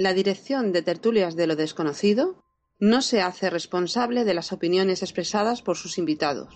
[0.00, 2.42] La Dirección de Tertulias de lo Desconocido
[2.78, 6.54] no se hace responsable de las opiniones expresadas por sus invitados.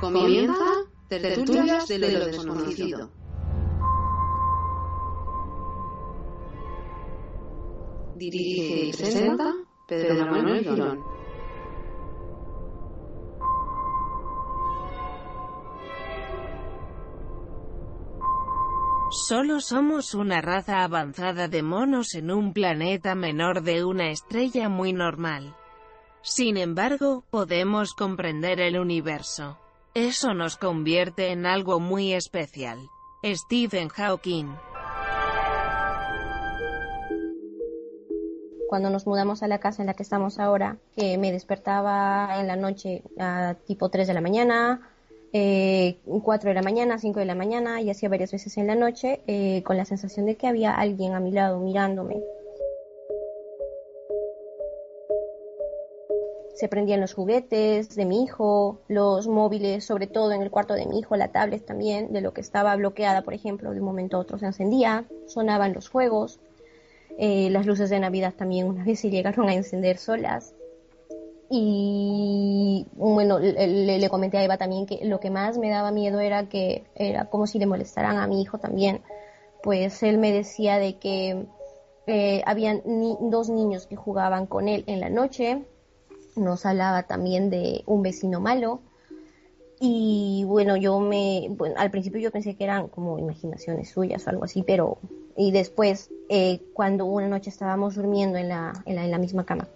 [0.00, 0.54] Comienza
[1.08, 3.10] Tertulias de lo Desconocido.
[8.14, 9.54] Dirige y presenta
[9.88, 11.23] Pedro Manuel Girón.
[19.26, 24.92] Solo somos una raza avanzada de monos en un planeta menor de una estrella muy
[24.92, 25.56] normal.
[26.20, 29.56] Sin embargo, podemos comprender el universo.
[29.94, 32.76] Eso nos convierte en algo muy especial.
[33.24, 34.54] Stephen Hawking.
[38.68, 42.46] Cuando nos mudamos a la casa en la que estamos ahora, que me despertaba en
[42.46, 44.93] la noche a tipo 3 de la mañana,
[45.36, 48.76] eh, 4 de la mañana, 5 de la mañana y hacía varias veces en la
[48.76, 52.22] noche eh, con la sensación de que había alguien a mi lado mirándome.
[56.54, 60.86] Se prendían los juguetes de mi hijo, los móviles, sobre todo en el cuarto de
[60.86, 64.16] mi hijo, la tablet también, de lo que estaba bloqueada, por ejemplo, de un momento
[64.16, 66.38] a otro se encendía, sonaban los juegos,
[67.18, 70.53] eh, las luces de Navidad también una vez llegaron a encender solas.
[71.50, 76.48] Y bueno, le, comenté a Eva también que lo que más me daba miedo era
[76.48, 79.02] que era como si le molestaran a mi hijo también.
[79.62, 81.46] Pues él me decía de que
[82.06, 82.82] eh, habían
[83.30, 85.64] dos niños que jugaban con él en la noche.
[86.36, 88.80] Nos hablaba también de un vecino malo.
[89.80, 94.30] Y bueno, yo me, bueno, al principio yo pensé que eran como imaginaciones suyas o
[94.30, 94.98] algo así, pero,
[95.36, 99.68] y después, eh, cuando una noche estábamos durmiendo en la, en la misma cama,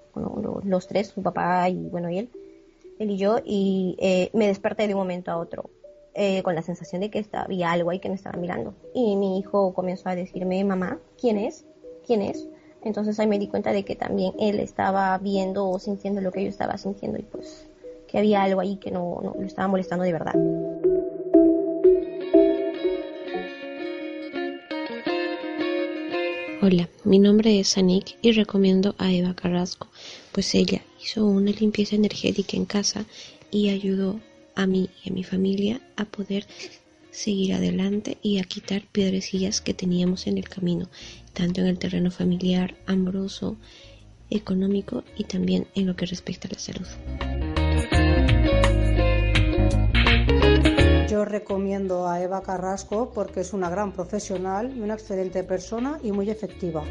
[0.64, 2.30] los tres, su papá y bueno, y él,
[2.98, 5.70] él y yo, y eh, me desperté de un momento a otro
[6.14, 8.74] eh, con la sensación de que había algo ahí que me estaba mirando.
[8.94, 11.64] Y mi hijo comenzó a decirme, mamá, ¿quién es?
[12.04, 12.48] ¿Quién es?
[12.82, 16.42] Entonces ahí me di cuenta de que también él estaba viendo o sintiendo lo que
[16.42, 17.68] yo estaba sintiendo y pues
[18.08, 20.34] que había algo ahí que no, no lo estaba molestando de verdad.
[26.70, 29.88] Hola, mi nombre es Anik y recomiendo a Eva Carrasco,
[30.32, 33.06] pues ella hizo una limpieza energética en casa
[33.50, 34.20] y ayudó
[34.54, 36.46] a mí y a mi familia a poder
[37.10, 40.90] seguir adelante y a quitar piedrecillas que teníamos en el camino,
[41.32, 43.56] tanto en el terreno familiar, amoroso,
[44.28, 47.27] económico y también en lo que respecta a la salud.
[51.18, 56.12] Yo recomiendo a Eva Carrasco porque es una gran profesional y una excelente persona y
[56.12, 56.84] muy efectiva.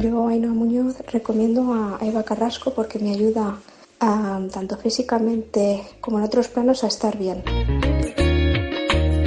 [0.00, 3.58] Yo, Ainhoa Muñoz, recomiendo a Eva Carrasco porque me ayuda
[3.98, 7.42] tanto físicamente como en otros planos a estar bien.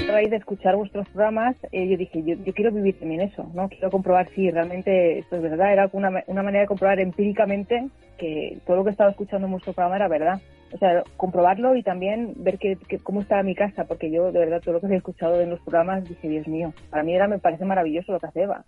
[0.09, 3.69] A raíz de escuchar vuestros programas, eh, yo dije, yo, quiero vivir también eso, ¿no?
[3.69, 5.71] Quiero comprobar si realmente esto es verdad.
[5.71, 9.73] Era una, una manera de comprobar empíricamente que todo lo que estaba escuchando en vuestro
[9.73, 10.41] programa era verdad
[10.73, 14.61] o sea, comprobarlo y también ver que, cómo estaba mi casa, porque yo de verdad
[14.61, 17.39] todo lo que he escuchado en los programas dije, Dios mío, para mí era, me
[17.39, 18.65] parece maravilloso lo que hace Eva.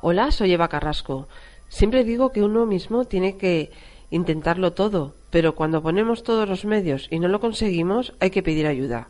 [0.00, 1.28] Hola, soy Eva Carrasco.
[1.68, 3.70] Siempre digo que uno mismo tiene que
[4.10, 8.66] intentarlo todo, pero cuando ponemos todos los medios y no lo conseguimos, hay que pedir
[8.66, 9.08] ayuda.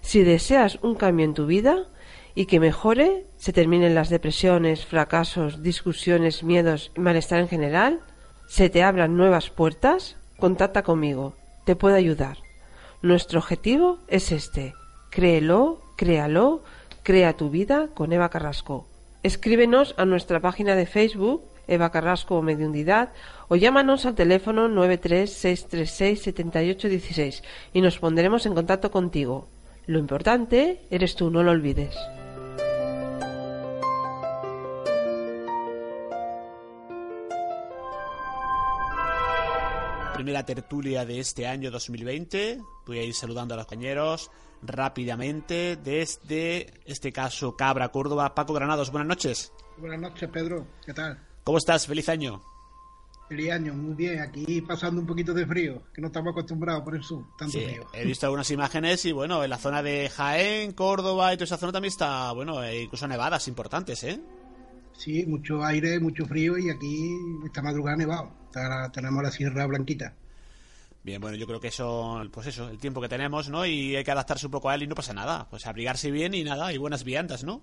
[0.00, 1.86] Si deseas un cambio en tu vida,
[2.34, 8.00] y que mejore, se terminen las depresiones, fracasos, discusiones, miedos y malestar en general,
[8.46, 12.38] se te abran nuevas puertas, contacta conmigo, te puedo ayudar.
[13.02, 14.74] Nuestro objetivo es este,
[15.10, 16.62] créelo, créalo,
[17.02, 18.86] crea tu vida con Eva Carrasco.
[19.22, 23.12] Escríbenos a nuestra página de Facebook, Eva Carrasco o Mediundidad,
[23.48, 27.42] o llámanos al teléfono 936367816
[27.72, 29.48] y nos pondremos en contacto contigo.
[29.86, 31.96] Lo importante eres tú, no lo olvides.
[40.20, 42.60] Primera tertulia de este año 2020.
[42.84, 44.30] Voy a ir saludando a los compañeros
[44.60, 48.34] rápidamente desde este caso Cabra, Córdoba.
[48.34, 49.50] Paco Granados, buenas noches.
[49.78, 50.66] Buenas noches, Pedro.
[50.84, 51.26] ¿Qué tal?
[51.42, 51.86] ¿Cómo estás?
[51.86, 52.42] Feliz año.
[53.30, 54.20] Feliz año, muy bien.
[54.20, 57.86] Aquí pasando un poquito de frío, que no estamos acostumbrados por el sur, tanto frío.
[57.94, 61.56] He visto algunas imágenes y bueno, en la zona de Jaén, Córdoba y toda esa
[61.56, 64.20] zona también está, bueno, incluso nevadas importantes, ¿eh?
[65.00, 67.16] Sí, mucho aire, mucho frío y aquí
[67.46, 68.30] esta madrugada nevado.
[68.92, 70.12] tenemos la Sierra Blanquita.
[71.02, 73.64] Bien, bueno, yo creo que eso, pues eso, el tiempo que tenemos, ¿no?
[73.64, 75.46] Y hay que adaptarse un poco a él y no pasa nada.
[75.48, 77.62] Pues abrigarse bien y nada, y buenas viandas, ¿no?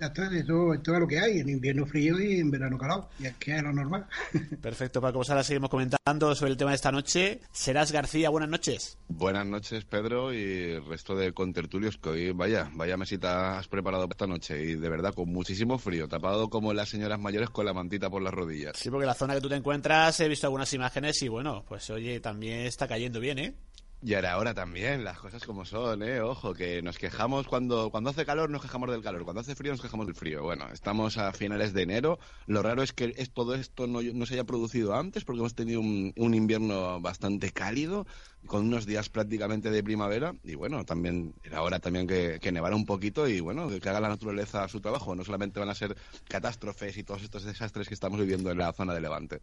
[0.00, 3.08] Ya está, esto, esto es lo que hay, en invierno frío y en verano calado,
[3.18, 4.06] y es que es lo normal.
[4.62, 7.40] Perfecto, Paco, pues ahora seguimos comentando sobre el tema de esta noche.
[7.50, 8.96] Serás García, buenas noches.
[9.08, 14.04] Buenas noches, Pedro, y el resto de contertulios que hoy, vaya, vaya mesita has preparado
[14.04, 17.66] para esta noche, y de verdad con muchísimo frío, tapado como las señoras mayores con
[17.66, 18.76] la mantita por las rodillas.
[18.76, 21.90] Sí, porque la zona que tú te encuentras he visto algunas imágenes y bueno, pues
[21.90, 23.54] oye, también está cayendo bien, ¿eh?
[24.00, 26.20] Y ahora, ahora también, las cosas como son, ¿eh?
[26.20, 29.24] Ojo, que nos quejamos cuando, cuando hace calor, nos quejamos del calor.
[29.24, 30.44] Cuando hace frío, nos quejamos del frío.
[30.44, 32.20] Bueno, estamos a finales de enero.
[32.46, 35.56] Lo raro es que es, todo esto no, no, se haya producido antes, porque hemos
[35.56, 38.06] tenido un, invierno bastante cálido,
[38.46, 40.32] con unos días prácticamente de primavera.
[40.44, 44.00] Y bueno, también era hora también que, que nevara un poquito y bueno, que haga
[44.00, 45.16] la naturaleza su trabajo.
[45.16, 45.96] No solamente van a ser
[46.28, 49.40] catástrofes y todos estos desastres que estamos viviendo en la zona de Levante.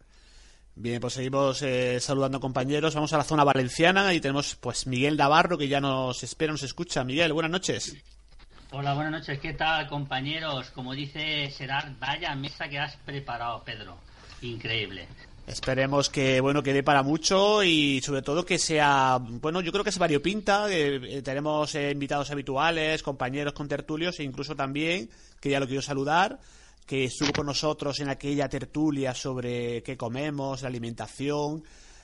[0.78, 2.96] Bien, pues seguimos eh, saludando compañeros.
[2.96, 6.64] Vamos a la zona valenciana y tenemos pues Miguel Navarro que ya nos espera, nos
[6.64, 7.06] escucha.
[7.06, 7.96] Miguel, buenas noches.
[8.72, 9.40] Hola, buenas noches.
[9.40, 10.72] ¿Qué tal, compañeros?
[10.72, 13.96] Como dice Gerard, vaya mesa que has preparado, Pedro.
[14.42, 15.08] Increíble.
[15.48, 19.84] Esperemos que bueno que dé para mucho y sobre todo que sea bueno yo creo
[19.84, 25.08] que es variopinta eh, tenemos eh, invitados habituales compañeros con tertulios e incluso también
[25.40, 26.40] que ya lo quiero saludar
[26.86, 31.64] que estuvo con nosotros en aquella tertulia sobre qué comemos, la alimentación.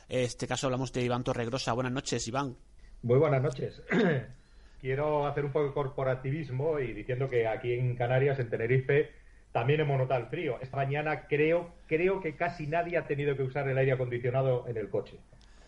[0.10, 1.74] En este caso hablamos de Iván Torregrosa.
[1.74, 2.56] Buenas noches, Iván.
[3.04, 3.82] Muy buenas noches.
[4.82, 9.12] Quiero hacer un poco de corporativismo y diciendo que aquí en Canarias, en Tenerife,
[9.52, 10.58] también hemos notado el frío.
[10.62, 14.78] Esta mañana creo, creo que casi nadie ha tenido que usar el aire acondicionado en
[14.78, 15.18] el coche.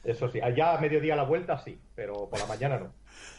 [0.04, 2.92] Eso sí, allá a mediodía a la vuelta sí, pero por la mañana no.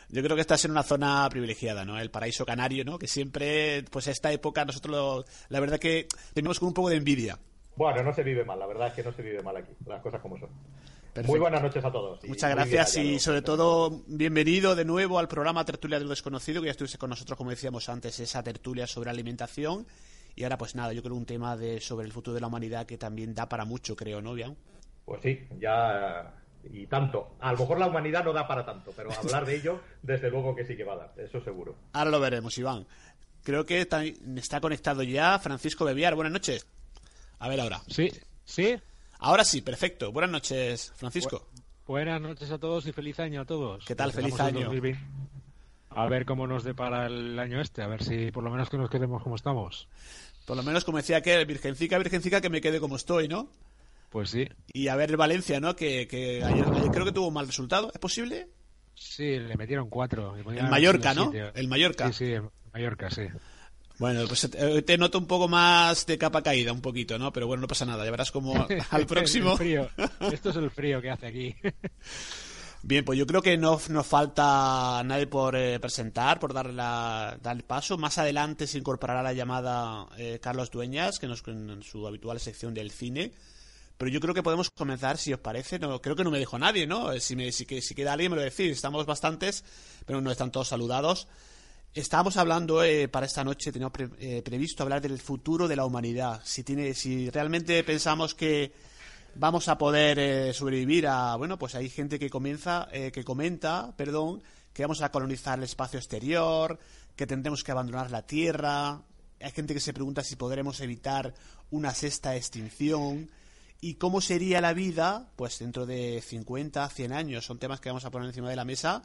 [0.08, 1.98] Yo creo que estás en una zona privilegiada, ¿no?
[1.98, 2.98] El paraíso canario, ¿no?
[2.98, 6.90] Que siempre, pues a esta época nosotros, lo, la verdad que tenemos con un poco
[6.90, 7.38] de envidia.
[7.76, 10.00] Bueno, no se vive mal, la verdad es que no se vive mal aquí, las
[10.00, 10.48] cosas como son.
[11.12, 11.30] Perfecto.
[11.30, 12.24] Muy buenas noches a todos.
[12.24, 16.66] Muchas gracias y sobre todo bienvenido de nuevo al programa Tertulia de lo Desconocido, que
[16.66, 19.86] ya estuviste con nosotros, como decíamos antes, esa tertulia sobre alimentación.
[20.34, 22.86] Y ahora pues nada, yo creo un tema de sobre el futuro de la humanidad
[22.86, 24.56] que también da para mucho, creo, ¿no, Bian?
[25.04, 26.34] Pues sí, ya
[26.72, 27.36] y tanto.
[27.40, 30.54] A lo mejor la humanidad no da para tanto, pero hablar de ello, desde luego
[30.54, 31.74] que sí que va a dar, eso seguro.
[31.92, 32.86] Ahora lo veremos, Iván.
[33.42, 36.14] Creo que está, está conectado ya Francisco Bebiar.
[36.14, 36.66] Buenas noches.
[37.38, 37.82] A ver ahora.
[37.88, 38.10] Sí,
[38.44, 38.76] sí.
[39.18, 40.12] Ahora sí, perfecto.
[40.12, 41.46] Buenas noches, Francisco.
[41.52, 43.84] Bu buenas noches a todos y feliz año a todos.
[43.84, 44.12] ¿Qué tal?
[44.12, 44.70] Feliz año.
[45.90, 48.78] A ver cómo nos depara el año este, a ver si por lo menos que
[48.78, 49.88] nos quedemos como estamos.
[50.44, 53.48] Por lo menos, como decía que Virgencica, Virgencica, que me quede como estoy, ¿no?
[54.14, 54.48] Pues sí.
[54.72, 55.74] Y a ver Valencia, ¿no?
[55.74, 57.90] Que, que ayer, ayer, creo que tuvo un mal resultado.
[57.92, 58.46] ¿Es posible?
[58.94, 60.36] Sí, le metieron cuatro.
[60.36, 61.24] El Mallorca, ¿no?
[61.24, 61.52] Sitio.
[61.52, 62.12] El Mallorca.
[62.12, 63.22] Sí, sí, el Mallorca, sí.
[63.98, 67.32] Bueno, pues te, te, noto un poco más de capa caída, un poquito, ¿no?
[67.32, 68.04] Pero bueno, no pasa nada.
[68.04, 68.54] Ya verás como
[68.90, 69.56] al próximo.
[69.56, 69.90] frío.
[70.32, 71.56] Esto es el frío que hace aquí.
[72.84, 77.36] Bien, pues yo creo que no nos falta nadie por eh, presentar, por dar, la,
[77.42, 77.98] dar el paso.
[77.98, 82.74] Más adelante se incorporará la llamada eh, Carlos Dueñas, que nos en su habitual sección
[82.74, 83.32] del cine.
[84.04, 85.78] Pero yo creo que podemos comenzar, si os parece.
[85.78, 87.18] No, creo que no me dijo nadie, ¿no?
[87.18, 88.70] Si, me, si, si queda alguien me lo decís.
[88.70, 89.64] Estamos bastantes,
[90.04, 91.26] pero no están todos saludados.
[91.94, 96.42] Estábamos hablando eh, para esta noche, teníamos eh, previsto hablar del futuro de la humanidad.
[96.44, 98.74] Si, tiene, si realmente pensamos que
[99.36, 101.36] vamos a poder eh, sobrevivir a.
[101.36, 104.42] Bueno, pues hay gente que comienza, que comenta, perdón,
[104.74, 106.78] que vamos a colonizar el espacio exterior,
[107.16, 109.00] que tendremos que abandonar la Tierra.
[109.40, 111.32] Hay gente que se pregunta si podremos evitar
[111.70, 113.30] una sexta extinción
[113.80, 117.44] y cómo sería la vida pues dentro de 50, 100 años.
[117.44, 119.02] Son temas que vamos a poner encima de la mesa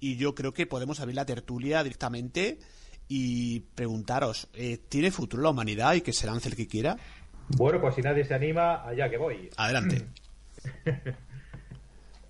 [0.00, 2.58] y yo creo que podemos abrir la tertulia directamente
[3.08, 6.96] y preguntaros, eh, ¿tiene futuro la humanidad y que se lance el que quiera?
[7.56, 9.48] Bueno, pues si nadie se anima, allá que voy.
[9.56, 10.06] Adelante.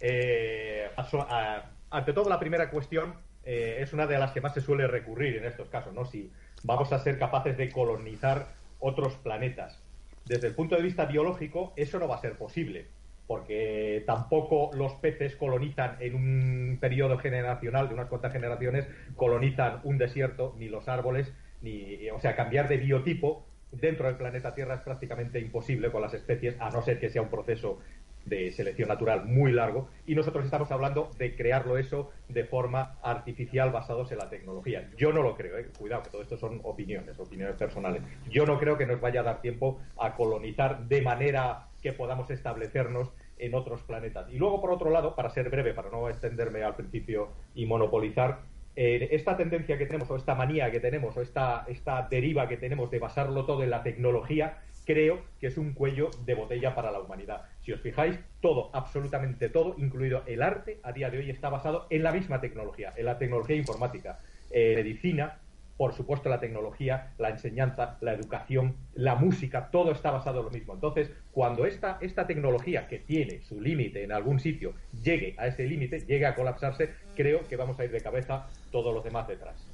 [0.01, 3.15] eh, a, ante todo, la primera cuestión
[3.45, 6.05] eh, es una de las que más se suele recurrir en estos casos, ¿no?
[6.05, 6.31] Si
[6.63, 9.81] vamos a ser capaces de colonizar otros planetas
[10.29, 12.87] desde el punto de vista biológico, eso no va a ser posible,
[13.27, 19.99] porque tampoco los peces colonizan en un periodo generacional de unas cuantas generaciones, colonizan un
[19.99, 21.33] desierto, ni los árboles,
[21.63, 26.15] ni, o sea, cambiar de biotipo dentro del planeta Tierra es prácticamente imposible con las
[26.15, 27.81] especies, a no ser que sea un proceso
[28.25, 33.71] de selección natural muy largo y nosotros estamos hablando de crearlo eso de forma artificial
[33.71, 34.91] basados en la tecnología.
[34.97, 35.69] Yo no lo creo, ¿eh?
[35.79, 38.03] cuidado, que todo esto son opiniones, opiniones personales.
[38.31, 42.31] Yo no creo que nos vaya a dar tiempo a colonizar de manera que podamos
[42.31, 44.29] establecernos en otros planetas.
[44.33, 48.41] Y luego, por otro lado, para ser breve, para no extenderme al principio y monopolizar,
[48.81, 52.57] eh, esta tendencia que tenemos, o esta manía que tenemos, o esta, esta deriva que
[52.57, 56.91] tenemos de basarlo todo en la tecnología, creo que es un cuello de botella para
[56.91, 57.43] la humanidad.
[57.61, 61.87] Si os fijáis, todo, absolutamente todo, incluido el arte, a día de hoy está basado
[61.91, 64.19] en la misma tecnología, en la tecnología informática.
[64.51, 65.41] Eh, medicina,
[65.77, 70.51] por supuesto la tecnología, la enseñanza, la educación, la música, todo está basado en lo
[70.53, 70.73] mismo.
[70.73, 75.67] Entonces, cuando esta, esta tecnología que tiene su límite en algún sitio llegue a ese
[75.67, 79.69] límite, llegue a colapsarse, creo que vamos a ir de cabeza todos los demás detrás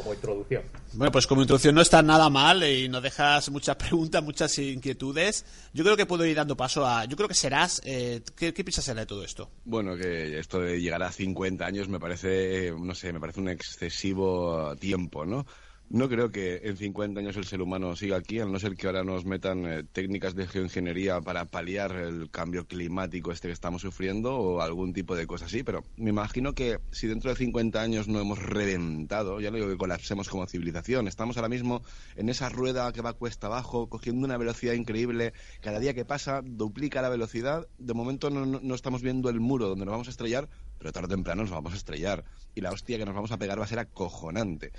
[0.00, 0.62] como introducción.
[0.92, 5.44] Bueno, pues como introducción no está nada mal y nos dejas muchas preguntas, muchas inquietudes.
[5.72, 7.04] Yo creo que puedo ir dando paso a...
[7.04, 7.80] Yo creo que serás...
[7.84, 9.50] Eh, ¿qué, ¿Qué piensas de todo esto?
[9.64, 13.48] Bueno, que esto de llegar a 50 años me parece, no sé, me parece un
[13.48, 15.46] excesivo tiempo, ¿no?
[15.94, 18.88] No creo que en 50 años el ser humano siga aquí, a no ser que
[18.88, 23.82] ahora nos metan eh, técnicas de geoingeniería para paliar el cambio climático este que estamos
[23.82, 27.80] sufriendo o algún tipo de cosa así, pero me imagino que si dentro de 50
[27.80, 31.84] años no hemos reventado, ya no digo que colapsemos como civilización, estamos ahora mismo
[32.16, 36.40] en esa rueda que va cuesta abajo, cogiendo una velocidad increíble, cada día que pasa
[36.42, 40.10] duplica la velocidad, de momento no, no, estamos viendo el muro donde nos vamos a
[40.10, 43.30] estrellar, pero tarde o temprano nos vamos a estrellar y la hostia que nos vamos
[43.30, 44.72] a pegar va a ser acojonante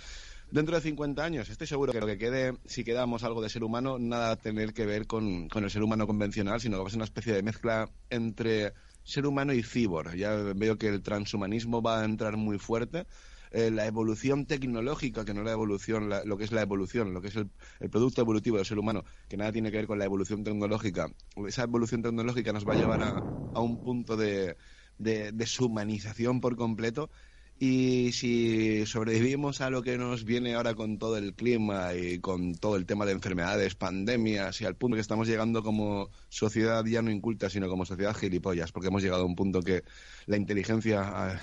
[0.52, 3.64] dentro de 50 años estoy seguro que lo que quede, si quedamos algo de ser
[3.64, 6.90] humano, nada a tener que ver con, el ser humano convencional, sino que va a
[6.90, 8.74] ser una especie de mezcla entre
[9.04, 10.16] ser humano y cibor.
[10.16, 13.06] Ya veo que el transhumanismo va a entrar muy fuerte.
[13.52, 17.22] Eh, la evolución tecnológica, que no la evolución, la, lo que es la evolución, lo
[17.22, 17.50] que es el,
[17.80, 21.08] el, producto evolutivo del ser humano, que nada tiene que ver con la evolución tecnológica.
[21.48, 23.24] Esa evolución tecnológica nos va a llevar a,
[23.54, 24.58] a un punto de,
[24.98, 27.10] de deshumanización por completo
[27.58, 32.56] y si sobrevivimos a lo que nos viene ahora con todo el clima y con
[32.56, 37.02] todo el tema de enfermedades, pandemias y al punto que estamos llegando como sociedad ya
[37.02, 39.84] no inculta, sino como sociedad gilipollas, porque hemos llegado a un punto que
[40.26, 41.40] la inteligencia eh,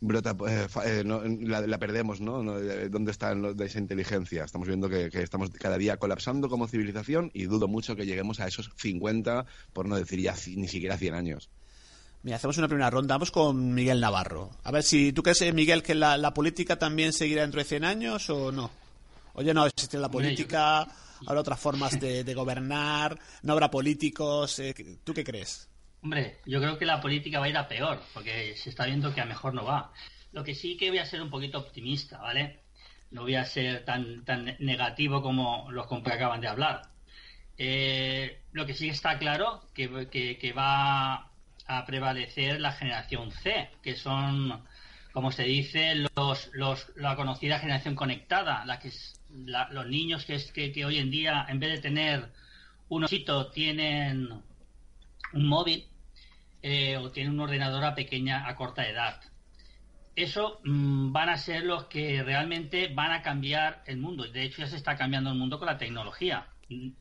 [0.00, 2.42] brota, eh, eh, no, la, perdemos, ¿no?
[2.42, 4.44] ¿Dónde está esa inteligencia?
[4.44, 8.40] Estamos viendo que, que, estamos cada día colapsando como civilización y dudo mucho que lleguemos
[8.40, 11.50] a esos 50, por no decir ya ni siquiera 100 años.
[12.24, 13.16] Mira, hacemos una primera ronda.
[13.16, 14.50] Vamos con Miguel Navarro.
[14.64, 17.84] A ver si tú crees, Miguel, que la, la, política también seguirá dentro de 100
[17.84, 18.70] años o no.
[19.34, 20.86] Oye, no existe la política,
[21.26, 24.58] habrá otras formas de, de, gobernar, no habrá políticos.
[24.58, 25.68] Eh, ¿Tú qué crees?
[26.02, 29.12] Hombre, yo creo que la política va a ir a peor, porque se está viendo
[29.12, 29.92] que a mejor no va.
[30.32, 32.60] Lo que sí que voy a ser un poquito optimista, ¿vale?
[33.10, 36.88] No voy a ser tan, tan negativo como los que acaban de hablar.
[37.58, 41.33] Eh, lo que sí está claro que, que, que va
[41.66, 44.64] a prevalecer la generación C, que son,
[45.12, 48.90] como se dice, los, los, la conocida generación conectada, la que
[49.30, 52.32] la, los niños que, es, que, que, hoy en día, en vez de tener
[52.88, 54.28] un osito, tienen
[55.32, 55.86] un móvil
[56.62, 59.20] eh, o tienen un ordenador pequeña, a corta edad.
[60.16, 64.24] Eso mmm, van a ser los que realmente van a cambiar el mundo.
[64.24, 66.46] De hecho, ya se está cambiando el mundo con la tecnología.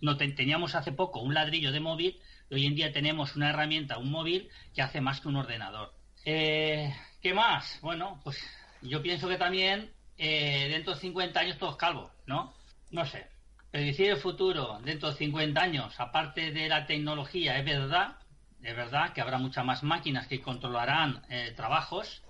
[0.02, 2.20] No te, teníamos hace poco un ladrillo de móvil
[2.54, 5.94] hoy en día tenemos una herramienta, un móvil, que hace más que un ordenador.
[6.26, 7.80] Eh, ¿Qué más?
[7.82, 8.40] Bueno, pues
[8.82, 12.54] yo pienso que también eh, dentro de 50 años todos calvos, ¿no?
[12.92, 13.28] No sé.
[13.72, 18.18] Predecir el futuro dentro de 50 años, aparte de la tecnología, es verdad,
[18.62, 22.22] es verdad que habrá muchas más máquinas que controlarán eh, trabajos.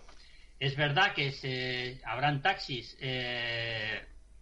[0.60, 2.98] Es verdad que se, habrán taxis,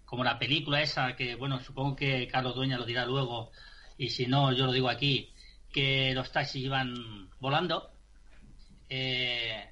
[0.06, 3.52] como la película esa, que bueno, supongo que Carlos Dueña lo dirá luego,
[3.98, 5.34] y si no, yo lo digo aquí,
[5.72, 7.92] que los taxis iban volando
[8.90, 9.70] eh,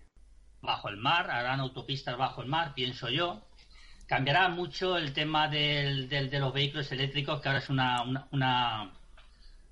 [0.62, 3.46] bajo el mar, harán autopistas bajo el mar, pienso yo.
[4.08, 8.28] Cambiará mucho el tema del, del, de los vehículos eléctricos, que ahora es una, una,
[8.32, 8.94] una,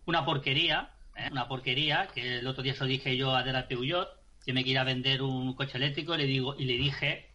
[0.05, 1.29] una porquería, ¿eh?
[1.31, 4.09] una porquería, que el otro día se lo dije yo a Dera Peugeot,
[4.45, 7.31] que me quería vender un coche eléctrico y le, digo, y le dije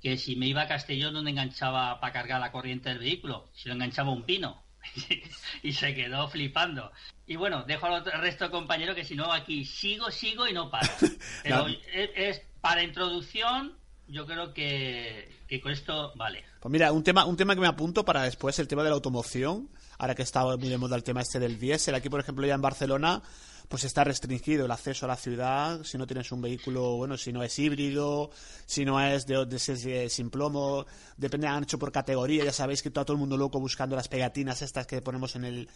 [0.00, 3.68] que si me iba a Castellón no enganchaba para cargar la corriente del vehículo, si
[3.68, 4.63] lo enganchaba un pino.
[5.62, 6.90] y se quedó flipando.
[7.26, 10.70] Y bueno, dejo al resto de compañeros que si no aquí sigo, sigo y no
[10.70, 10.88] paro.
[11.42, 11.68] Pero no.
[11.68, 13.76] es, es, para introducción,
[14.08, 16.44] yo creo que, que, con esto vale.
[16.60, 18.94] Pues mira, un tema, un tema que me apunto para después, el tema de la
[18.94, 19.68] automoción.
[19.98, 22.54] Ahora que está muy de moda el tema este del diésel, aquí por ejemplo ya
[22.54, 23.22] en Barcelona
[23.68, 27.32] pues está restringido el acceso a la ciudad si no tienes un vehículo, bueno, si
[27.32, 28.30] no es híbrido,
[28.66, 32.90] si no es de, de, sin plomo, depende, han hecho por categoría, ya sabéis que
[32.90, 35.68] todo el mundo loco buscando las pegatinas estas que ponemos en el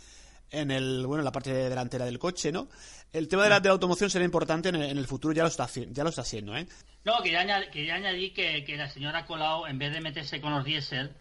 [0.51, 2.69] en el bueno en la parte delantera del coche, ¿no?
[3.13, 5.43] El tema de la, de la automoción será importante en el, en el, futuro, ya
[5.43, 6.67] lo está ya lo está haciendo, ¿eh?
[7.05, 10.53] No, quería añadir, quería añadir que, que la señora Colau, en vez de meterse con
[10.53, 11.13] los diésel,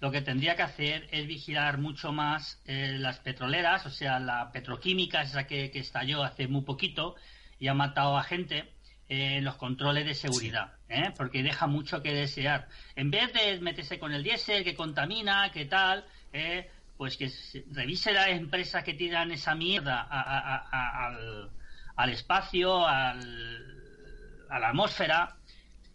[0.00, 4.50] lo que tendría que hacer es vigilar mucho más eh, las petroleras, o sea, la
[4.52, 7.16] petroquímica, esa que, que, estalló hace muy poquito
[7.58, 8.74] y ha matado a gente,
[9.06, 11.12] eh, los controles de seguridad, ¿eh?
[11.14, 12.68] porque deja mucho que desear.
[12.96, 17.30] En vez de meterse con el diésel, que contamina, que tal, eh, pues que
[17.70, 21.50] revise las empresas que tiran esa mierda a, a, a, al,
[21.96, 25.36] al, espacio, al, a la atmósfera,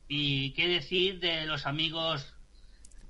[0.08, 2.36] y qué decir de los amigos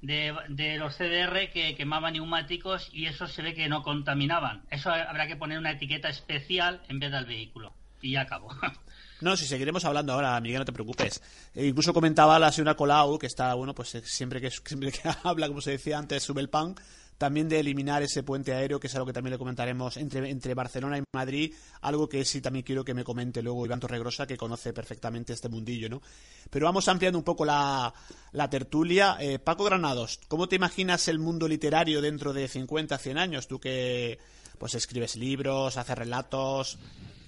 [0.02, 4.64] de, de los CDR que quemaban neumáticos y eso se ve que no contaminaban.
[4.70, 7.74] Eso habrá que poner una etiqueta especial en vez del vehículo.
[8.02, 8.50] Y ya acabó.
[9.22, 11.22] No, si seguiremos hablando ahora, Miguel, no te preocupes.
[11.54, 15.02] E incluso comentaba la señora Colau, que está, bueno, pues eh, siempre que, siempre que
[15.24, 16.76] habla, como se decía antes, sube el pan,
[17.20, 20.54] también de eliminar ese puente aéreo, que es algo que también le comentaremos entre, entre
[20.54, 24.38] Barcelona y Madrid, algo que sí también quiero que me comente luego Iván Torregrosa, que
[24.38, 26.02] conoce perfectamente este mundillo, ¿no?
[26.50, 27.94] Pero vamos ampliando un poco la,
[28.32, 29.18] la tertulia.
[29.20, 33.50] Eh, Paco Granados, ¿cómo te imaginas el mundo literario dentro de 50, 100 años?
[33.50, 34.18] Tú que
[34.58, 36.80] pues escribes libros, haces relatos,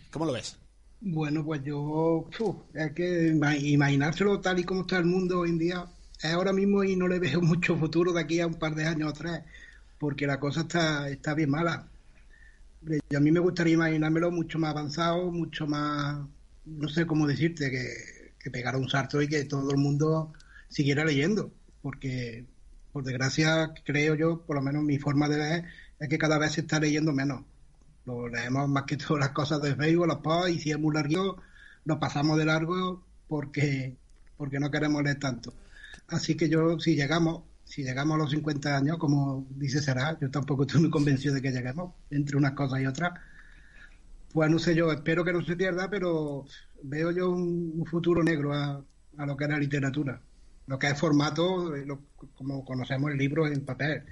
[0.09, 0.57] ¿cómo lo ves?
[1.01, 2.29] Bueno, pues yo,
[2.73, 5.85] es que imaginárselo tal y como está el mundo hoy en día,
[6.23, 9.09] ahora mismo y no le veo mucho futuro de aquí a un par de años
[9.09, 9.43] atrás,
[10.01, 11.87] porque la cosa está, está bien mala.
[13.07, 16.25] Y a mí me gustaría imaginármelo mucho más avanzado, mucho más,
[16.65, 20.33] no sé cómo decirte, que, que pegara un salto y que todo el mundo
[20.69, 21.53] siguiera leyendo,
[21.83, 22.47] porque
[22.91, 25.65] por desgracia creo yo, por lo menos mi forma de ver,
[25.99, 27.43] es que cada vez se está leyendo menos
[28.05, 30.95] lo leemos más que todas las cosas de Facebook, los posts, y si es muy
[30.95, 31.37] largo,
[31.85, 33.95] nos pasamos de largo porque,
[34.35, 35.53] porque no queremos leer tanto.
[36.07, 40.29] Así que yo, si llegamos, si llegamos a los 50 años, como dice Será, yo
[40.29, 43.13] tampoco estoy muy convencido de que lleguemos, entre unas cosas y otras.
[44.33, 46.45] Pues no sé yo, espero que no se pierda, pero
[46.83, 48.83] veo yo un, futuro negro a,
[49.17, 50.21] a, lo que es la literatura.
[50.67, 51.73] Lo que es formato,
[52.35, 54.03] como conocemos el libro en papel.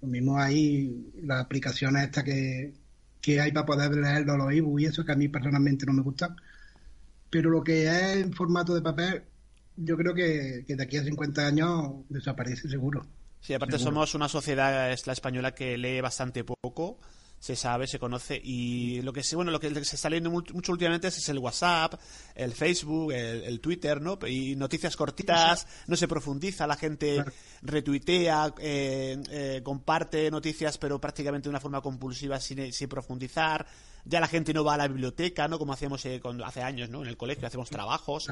[0.00, 2.74] Lo mismo hay las aplicaciones estas que,
[3.20, 6.02] que hay para poder leerlo los ebooks y eso que a mí personalmente no me
[6.02, 6.34] gusta.
[7.30, 9.22] Pero lo que es en formato de papel,
[9.76, 13.06] yo creo que, de aquí a 50 años desaparece seguro.
[13.40, 16.98] Sí, aparte somos una sociedad, es la española, que lee bastante poco
[17.42, 20.70] se sabe, se conoce y lo que sí, bueno, lo que se está leyendo mucho
[20.70, 21.94] últimamente es el WhatsApp,
[22.36, 24.16] el Facebook, el, Twitter, ¿no?
[24.28, 27.24] Y noticias cortitas, no se profundiza, la gente
[27.62, 33.66] retuitea, eh, eh, comparte noticias, pero prácticamente de una forma compulsiva sin, sin, profundizar.
[34.04, 35.58] Ya la gente no va a la biblioteca, ¿no?
[35.58, 37.02] Como hacíamos eh, cuando, hace años, ¿no?
[37.02, 38.28] En el colegio hacemos trabajos.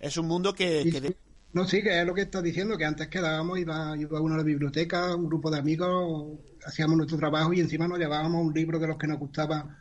[0.00, 1.16] Es un mundo que, que
[1.54, 4.38] no, sí, que es lo que estás diciendo, que antes quedábamos, iba, iba uno a
[4.38, 8.80] la biblioteca, un grupo de amigos, hacíamos nuestro trabajo y encima nos llevábamos un libro
[8.80, 9.78] de los que nos gustaba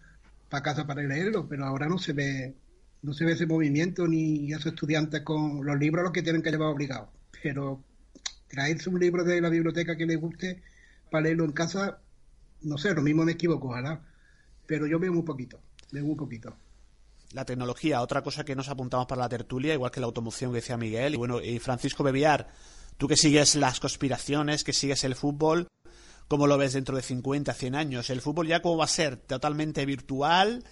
[0.49, 2.53] para casa para leerlo, pero ahora no se ve,
[3.01, 6.51] no se ve ese movimiento ni esos estudiantes con los libros los que tienen que
[6.51, 7.09] llevar obligados.
[7.41, 7.81] Pero
[8.47, 10.61] traerse un libro de la biblioteca que les guste
[11.09, 11.97] para leerlo en casa,
[12.61, 13.99] no sé, lo mismo me equivoco, ojalá.
[14.67, 15.59] Pero yo veo muy poquito,
[15.91, 16.55] veo muy poquito
[17.33, 20.57] la tecnología, otra cosa que nos apuntamos para la tertulia, igual que la automoción que
[20.57, 21.15] decía Miguel.
[21.15, 22.47] Y bueno, y Francisco Bebiar,
[22.97, 25.67] tú que sigues las conspiraciones, que sigues el fútbol,
[26.27, 28.09] ¿cómo lo ves dentro de 50, 100 años?
[28.09, 29.17] ¿El fútbol ya cómo va a ser?
[29.17, 30.63] ¿Totalmente virtual?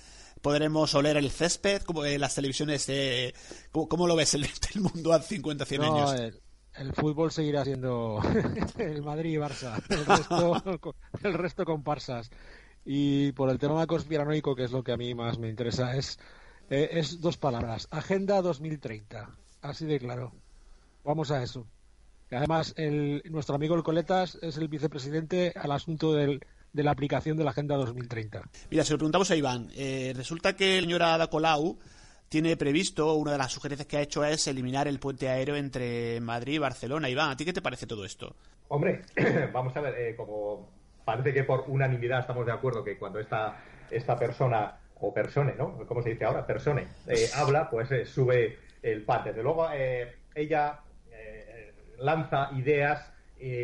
[0.41, 1.81] ¿Podremos oler el césped?
[1.81, 3.33] como en las televisiones de...
[3.71, 6.15] ¿Cómo, lo ves el, el, mundo a 50, 100 años?
[6.75, 8.21] El, fútbol seguirá siendo
[8.77, 9.81] el Madrid y Barça.
[9.89, 12.29] El resto, el resto comparsas.
[12.85, 16.17] Y por el tema conspiranoico, que es lo que a mí más me interesa, es
[16.71, 17.87] eh, es dos palabras.
[17.91, 19.29] Agenda 2030.
[19.61, 20.31] Así de claro.
[21.03, 21.67] Vamos a eso.
[22.31, 26.39] Además, el, nuestro amigo el Coletas es el vicepresidente al asunto del,
[26.71, 28.43] de la aplicación de la Agenda 2030.
[28.69, 29.69] Mira, se lo preguntamos a Iván.
[29.75, 31.77] Eh, resulta que el señor Ada Colau
[32.29, 36.21] tiene previsto, una de las sugerencias que ha hecho es eliminar el puente aéreo entre
[36.21, 37.09] Madrid y Barcelona.
[37.09, 38.33] Iván, ¿a ti qué te parece todo esto?
[38.69, 39.01] Hombre,
[39.51, 40.69] vamos a ver, eh, como
[41.03, 45.77] parece que por unanimidad estamos de acuerdo que cuando esta, esta persona o persone, ¿no?
[45.87, 46.45] ¿Cómo se dice ahora?
[46.45, 49.23] Persone, eh, habla, pues eh, sube el pan.
[49.25, 50.79] Desde luego, eh, ella
[51.99, 53.07] lanza ideas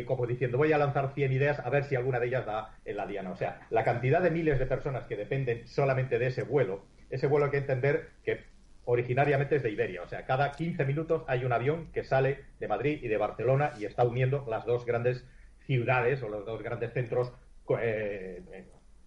[0.06, 2.96] como diciendo, voy a lanzar 100 ideas a ver si alguna de ellas da en
[2.96, 3.30] la diana.
[3.30, 7.28] O sea, la cantidad de miles de personas que dependen solamente de ese vuelo, ese
[7.28, 8.40] vuelo hay que entender que
[8.86, 10.02] originariamente es de Iberia.
[10.02, 13.72] O sea, cada 15 minutos hay un avión que sale de Madrid y de Barcelona
[13.78, 15.24] y está uniendo las dos grandes
[15.66, 17.32] ciudades o los dos grandes centros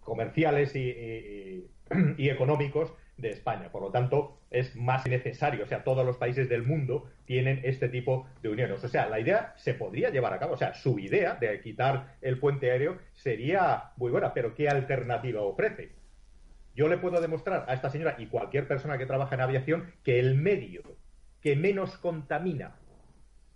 [0.01, 1.69] comerciales y
[2.17, 3.71] y económicos de España.
[3.71, 5.63] Por lo tanto, es más necesario.
[5.63, 8.83] O sea, todos los países del mundo tienen este tipo de uniones.
[8.83, 10.53] O sea, la idea se podría llevar a cabo.
[10.53, 15.41] O sea, su idea de quitar el puente aéreo sería muy buena, pero ¿qué alternativa
[15.41, 15.91] ofrece?
[16.73, 20.19] Yo le puedo demostrar a esta señora y cualquier persona que trabaja en aviación que
[20.19, 20.81] el medio
[21.41, 22.75] que menos contamina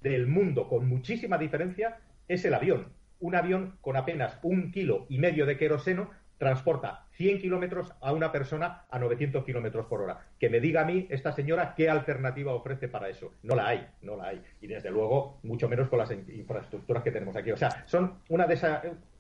[0.02, 2.94] del mundo con muchísima diferencia es el avión.
[3.20, 8.32] Un avión con apenas un kilo y medio de queroseno transporta 100 kilómetros a una
[8.32, 10.20] persona a 900 kilómetros por hora.
[10.40, 13.34] Que me diga a mí esta señora qué alternativa ofrece para eso.
[13.44, 14.44] No la hay, no la hay.
[14.62, 17.52] Y desde luego, mucho menos con las infraestructuras que tenemos aquí.
[17.52, 18.60] O sea, son una de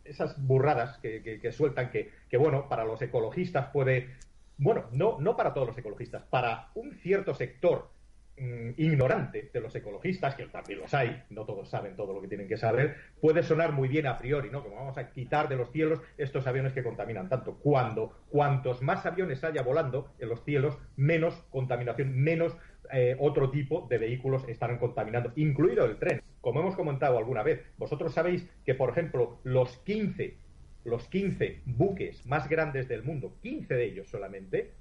[0.04, 4.10] esas burradas que, sueltan que, que, bueno, para los ecologistas puede.
[4.58, 7.90] Bueno, no, no para todos los ecologistas, para un cierto sector
[8.38, 12.28] mm, ignorante de los ecologistas, que también los hay, no todos saben todo lo que
[12.28, 14.64] tienen que saber, puede sonar muy bien a priori, ¿no?
[14.64, 17.56] Como vamos a quitar de los cielos estos aviones que contaminan tanto.
[17.56, 22.58] Cuando cuantos más aviones haya volando en los cielos, menos contaminación, menos
[22.92, 26.22] eh, otro tipo de vehículos estarán contaminando, incluido el tren.
[26.42, 30.38] Como hemos comentado alguna vez, vosotros sabéis que, por ejemplo, los 15,
[30.84, 34.74] los 15 buques más grandes del mundo, 15 de ellos solamente,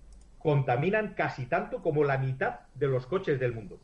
[0.45, 3.81] contaminan casi tanto como la mitad de los coches del mundo.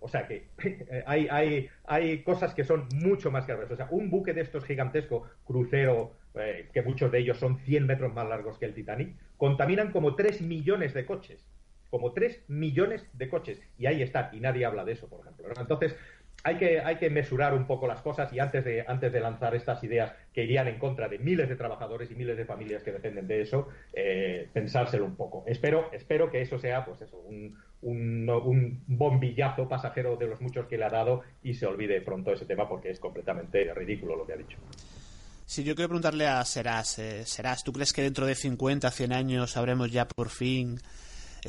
[0.00, 0.48] O sea que
[1.06, 3.70] hay, hay, hay cosas que son mucho más graves.
[3.70, 7.86] O sea, un buque de estos gigantesco, crucero, eh, que muchos de ellos son 100
[7.86, 11.46] metros más largos que el Titanic, contaminan como 3 millones de coches.
[11.90, 13.62] Como 3 millones de coches.
[13.78, 14.30] Y ahí están.
[14.32, 15.46] Y nadie habla de eso, por ejemplo.
[15.56, 15.94] Entonces,
[16.42, 19.54] hay que, hay que mesurar un poco las cosas y antes de, antes de lanzar
[19.54, 22.92] estas ideas que irían en contra de miles de trabajadores y miles de familias que
[22.92, 25.44] dependen de eso, eh, pensárselo un poco.
[25.46, 30.78] Espero, espero que eso sea, pues eso, un, un, bombillazo pasajero de los muchos que
[30.78, 34.32] le ha dado y se olvide pronto ese tema porque es completamente ridículo lo que
[34.32, 34.58] ha dicho.
[35.44, 37.24] Si yo quiero preguntarle a Serás, eh,
[37.64, 40.78] ¿tú crees que dentro de 50, 100 años sabremos ya por fin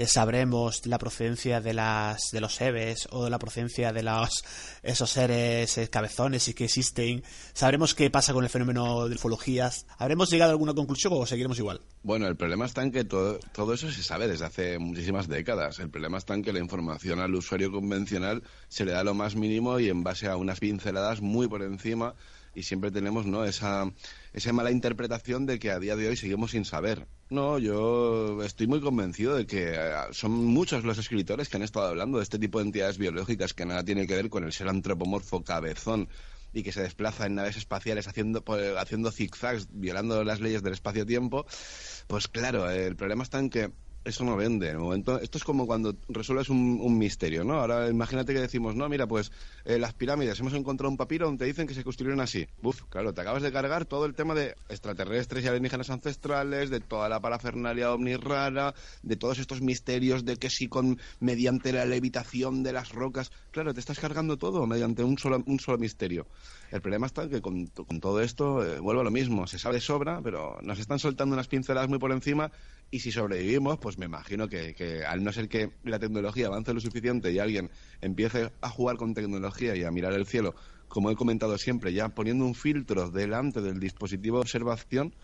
[0.05, 4.43] sabremos la procedencia de las de los Eves o la procedencia de los
[4.83, 7.23] esos seres eh, cabezones y que existen.
[7.53, 11.59] Sabremos qué pasa con el fenómeno de ufologías habremos llegado a alguna conclusión o seguiremos
[11.59, 15.27] igual bueno el problema está en que todo, todo eso se sabe desde hace muchísimas
[15.27, 15.79] décadas.
[15.79, 19.35] El problema está en que la información al usuario convencional se le da lo más
[19.35, 22.15] mínimo y en base a unas pinceladas muy por encima
[22.53, 23.91] y siempre tenemos no esa,
[24.33, 27.07] esa mala interpretación de que a día de hoy seguimos sin saber.
[27.31, 31.87] No, yo estoy muy convencido de que eh, son muchos los escritores que han estado
[31.87, 34.67] hablando de este tipo de entidades biológicas que nada tiene que ver con el ser
[34.67, 36.09] antropomorfo cabezón
[36.51, 38.43] y que se desplaza en naves espaciales haciendo,
[38.77, 41.45] haciendo zigzags, violando las leyes del espacio-tiempo,
[42.07, 43.71] pues claro, el problema está en que
[44.03, 44.67] eso no vende.
[44.69, 47.55] En el momento, esto es como cuando resuelves un, misterio, ¿no?
[47.55, 49.31] Ahora imagínate que decimos, no, mira, pues
[49.65, 52.47] eh, las pirámides, hemos encontrado un papiro donde dicen que se construyeron así.
[52.61, 56.79] Uf, claro, te acabas de cargar todo el tema de extraterrestres y alienígenas ancestrales, de
[56.79, 61.85] toda la parafernalia ovni rara, de todos estos misterios de que si con mediante la
[61.85, 66.27] levitación de las rocas, claro, te estás cargando todo mediante un solo, un solo misterio.
[66.71, 70.21] El problema está que con, todo esto eh, vuelvo a lo mismo, se sabe sobra,
[70.21, 72.51] pero nos están soltando unas pinceladas muy por encima
[72.91, 76.81] y si sobrevivimos, pues me imagino que, al no ser que la tecnología avance lo
[76.81, 80.53] suficiente y alguien empiece a jugar con tecnología y a mirar el cielo,
[80.89, 85.15] como he comentado siempre, ya poniendo un filtro delante del dispositivo de observación,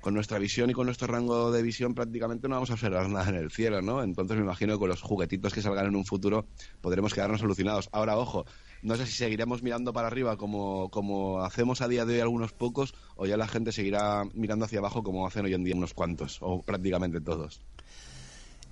[0.00, 3.28] con nuestra visión y con nuestro rango de visión prácticamente no vamos a observar nada
[3.28, 4.02] en el cielo, ¿no?
[4.02, 6.46] Entonces me imagino que con los juguetitos que salgan en un futuro
[6.80, 7.88] podremos quedarnos alucinados.
[7.92, 8.46] Ahora, ojo,
[8.82, 12.52] no sé si seguiremos mirando para arriba como, como hacemos a día de hoy algunos
[12.52, 15.94] pocos o ya la gente seguirá mirando hacia abajo como hacen hoy en día unos
[15.94, 17.60] cuantos o prácticamente todos.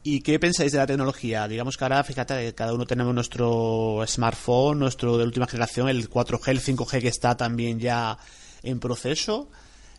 [0.09, 1.49] ¿Y qué pensáis de la tecnología?
[1.49, 6.49] Digamos que ahora, fíjate, cada uno tenemos nuestro smartphone, nuestro de última generación, el 4G,
[6.49, 8.17] el 5G que está también ya
[8.63, 9.51] en proceso.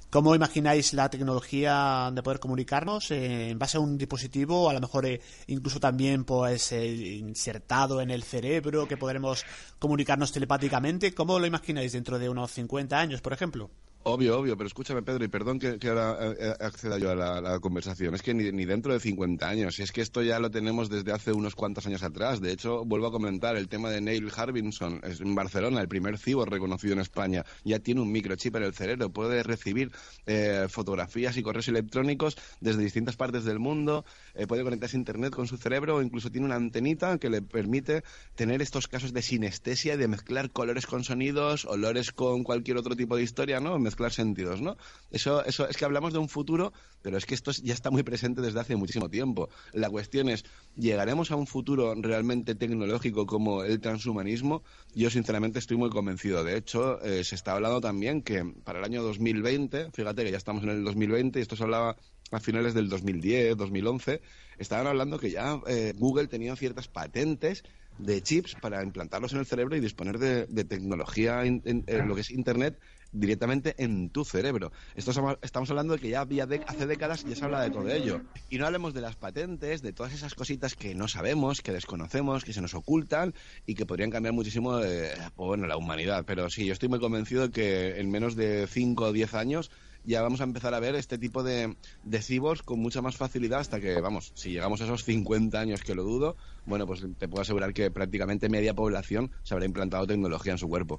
[0.10, 4.80] ¿Cómo imagináis la tecnología de poder comunicarnos eh, en base a un dispositivo, a lo
[4.80, 9.44] mejor eh, incluso también pues eh, insertado en el cerebro, que podremos
[9.80, 11.14] comunicarnos telepáticamente?
[11.14, 13.70] ¿Cómo lo imagináis dentro de unos 50 años, por ejemplo?
[14.10, 17.60] Obvio, obvio, pero escúchame, Pedro, y perdón que, ahora eh, eh, acceda yo a la,
[17.60, 18.16] conversación.
[18.16, 21.34] Es que ni, dentro de 50 años, es que esto ya lo tenemos desde hace
[21.34, 22.40] unos cuantos años atrás.
[22.40, 26.18] De hecho, vuelvo a comentar el tema de Neil Harbinson es en Barcelona, el primer
[26.18, 27.44] cibor reconocido en España.
[27.66, 29.92] Ya tiene un microchip en el cerebro, puede recibir
[30.26, 34.06] eh, fotografías y correos electrónicos desde distintas partes del mundo,
[34.48, 38.06] puede conectarse a Internet con su cerebro o incluso tiene una antenita que le permite
[38.36, 43.18] tener estos casos de sinestesia, de mezclar colores con sonidos, olores con cualquier otro tipo
[43.18, 43.78] de historia, ¿no?
[44.14, 44.78] Sentidos, ¿no?
[45.12, 48.04] Eso, eso es que hablamos de un futuro, pero es que esto ya está muy
[48.04, 49.50] presente desde hace muchísimo tiempo.
[49.74, 54.64] La cuestión es, ¿llegaremos a un futuro realmente tecnológico como el transhumanismo?
[54.94, 56.44] Yo sinceramente estoy muy convencido.
[56.44, 60.38] De hecho, eh, se está hablando también que para el año 2020, fíjate que ya
[60.38, 61.96] estamos en el 2020 y esto se hablaba
[62.32, 64.22] a finales del 2010, 2011,
[64.58, 67.64] estaban hablando que ya eh, Google tenía ciertas patentes
[67.98, 71.64] de chips para implantarlos en el cerebro y disponer de, tecnología en,
[72.06, 72.80] lo que es Internet
[73.12, 74.72] directamente en tu cerebro.
[74.96, 78.22] Esto estamos hablando de que ya había hace décadas ya se habla de todo ello.
[78.50, 82.44] Y no hablemos de las patentes, de todas esas cositas que no sabemos, que desconocemos,
[82.44, 83.34] que se nos ocultan
[83.66, 86.24] y que podrían cambiar muchísimo eh, bueno, la humanidad.
[86.26, 89.72] Pero sí, yo estoy muy convencido de que en menos de 5 o 10 años
[90.08, 93.60] ya vamos a empezar a ver este tipo de, de cibos con mucha más facilidad
[93.60, 97.28] hasta que, vamos, si llegamos a esos 50 años que lo dudo, bueno, pues te
[97.28, 100.98] puedo asegurar que prácticamente media población se habrá implantado tecnología en su cuerpo.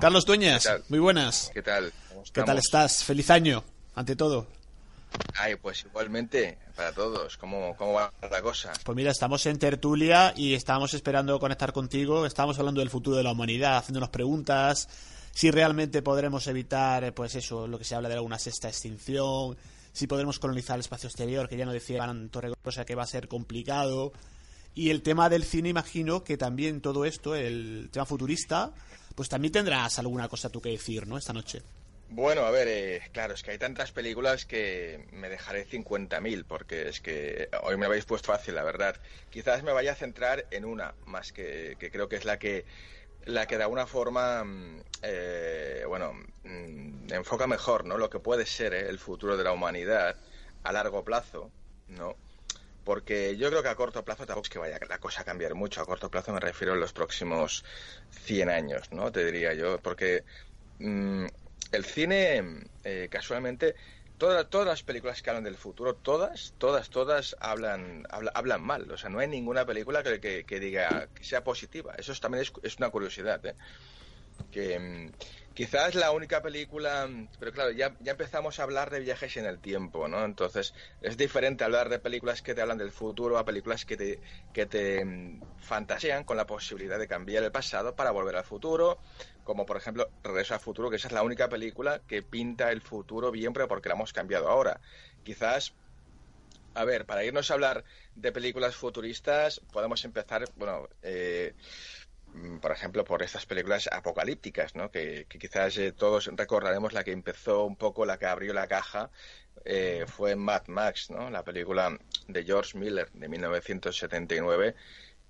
[0.00, 1.50] Carlos Dueñas, muy buenas.
[1.52, 1.92] ¿Qué tal?
[2.32, 3.04] ¿Qué tal estás?
[3.04, 3.62] Feliz año,
[3.94, 4.46] ante todo.
[5.34, 8.72] Ay, pues igualmente, para todos, ¿cómo, cómo va la cosa?
[8.82, 12.24] Pues mira, estamos en tertulia y estamos esperando conectar contigo.
[12.24, 14.88] Estamos hablando del futuro de la humanidad, haciéndonos preguntas,
[15.32, 19.56] si realmente podremos evitar, eh, pues eso, lo que se habla de alguna sexta extinción,
[19.92, 23.28] si podremos colonizar el espacio exterior, que ya no decía Torregrosa que va a ser
[23.28, 24.12] complicado.
[24.80, 28.72] Y el tema del cine, imagino que también todo esto, el tema futurista,
[29.14, 31.18] pues también tendrás alguna cosa tú que decir, ¿no?
[31.18, 31.60] Esta noche.
[32.08, 36.88] Bueno, a ver, eh, claro, es que hay tantas películas que me dejaré 50.000, porque
[36.88, 38.96] es que hoy me habéis puesto fácil, la verdad.
[39.28, 42.64] Quizás me vaya a centrar en una, más que, que creo que es la que
[43.26, 46.14] la que de alguna forma, mm, eh, bueno,
[46.44, 47.98] mm, enfoca mejor, ¿no?
[47.98, 50.16] Lo que puede ser eh, el futuro de la humanidad
[50.62, 51.50] a largo plazo,
[51.88, 52.16] ¿no?
[52.84, 55.54] Porque yo creo que a corto plazo tampoco es que vaya la cosa a cambiar
[55.54, 55.80] mucho.
[55.80, 57.64] A corto plazo me refiero a los próximos
[58.10, 59.12] 100 años, ¿no?
[59.12, 59.78] Te diría yo.
[59.78, 60.24] Porque
[60.78, 61.26] mm,
[61.72, 63.74] el cine, eh, casualmente,
[64.18, 68.90] todas, todas las películas que hablan del futuro, todas, todas, todas hablan, hablan mal.
[68.90, 71.94] O sea, no hay ninguna película que, que, diga que sea positiva.
[71.96, 73.44] Eso también es, es, una curiosidad.
[73.44, 73.54] ¿eh?
[74.50, 75.12] Que mm,
[75.54, 77.08] quizás la única película,
[77.38, 80.24] pero claro, ya, empezamos a hablar de viajes en el tiempo, ¿no?
[80.24, 84.20] Entonces es diferente hablar de películas que te hablan del futuro a películas que te,
[84.52, 89.00] que te mm, fantasean con la posibilidad de cambiar el pasado para volver al futuro
[89.42, 92.80] como por ejemplo Regreso al Futuro, que esa es la única película que pinta el
[92.80, 94.80] futuro bien, pero porque la hemos cambiado ahora.
[95.22, 95.74] Quizás,
[96.74, 97.84] a ver, para irnos a hablar
[98.14, 101.54] de películas futuristas, podemos empezar, bueno, eh,
[102.60, 104.90] por ejemplo, por estas películas apocalípticas, ¿no?
[104.90, 109.10] Que, quizás eh, todos recordaremos la que empezó un poco, la que abrió la caja,
[109.64, 111.30] eh, fue Mad Max, ¿no?
[111.30, 114.74] La película de George Miller de 1979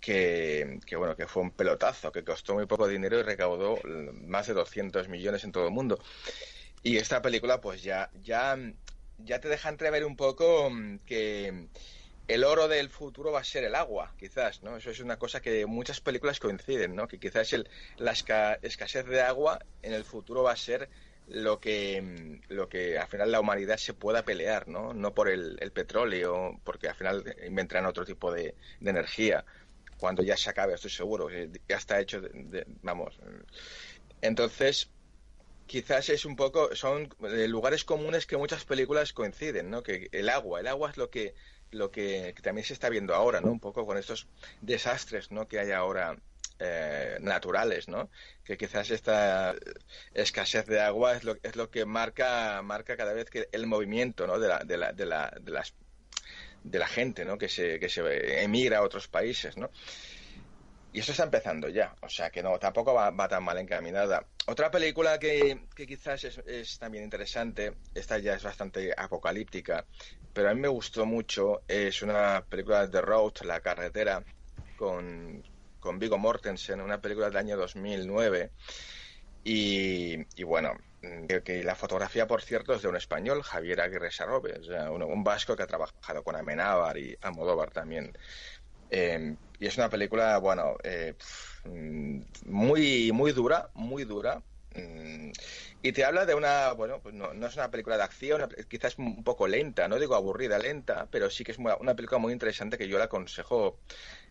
[0.00, 3.78] que, bueno, que fue un pelotazo, que costó muy poco dinero y recaudó
[4.14, 5.98] más de 200 millones en todo el mundo.
[6.82, 8.56] Y esta película, pues ya, ya,
[9.18, 11.68] ya te deja entrever un poco mm, que
[12.34, 14.76] el oro del futuro va a ser el agua, quizás, ¿no?
[14.76, 17.08] Eso es una cosa que muchas películas coinciden, ¿no?
[17.08, 20.88] Que quizás el, la escasez de agua en el futuro va a ser
[21.26, 24.94] lo que, mm, lo que al final la humanidad se pueda pelear, ¿no?
[24.94, 29.44] No por el, petróleo, porque al final inventarán otro tipo de energía
[29.98, 32.22] cuando ya se acabe, estoy seguro, ya está hecho,
[32.82, 33.18] vamos.
[34.22, 34.88] Entonces,
[35.66, 39.82] quizás es un poco, son eh, lugares comunes que muchas películas coinciden, ¿no?
[39.82, 41.34] Que el agua, el agua es lo que,
[41.70, 43.50] lo que, también se está viendo ahora, ¿no?
[43.50, 44.26] Un poco con estos
[44.60, 45.46] desastres, ¿no?
[45.48, 46.16] Que hay ahora
[46.58, 48.10] eh, naturales, ¿no?
[48.44, 49.54] Que quizás esta
[50.12, 54.26] escasez de agua es lo, es lo que marca, marca cada vez que el movimiento,
[54.26, 54.38] ¿no?
[54.38, 54.48] De,
[56.72, 57.38] la, gente, ¿no?
[57.38, 59.70] Que se, que se emigra a otros países, ¿no?
[60.92, 64.26] Y eso está empezando ya, o sea que no, tampoco va, tan mal encaminada.
[64.46, 69.86] Otra película que quizás es, también interesante, esta ya es bastante apocalíptica,
[70.32, 74.22] pero a mí me gustó mucho, es una película de The Road, La Carretera,
[74.76, 75.42] con,
[75.78, 78.50] con Vigo Mortensen, una película del año 2009.
[79.42, 80.74] Y, y bueno,
[81.44, 85.62] que, la fotografía, por cierto, es de un español, Javier Aguirre Sarrobe, un, vasco que
[85.62, 88.12] ha trabajado con Amenábar y Amodóvar también.
[88.90, 91.14] Em, y es una película, bueno, eh,
[92.44, 94.42] muy, muy dura, muy dura.
[94.74, 95.30] Mm,
[95.82, 99.24] y te habla de una, bueno, pues no, es una película de acción, quizás un
[99.24, 102.88] poco lenta, no digo aburrida, lenta, pero sí que es una película muy interesante que
[102.88, 103.78] yo le aconsejo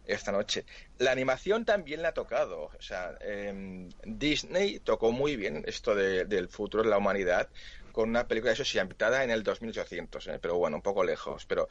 [0.10, 0.66] esta noche.
[0.98, 2.64] La animación también la ha tocado.
[2.78, 7.50] O sea, em, Disney tocó muy bien esto del futuro de la humanidad
[7.92, 11.46] con una película, eso sí, ambientada en el 2800, eh, pero bueno, un poco lejos.
[11.46, 11.68] Pero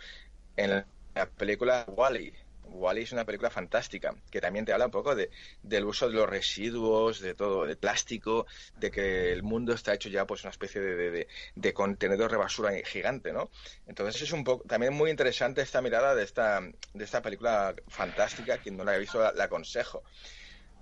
[0.56, 2.32] en la película Wally,
[2.70, 5.30] Wally es una película fantástica que también te habla un poco de,
[5.62, 10.08] del uso de los residuos, de todo, de plástico, de que el mundo está hecho
[10.08, 13.50] ya pues una especie de, de, contenedor de basura gigante, ¿no?
[13.86, 18.58] Entonces es un poco también muy interesante esta mirada de esta, de esta película fantástica.
[18.58, 20.02] Quien no la haya visto la, aconsejo.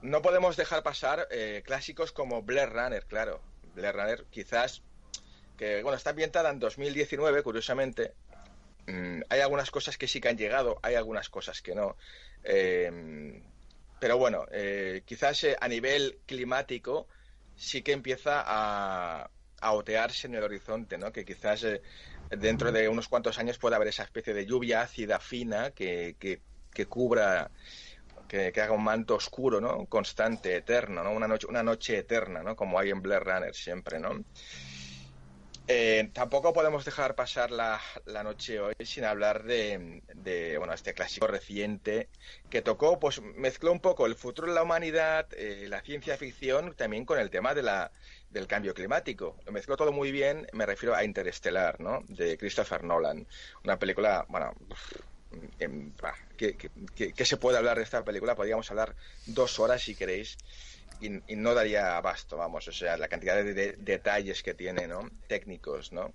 [0.03, 3.40] No podemos dejar pasar eh, clásicos como Blair Runner, claro.
[3.75, 4.83] Blair Runner quizás
[5.57, 8.12] que bueno está ambientada en 2019 curiosamente
[8.87, 11.96] Mm, hay algunas cosas que sí que han llegado, hay algunas cosas que no.
[12.44, 13.42] Eh,
[13.99, 17.09] pero bueno, eh, quizás eh, a nivel climático
[17.57, 19.31] sí que empieza a,
[19.68, 21.11] otearse en el horizonte, ¿no?
[21.11, 21.66] Que quizás
[22.31, 26.87] dentro de unos cuantos años pueda haber esa especie de lluvia ácida fina que, que,
[26.87, 27.51] cubra
[28.29, 29.87] que, haga un manto oscuro, ¿no?
[29.87, 31.11] Constante, eterno, ¿no?
[31.11, 32.55] Una noche, una noche eterna, ¿no?
[32.55, 34.25] Como hay en Blair Runner siempre, ¿no?
[35.68, 40.94] Eh, tampoco podemos dejar pasar la, la noche hoy sin hablar de, de, bueno este
[40.94, 42.09] clásico reciente
[42.48, 46.76] que tocó, pues mezcló un poco el futuro de la humanidad, eh, la ciencia ficción,
[46.76, 47.92] también con el tema de la,
[48.29, 49.40] del cambio climático.
[49.44, 52.00] Lo mezcló todo muy bien, me refiero a Interestelar, ¿no?
[52.07, 53.26] De Christopher Nolan.
[53.64, 54.52] Una película, bueno,
[55.59, 58.35] em, bah, ¿qué, qué- qué- qué se puede hablar de esta película?
[58.37, 60.37] Podríamos hablar dos horas si queréis
[61.00, 64.87] y, y no daría abasto, vamos, o sea, la cantidad de, de- detalles que tiene,
[64.87, 65.09] ¿no?
[65.28, 66.12] Técnicos, ¿no?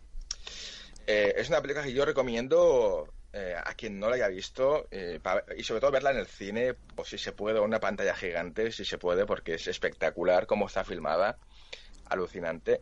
[1.07, 5.19] Eh, es una película que yo recomiendo eh, a quien no la haya visto eh,
[5.57, 8.71] y sobre todo verla en el cine, o si se puede, o una pantalla gigante,
[8.71, 11.37] si se puede, porque es espectacular cómo está filmada,
[12.09, 12.81] alucinante.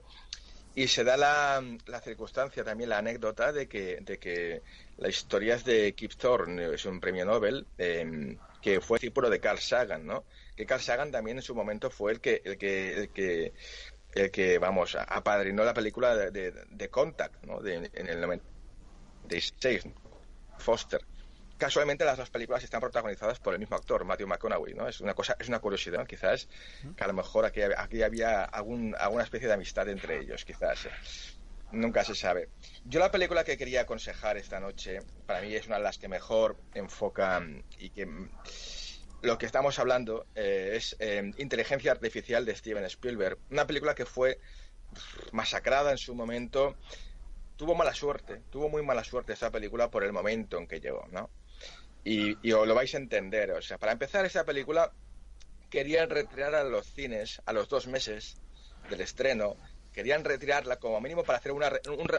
[0.76, 4.62] Y se da la, la circunstancia, también la anécdota de que, de que
[4.98, 7.66] la historia es de Kip Thorne, es un premio Nobel,
[8.62, 10.24] que fue discípulo de Carl Sagan, ¿no?
[10.60, 13.54] Que Carl Sagan también en su momento fue el que, el que, el que,
[14.12, 17.62] el que vamos, apadrinó la película de, de, de Contact, ¿no?
[17.62, 19.88] De, en el 96,
[20.58, 21.00] Foster.
[21.58, 24.90] Casualmente las dos películas están protagonizadas por el mismo actor, Matthew McConaughey, ¿no?
[24.90, 26.50] Es una cosa, es una curiosidad, quizás,
[26.98, 30.88] que a lo mejor aquí, aquí había algún, alguna especie de amistad entre ellos, quizás.
[30.88, 30.92] ¿eh?
[31.72, 32.50] Nunca se sabe.
[32.84, 36.10] Yo la película que quería aconsejar esta noche, para mí es una de las que
[36.10, 37.42] mejor enfoca
[37.78, 38.10] y que
[39.22, 43.38] lo que estamos hablando eh, es eh, Inteligencia Artificial de Steven Spielberg.
[43.52, 44.40] Una película que fue
[45.32, 46.76] masacrada en su momento.
[47.58, 51.06] Tuvo mala suerte, tuvo muy mala suerte esta película por el momento en que llegó,
[51.12, 51.30] ¿no?
[52.06, 53.52] Y, y lo vais a entender.
[53.52, 54.94] O sea, para empezar, esta película
[55.70, 58.38] querían retirar a los cines a los dos meses
[58.90, 59.58] del estreno.
[59.92, 61.70] Querían retirarla como mínimo para hacer una,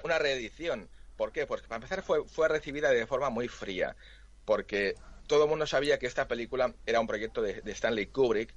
[0.05, 0.91] una reedición.
[1.17, 1.47] ¿Por qué?
[1.47, 3.97] Porque para empezar fue, fue recibida de forma muy fría.
[4.45, 4.95] Porque
[5.31, 8.53] todo el mundo sabía que esta película era un proyecto de, Stanley Kubrick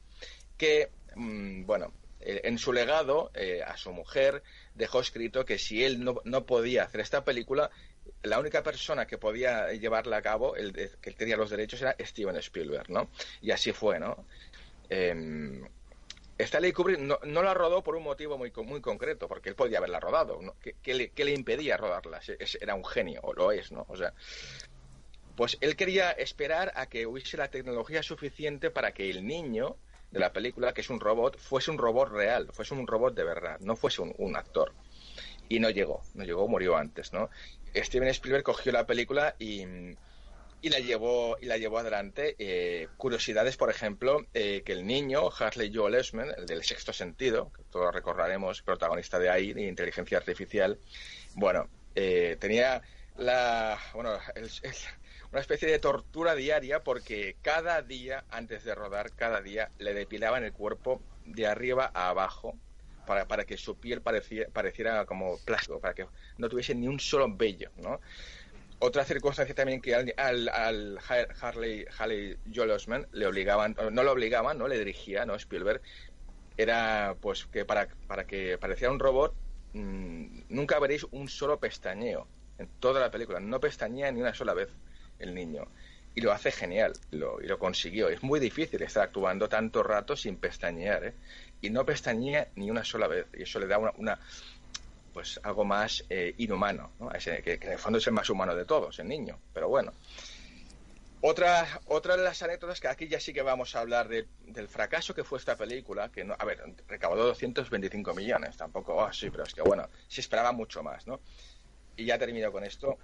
[0.57, 4.41] que, mm, bueno, eh, en su legado eh, a su mujer
[4.73, 7.69] dejó escrito que si él no, no podía hacer esta película,
[8.23, 12.37] la única persona que podía llevarla a cabo, el, que tenía los derechos, era Steven
[12.37, 13.07] Spielberg, ¿no?
[13.39, 14.25] Y así fue, ¿no?
[14.89, 15.63] Em,
[16.39, 19.77] Stanley Kubrick no, no la rodó por un motivo muy, muy concreto, porque él podía
[19.77, 20.39] haberla rodado.
[20.59, 22.19] ¿Qué, qué le, qué le impedía rodarla?
[22.59, 23.85] Era un genio, o lo es, ¿no?
[23.89, 24.11] O sea,
[25.35, 29.77] pues él quería esperar a que hubiese la tecnología suficiente para que el niño
[30.11, 33.23] de la película, que es un robot, fuese un robot real, fuese un robot de
[33.23, 34.71] verdad, no fuese un, actor.
[35.49, 37.29] Y no llegó, no llegó, murió antes, ¿no?
[37.75, 39.63] Steven Spielberg cogió la película y,
[40.61, 42.35] y la llevó y la llevó adelante.
[42.37, 47.51] Eh, curiosidades, por ejemplo, eh, que el niño Harley Joel Osment, el del sexto sentido,
[47.51, 50.77] que todos recordaremos, protagonista de ahí, de inteligencia artificial,
[51.33, 52.83] bueno, eh, tenía
[53.17, 54.49] la bueno el-
[55.33, 60.43] una especie de tortura diaria porque cada día antes de rodar, cada día le depilaban
[60.43, 62.61] el cuerpo de arriba a abajo
[63.03, 66.99] para, para que su piel parecía- pareciera como plástico, para que no tuviese ni un
[66.99, 67.99] solo vello, ¿no?
[68.79, 74.03] Otra circunstancia también que al, al, al Har- Harley, Harley Joel Osment le obligaban, no
[74.03, 75.81] lo obligaban, no le dirigía, no Spielberg,
[76.57, 79.39] era pues que para, para que pareciera un robot
[79.73, 84.53] mm, nunca veréis un solo pestañeo en toda la película, no pestañea ni una sola
[84.53, 84.79] vez
[85.23, 85.67] el niño.
[86.15, 88.07] Y lo hace genial, lo, y lo consiguió.
[88.09, 91.13] Es muy difícil estar actuando tanto rato sin pestañear, ¿eh?
[91.61, 93.27] Y no pestañea ni una sola vez.
[93.33, 94.19] Y eso le da una, una
[95.11, 98.65] pues algo más eh, inhumano, ese- que, en el fondo es el más humano de
[98.65, 99.39] todos, el niño.
[99.53, 99.93] Pero bueno.
[101.25, 104.67] Otra, otra de las anécdotas que aquí ya sí que vamos a hablar de- del
[104.67, 109.29] fracaso que fue esta película, que no, a ver, recaudó 225 millones, tampoco, ah, sí,
[109.29, 111.21] pero es que bueno, se esperaba mucho más, ¿no?
[111.95, 112.97] Y ya termino con esto.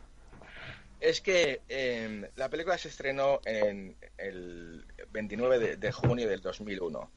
[1.00, 7.12] Es que eh, la película se estrenó en el 29 de, junio del 2001.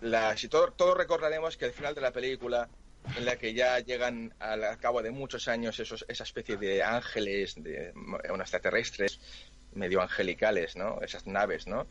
[0.00, 2.68] La, si todo- todos recordaremos que el final de la película,
[3.16, 7.54] en la que ya llegan al, cabo de muchos años esos, esa especie de ángeles,
[7.62, 9.20] de bueno, extraterrestres,
[9.74, 11.00] medio angelicales, ¿no?
[11.02, 11.86] Esas naves, ¿no?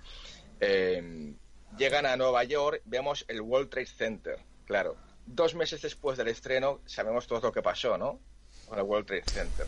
[0.60, 1.34] Eh,
[1.78, 4.98] llegan a Nueva York, vemos el World Trade Center, claro.
[5.26, 8.20] Dos meses después del estreno, sabemos todo lo que pasó, ¿no?
[8.68, 9.66] Con el World Trade Center.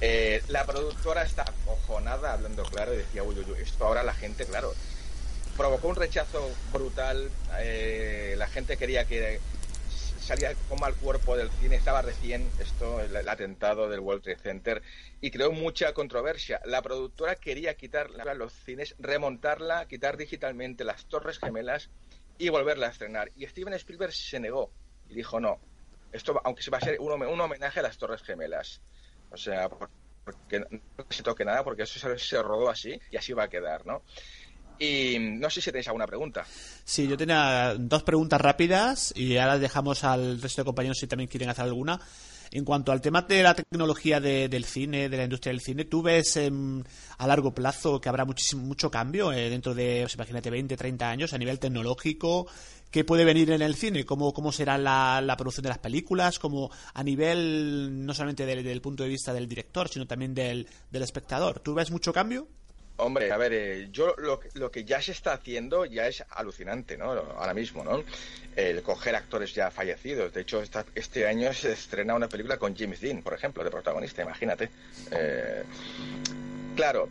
[0.00, 4.12] Eh, la productora está acojonada, hablando claro, y decía, uy, uy, uy, esto ahora la
[4.12, 4.74] gente, claro,
[5.56, 7.30] provocó un rechazo brutal.
[7.60, 9.40] eh, la gente quería que
[10.20, 11.76] salía con mal cuerpo del cine.
[11.76, 14.82] Estaba recién esto, el, atentado del World Trade Center,
[15.20, 16.60] y creó mucha controversia.
[16.64, 21.88] La productora quería quitar la- los cines, remontarla, quitar digitalmente las Torres Gemelas
[22.38, 23.30] y volverla a estrenar.
[23.36, 24.70] Y Steven Spielberg se negó
[25.08, 25.58] y dijo: No,
[26.12, 28.82] esto, aunque se va a ser un, un homenaje a las Torres Gemelas.
[29.36, 29.90] O sea, por-
[30.24, 33.48] porque no se toque nada, porque eso se, se rodó así y así va a
[33.48, 34.02] quedar, ¿no?
[34.78, 36.44] Y no sé si tenéis alguna pregunta.
[36.84, 41.28] Sí, yo tenía dos preguntas rápidas y ahora dejamos al resto de compañeros si también
[41.28, 42.00] quieren hacer alguna.
[42.52, 45.84] En cuanto al tema de la tecnología de- del cine, de la industria del cine,
[45.84, 46.82] ¿tú ves em,
[47.18, 51.10] a largo plazo que habrá muchísimo, mucho cambio eh, dentro de, pues, imagínate, 20, 30
[51.10, 52.46] años a nivel tecnológico?
[52.90, 54.04] ¿Qué puede venir en el cine?
[54.06, 56.38] ¿Cómo, cómo será la, la producción de las películas?
[56.38, 60.66] como a nivel no solamente del, del punto de vista del director, sino también del,
[60.90, 61.60] del espectador?
[61.60, 62.48] ¿Tú ves mucho cambio?
[62.98, 66.96] Hombre, a ver, eh, yo lo, lo que ya se está haciendo ya es alucinante,
[66.96, 67.10] ¿no?
[67.12, 68.02] Ahora mismo, ¿no?
[68.54, 70.32] El coger actores ya fallecidos.
[70.32, 73.70] De hecho, esta- este año se estrena una película con James Dean, por ejemplo, de
[73.70, 74.70] protagonista, imagínate.
[75.10, 75.62] Eh,
[76.74, 77.06] claro,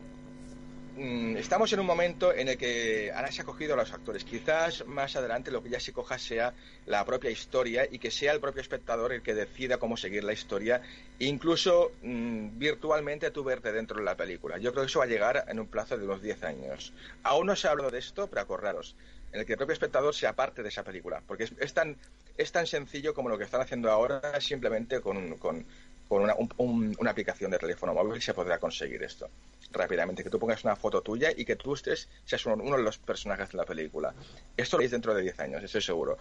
[0.97, 4.23] estamos en un momento en el que ahora se ha cogido a los actores.
[4.23, 6.53] Quizás más adelante lo que ya se coja sea
[6.85, 10.33] la propia historia y que sea el propio espectador el que decida cómo seguir la
[10.33, 10.81] historia,
[11.19, 14.57] incluso mm, virtualmente tú verte dentro de la película.
[14.57, 16.93] Yo creo que eso va a llegar en un plazo de unos 10 años.
[17.23, 18.95] Aún no se ha hablado de esto, pero acordaros,
[19.33, 21.97] en el que el propio espectador sea parte de esa película, porque es, es tan,
[22.37, 25.65] es tan sencillo como lo que están haciendo ahora, simplemente con, con,
[26.07, 29.29] con una, un- un- una aplicación de teléfono móvil se podrá conseguir esto
[29.71, 32.83] rápidamente, que tú pongas una foto tuya y que tú estés, seas uno, uno de
[32.83, 34.13] los personajes de la película.
[34.55, 36.17] Esto lo veis dentro de 10 años, estoy seguro.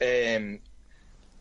[0.00, 0.60] Eh,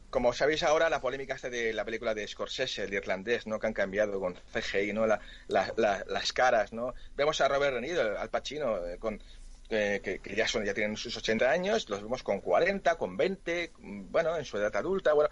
[0.09, 3.59] como sabéis ahora, la polémica esta de la película de Scorsese, el irlandés, ¿no?
[3.59, 5.07] Que han cambiado con CGI, ¿no?
[5.07, 6.93] La- la- la- las caras, ¿no?
[7.15, 9.21] Vemos a Robert De Niro, al Pacino, eh, con,
[9.69, 13.15] eh, que, que ya, son, ya tienen sus 80 años, los vemos con 40, con
[13.15, 15.29] 20, mm, bueno, en su edad adulta, bueno.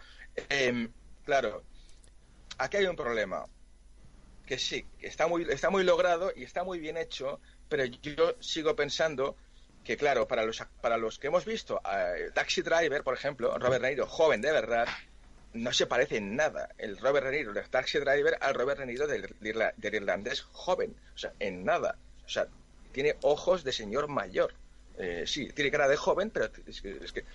[0.49, 0.87] eh,
[1.25, 1.63] claro,
[2.59, 3.45] aquí hay un problema
[4.45, 8.75] que sí, está muy, está muy logrado y está muy bien hecho, pero yo sigo
[8.75, 9.35] pensando
[9.83, 13.83] que, claro, para los, para los que hemos visto a Taxi Driver, por ejemplo, Robert
[13.83, 14.87] De Niro, joven de verdad,
[15.53, 19.73] no se parece en nada el Robert De Niro de Taxi Driver al Robert irla-
[19.77, 20.95] del irlandés joven.
[21.15, 21.95] O sea, en nada.
[22.25, 22.47] O sea,
[22.91, 24.53] tiene ojos de señor mayor.
[24.97, 27.25] Eh, sí, tiene cara de joven, pero es que, es que-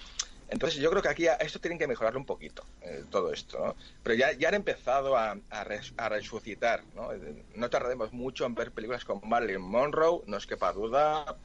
[0.49, 3.59] Entonces yo creo que aquí a- esto tienen que mejorarlo un poquito, eh, todo esto,
[3.65, 3.77] ¿no?
[4.03, 7.13] Pero ya, ya han empezado a, a res- a resucitar, ¿no?
[7.13, 11.37] Eh, No tardaremos mucho en ver películas con Marilyn Monroe, no os quepa duda,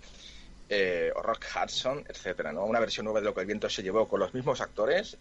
[0.69, 2.65] eh, o Rock Hudson, etcétera, ¿no?
[2.65, 5.17] Una versión nueva de lo que el viento se llevó con los mismos actores.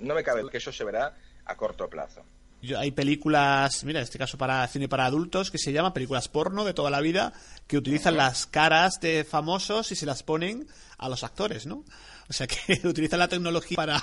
[0.00, 1.14] No me cabe duda que eso se verá
[1.46, 2.22] a corto plazo.
[2.62, 6.28] Yo- hay películas, mira, en este caso para cine para adultos, que se llaman películas
[6.28, 7.32] porno de toda la vida,
[7.66, 10.66] que utilizan las caras de famosos y se las ponen
[10.98, 11.84] a los actores, ¿no?
[12.28, 14.02] O sea que utilizan la tecnología para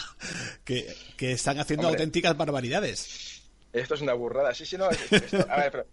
[0.64, 2.02] que, que están haciendo Hombre.
[2.02, 3.42] auténticas barbaridades.
[3.74, 4.90] Esto es una burrada, sí, sí, no.
[4.90, 5.86] es- esto- a ver, pero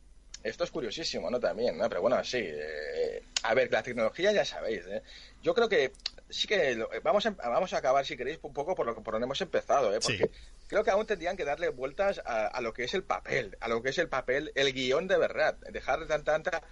[0.42, 1.38] esto es curiosísimo, ¿no?
[1.40, 1.88] También, ¿no?
[1.88, 2.38] Pero bueno, sí.
[2.40, 5.02] eh, a ver, la tecnología ya sabéis, ¿eh?
[5.42, 5.92] Yo creo que
[6.28, 8.94] sí que lo- eh, vamos a, vamos a acabar, si queréis, un poco por lo
[8.94, 10.00] que por donde hemos empezado, ¿eh?
[10.02, 10.30] Porque
[10.66, 13.68] creo que aún tendrían que darle vueltas a, a lo que es el papel, a
[13.68, 15.56] lo que es el papel, el guion de verdad.
[15.72, 16.62] Dejar de tanta, tanta.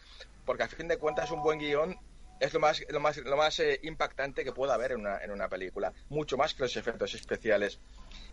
[0.45, 1.97] Porque a fin de cuentas, un buen guion
[2.41, 5.30] es lo más, lo más, lo más eh, impactante que pueda haber en una, en
[5.30, 5.93] una película.
[6.09, 7.78] Mucho más que los efectos especiales.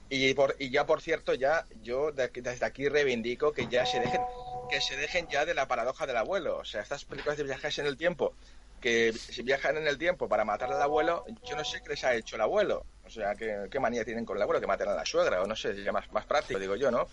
[0.09, 4.21] Y, por, y ya por cierto, ya yo desde aquí reivindico que ya se dejen,
[4.69, 6.57] que se dejen ya de la paradoja del abuelo.
[6.57, 8.35] O sea, estas películas de viajes en el tiempo,
[8.81, 12.03] que si viajan en el tiempo para matar al abuelo, yo no sé qué les
[12.03, 12.85] ha hecho el abuelo.
[13.05, 15.47] O sea, qué, qué manía tienen con el abuelo, que maten a la suegra, o
[15.47, 17.07] no sé, ya más, más práctico, digo yo, ¿no?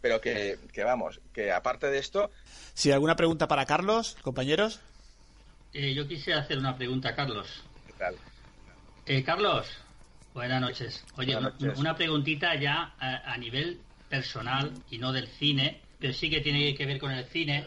[0.00, 2.30] Pero que, que vamos, que aparte de esto,
[2.74, 4.80] Si hay alguna pregunta para Carlos, compañeros.
[5.72, 7.46] Eh, yo quisiera hacer una pregunta a Carlos.
[7.86, 8.16] ¿qué tal?
[9.06, 9.66] Eh, Carlos,
[10.34, 11.04] buenas noches.
[11.16, 11.78] Oye, Buenas noches.
[11.78, 16.74] una preguntita ya a, a nivel personal y no del cine, pero sí que tiene
[16.74, 17.66] que ver con el cine.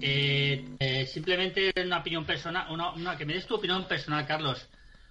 [0.00, 4.66] Eh, eh, simplemente una opinión personal, una, una- que me des tu opinión personal, Carlos.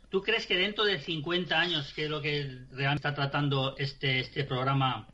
[0.10, 4.20] ¿Tú crees que dentro de 50 años, que es lo que realmente está tratando este,
[4.20, 5.08] este programa,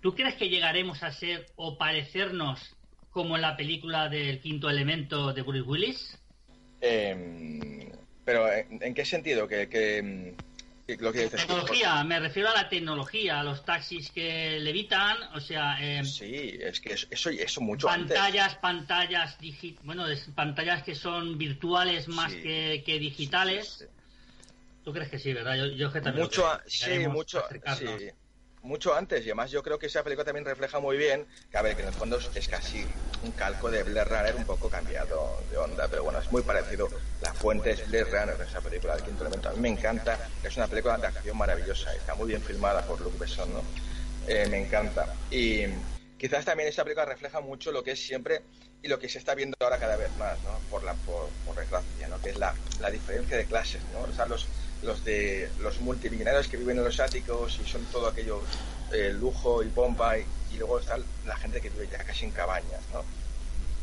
[0.00, 2.74] ¿tú crees que llegaremos a ser o parecernos
[3.10, 6.16] como en la película del quinto elemento de Bruce Willis?
[6.80, 7.92] eh,
[8.24, 9.46] pero ¿en, en qué sentido?
[9.48, 10.34] Que, que,
[10.86, 14.58] que lo que dices tú, Tecnología, me refiero a la tecnología, a los taxis que
[14.60, 18.16] levitan, o sea, eh, Sí, es que eso, eso, mucho antes.
[18.16, 22.42] pantallas, pantallas, digi- bueno, es- pantallas que son virtuales más Sí.
[22.42, 23.88] que, que digitales.
[24.84, 25.56] ¿Tú crees que sí, verdad?
[25.56, 27.42] Yo, yo que también mucho, a- sí, mucho,
[27.78, 28.10] sí,
[28.62, 29.20] mucho antes.
[29.20, 31.82] Y además yo creo que esa película también refleja muy bien que, a ver, que
[31.82, 32.86] en el fondo es- casi
[33.22, 36.88] un calco de Blade Runner un poco cambiado de onda, pero bueno, es muy parecido.
[37.22, 39.48] La fuente es Blade Runner esa película, El Quinto Elemento.
[39.48, 43.00] A mí me encanta, es una película de acción maravillosa, está muy bien filmada por
[43.00, 43.62] Luc Besson, ¿no?
[44.26, 45.14] Eh, me encanta.
[45.30, 45.64] Y
[46.18, 48.42] quizás también esa película refleja mucho lo que es siempre
[48.82, 50.58] y lo que se está viendo ahora cada vez más, ¿no?
[50.70, 52.20] Por la por, por desgracia, ¿no?
[52.20, 54.00] Que es la, la diferencia de clases, ¿no?
[54.10, 54.46] O sea, los,
[54.82, 58.40] los de los multimillonarios que viven en los áticos y son todo aquello
[58.92, 62.30] eh, lujo y pompa y, y luego está la gente que vive ya casi en
[62.32, 63.02] cabañas, ¿no?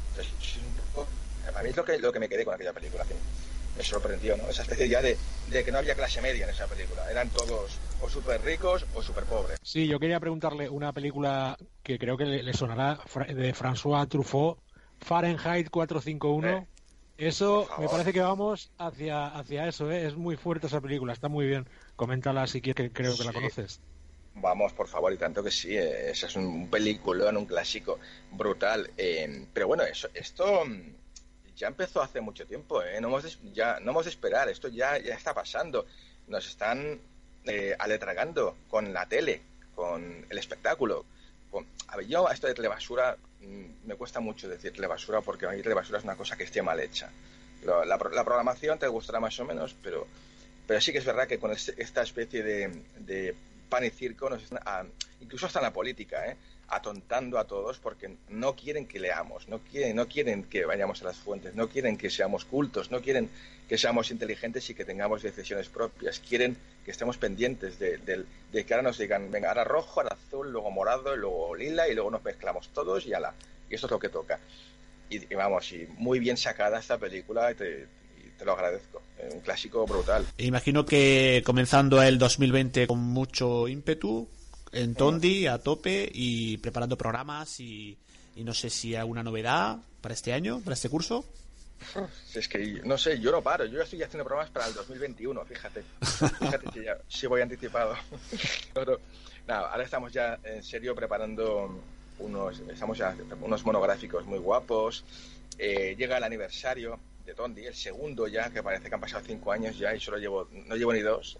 [0.10, 1.08] Entonces, es un poco
[1.56, 3.04] A mí es lo que, lo que me quedé con aquella película.
[3.06, 3.14] que
[3.78, 4.50] Me sorprendió, ¿no?
[4.50, 5.18] Esa especie ya de,
[5.50, 7.10] de que no había clase media en esa película.
[7.12, 9.60] Eran todos o súper ricos o súper pobres.
[9.62, 14.58] Sí, yo quería preguntarle una película que creo que le, le sonará de François Truffaut,
[15.00, 16.68] Fahrenheit 451.
[17.18, 20.06] Eso me parece que vamos hacia, hacia eso, ¿eh?
[20.06, 21.68] es muy fuerte esa película, está muy bien.
[21.96, 23.82] Coméntala si quieres, que creo que la conoces.
[24.36, 25.76] Vamos, por favor, y tanto que sí.
[25.76, 28.00] eh, Ese es un peliculón, un clásico
[28.32, 28.92] brutal.
[28.98, 30.96] eh, pero bueno, eso, esto mm,
[31.56, 32.84] ya empezó hace mucho tiempo.
[32.84, 34.48] eh, No hemos de, ya, no hemos de esperar.
[34.50, 35.88] Esto ya, ya está pasando.
[36.28, 37.02] Nos están
[37.46, 39.42] eh, aletragando con la tele,
[39.74, 41.06] con el espectáculo.
[41.90, 45.50] A ver, yo a esto de telebasura mm, me cuesta mucho decir telebasura porque a
[45.52, 47.10] mí telebasura es una cosa que esté mal hecha.
[47.64, 50.06] La, pro- la programación te gustará más o menos, pero
[50.68, 52.84] pero sí que es verdad que con esta especie de,
[53.70, 54.84] pan y circo, nos ah,
[55.22, 56.36] incluso hasta en la política, ¿eh?
[56.70, 61.06] Atontando a todos porque no quieren que leamos, no quieren, no quieren que vayamos a
[61.06, 63.30] las fuentes, no quieren que seamos cultos, no quieren
[63.70, 68.66] que seamos inteligentes y que tengamos decisiones propias, quieren que estemos pendientes de, del- de
[68.66, 72.12] que ahora nos digan, venga, ahora rojo, ahora azul, luego morado, luego lila y luego
[72.12, 73.34] nos mezclamos todos y ala.
[73.70, 74.40] Y esto es lo que toca.
[75.10, 77.88] Y, y vamos, y muy bien sacada esta película y te,
[78.38, 79.02] te lo agradezco.
[79.34, 80.26] Un clásico brutal.
[80.38, 84.28] Imagino que comenzando el 2020 con mucho ímpetu,
[84.72, 87.98] en Tondi, a tope, y preparando programas y,
[88.36, 91.26] no sé si hay alguna novedad para este año, para este curso.
[92.34, 93.66] Es que, no sé, yo no paro.
[93.66, 95.84] Yo ya estoy haciendo programas para el 2021, fíjate.
[96.40, 97.96] Fíjate que ya, si voy anticipado.
[99.48, 101.82] Ahora estamos ya en serio preparando
[102.20, 105.04] unos, estamos ya unos monográficos muy guapos.
[105.58, 109.52] Eh, llega el aniversario de Tondi, el segundo ya, que parece que han pasado cinco
[109.52, 111.38] años ya y solo llevo, no llevo ni dos.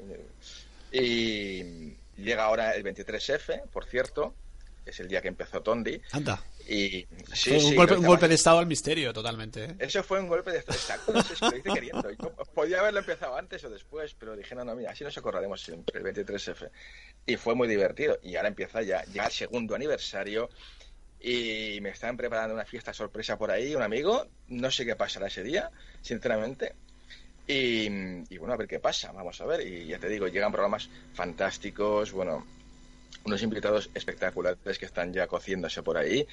[0.92, 4.34] Y llega ahora el 23F, por cierto,
[4.86, 6.02] es el día que empezó Tondi.
[6.12, 6.42] Anda.
[6.68, 9.66] Y sí, Fue un, sí, golpe, un de estado al misterio, totalmente.
[9.66, 9.76] ¿eh?
[9.80, 11.14] eso fue un golpe de estado exacto.
[11.14, 12.12] No sé si lo hice queriendo.
[12.12, 15.62] Yo podía haberlo empezado antes o después, pero dije, no, no, mira, así nos acordaremos
[15.62, 16.70] siempre, el 23F.
[17.26, 18.20] Y fue muy divertido.
[18.22, 20.50] Y ahora empieza ya, ya el segundo aniversario.
[21.20, 24.28] Y me están preparando una fiesta sorpresa por ahí, un amigo.
[24.48, 26.76] No sé qué pasará ese día, sinceramente.
[27.48, 29.66] Y, bueno, a ver qué pasa, vamos a ver.
[29.66, 32.46] Y ya te digo, llegan programas fantásticos, bueno,
[33.24, 36.28] unos invitados espectaculares que están ya cociéndose por ahí.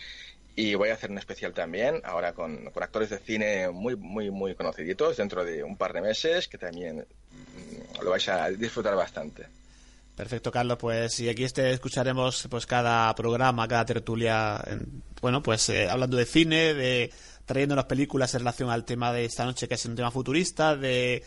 [0.57, 4.31] Y voy a hacer un especial también, ahora con, con actores de cine muy, muy,
[4.31, 8.95] muy conociditos, dentro de un par de meses, que también mm, lo vais a disfrutar
[8.95, 9.47] bastante.
[10.17, 10.79] Perfecto, Carlos.
[10.79, 16.17] Pues y aquí este escucharemos pues cada programa, cada tertulia, en- bueno, pues eh, hablando
[16.17, 17.11] de cine, de
[17.47, 21.23] trayéndonos películas en relación al tema de esta noche, que es un tema futurista, de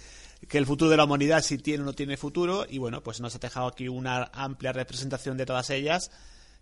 [0.48, 3.20] que el futuro de la humanidad si tiene o no tiene futuro, y bueno, pues
[3.20, 6.12] nos ha dejado aquí una amplia representación de todas ellas,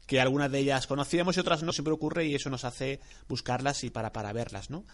[0.07, 3.83] que algunas de ellas conocíamos y otras no, siempre ocurre y eso nos hace buscarlas
[3.83, 4.85] y para, para verlas, ¿no?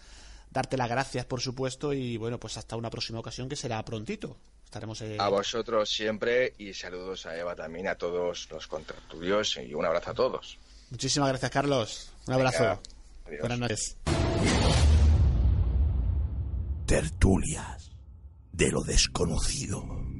[0.49, 4.37] Darte las gracias, por supuesto, y bueno, pues hasta una próxima ocasión que será prontito.
[4.65, 9.73] Estaremos eh, A vosotros siempre y saludos a Eva también, a todos los contertulios y
[9.73, 10.57] un abrazo a todos.
[10.89, 12.11] Muchísimas gracias, Carlos.
[12.27, 12.81] Un abrazo.
[13.25, 13.41] Venga.
[13.41, 13.97] Buenas noches.
[16.91, 17.89] Tertulias
[18.51, 20.10] de lo desconocido.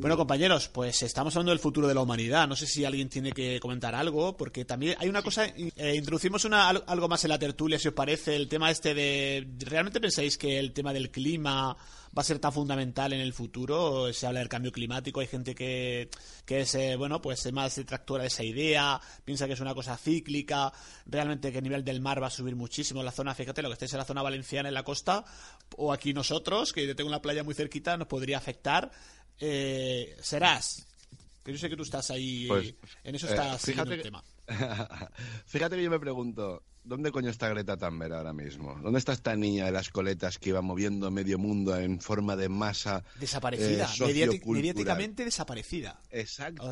[0.00, 2.48] Bueno, compañeros, pues estamos hablando del futuro de la humanidad.
[2.48, 5.44] No sé si alguien tiene que comentar algo, porque también hay una cosa.
[5.46, 8.34] eh, introducimos una, al- algo más en la tertulia, si os parece.
[8.34, 9.46] El tema este de.
[9.58, 11.76] ¿Realmente pensáis que el tema del clima
[12.16, 14.10] va a ser tan fundamental en el futuro?
[14.14, 16.08] Se habla del cambio climático, hay gente que,
[16.46, 19.74] que es, eh, bueno, pues es más detractora de esa idea, piensa que es una
[19.74, 20.72] cosa cíclica,
[21.04, 23.74] realmente que el nivel del mar va a subir muchísimo la zona, fíjate, lo que
[23.74, 25.24] estáis en la zona valenciana, en la costa,
[25.76, 28.90] o aquí nosotros, que yo tengo una playa muy cerquita, nos podría afectar.
[29.40, 30.86] Eh, serás.
[31.42, 32.46] Que yo sé que tú estás ahí.
[32.46, 34.24] Pues, en eso eh, estás siguiendo fíjate el tema.
[35.46, 38.78] Fíjate que yo me pregunto, ¿dónde coño está Greta Thunberg ahora mismo?
[38.82, 42.48] ¿Dónde está esta niña de las coletas que iba moviendo medio mundo en forma de
[42.48, 43.84] masa Desaparecida.
[43.84, 44.56] eh, sociocultural?
[44.62, 46.00] mediáticamente desaparecida.
[46.10, 46.70] Exacto.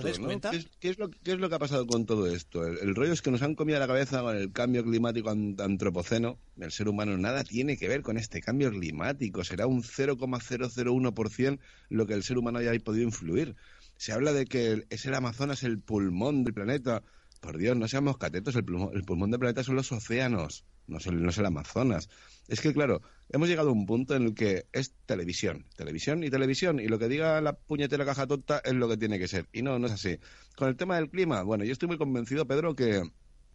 [0.50, 2.66] ¿Qué es, qué es lo, qué es lo que ha pasado con todo esto?
[2.66, 5.56] El, el rollo es que nos han comido la cabeza con el cambio climático an-
[5.58, 6.38] antropoceno.
[6.58, 9.44] El ser humano nada tiene que ver con este cambio climático.
[9.44, 11.58] Será un 0,001%
[11.90, 13.56] lo que el ser humano haya podido influir.
[13.96, 17.02] Se habla de que es el Amazonas el pulmón del planeta.
[17.40, 20.98] Por Dios, no seamos catetos, el pulmón, el pulmón del planeta son los océanos, no
[20.98, 22.08] es, el, no Amazonas.
[22.48, 26.30] Es que, claro, hemos llegado a un punto en el que es televisión, televisión y
[26.30, 29.46] televisión, y lo que diga la puñetera caja tonta es lo que tiene que ser.
[29.52, 30.18] Y no, no es así.
[30.56, 33.02] Con el tema del clima, bueno, yo estoy muy convencido, Pedro, que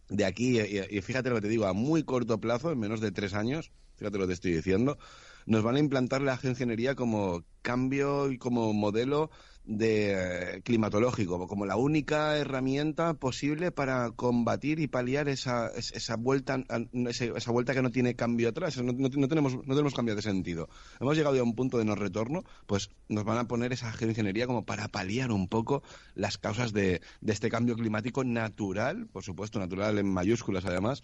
[0.08, 3.00] de aquí, y, y fíjate lo que te digo, a muy corto plazo, en menos
[3.00, 4.98] de tres años, fíjate lo que te estoy diciendo,
[5.46, 9.30] nos van a implantar la geoingeniería como cambio y como modelo
[9.64, 17.50] de climatológico como la única herramienta posible para combatir y paliar esa, esa vuelta esa
[17.50, 18.92] vuelta que no tiene cambio atrás no,
[19.28, 20.68] tenemos no tenemos cambio de sentido.
[21.00, 24.46] Hemos llegado a un punto de no retorno pues nos van a poner esa geoingeniería
[24.46, 25.82] como para paliar un poco
[26.14, 31.02] las causas de, de este cambio climático natural por supuesto natural en mayúsculas además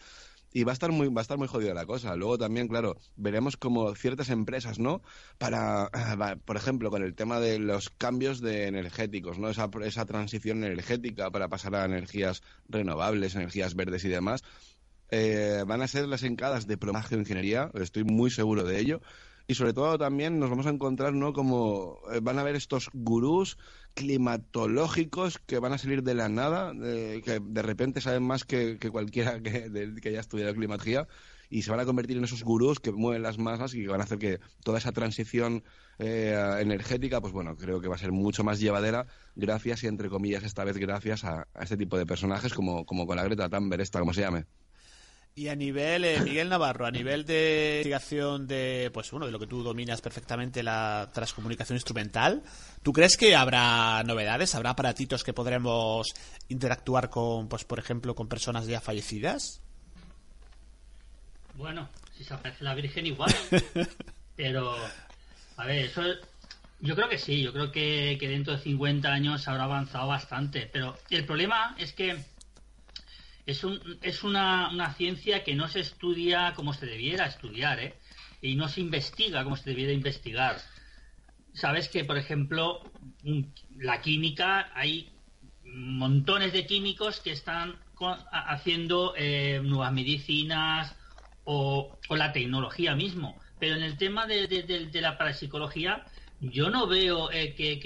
[0.53, 2.17] y va a estar muy va a estar muy jodida la cosa.
[2.17, 5.03] Luego también, claro, veremos como ciertas empresas, ¿no?
[5.39, 5.91] Para,
[6.45, 9.49] por ejemplo, con el tema de los cambios de energéticos, ¿no?
[9.49, 14.43] Esa, esa transición energética para pasar a energías renovables, energías verdes y demás,
[15.11, 19.01] eh, van a ser las encadas de plomaje de ingeniería, estoy muy seguro de ello.
[19.47, 21.33] Y sobre todo también nos vamos a encontrar, ¿no?
[21.33, 23.59] Como eh, van a haber estos gurús
[23.95, 29.41] climatológicos que van a salir de la nada, que de repente saben más que, cualquiera
[29.43, 31.07] que, que haya estudiado climatología
[31.51, 34.01] y se van a convertir en esos gurús que mueven las masas y que van
[34.01, 35.65] a hacer que toda esa transición
[35.99, 40.09] eh, energética, pues bueno, creo que va a ser mucho más llevadera gracias y entre
[40.09, 43.83] comillas esta vez gracias a, este tipo de personajes como, como con la Greta Thunberg,
[43.83, 44.47] esta como se llame.
[45.35, 49.39] Y a nivel, eh, Miguel Navarro, a nivel de investigación de, pues bueno, de lo
[49.39, 52.43] que tú dominas perfectamente, la transcomunicación instrumental,
[52.83, 56.09] ¿tú crees que habrá novedades, habrá aparatitos que podremos
[56.49, 59.63] interactuar con, pues por ejemplo, con personas ya fallecidas?
[61.55, 63.35] Bueno, si se aparece la Virgen igual.
[64.37, 64.75] Pero,
[65.57, 66.03] a ver, eso
[66.81, 70.69] yo creo que sí, yo creo que, que dentro de 50 años habrá avanzado bastante.
[70.73, 72.19] Pero el problema es que
[73.47, 77.95] es, un, es una, una, ciencia que no se estudia como se debiera estudiar, ¿eh?
[78.43, 80.57] Y no se investiga como se debiera investigar.
[81.53, 82.81] Sabes que, por ejemplo,
[83.77, 85.11] la química, hay
[85.65, 87.77] montones de químicos que están
[88.33, 90.97] haciendo eh, nuevas medicinas
[91.45, 93.39] o, la tecnología mismo.
[93.59, 96.05] Pero en el tema de, de, la parapsicología,
[96.41, 97.79] yo no veo eh, que,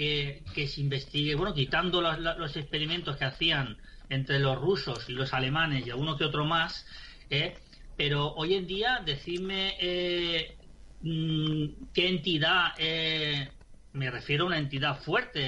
[0.55, 3.77] que, se investigue, bueno, quitando los, los experimentos que hacían
[4.09, 6.87] entre los rusos y los alemanes y alguno que otro más,
[7.31, 7.57] ¿eh?
[7.97, 10.57] pero hoy en día decidme eh,
[11.03, 13.51] mm, qué entidad, eh,
[13.93, 15.41] me refiero a una entidad fuerte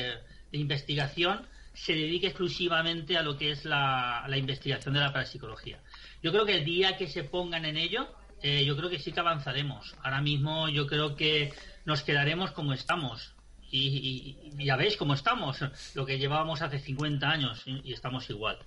[0.53, 5.83] de investigación, se dedique exclusivamente a lo que es la, la investigación de la parapsicología.
[6.23, 8.09] Yo creo que el día que se pongan en ello,
[8.43, 9.95] yo creo que sí que avanzaremos.
[10.03, 11.53] Ahora mismo yo creo que
[11.85, 13.36] nos quedaremos como estamos
[13.71, 15.59] y, ya veis cómo estamos,
[15.95, 18.59] lo que llevábamos hace 50 años y, estamos igual.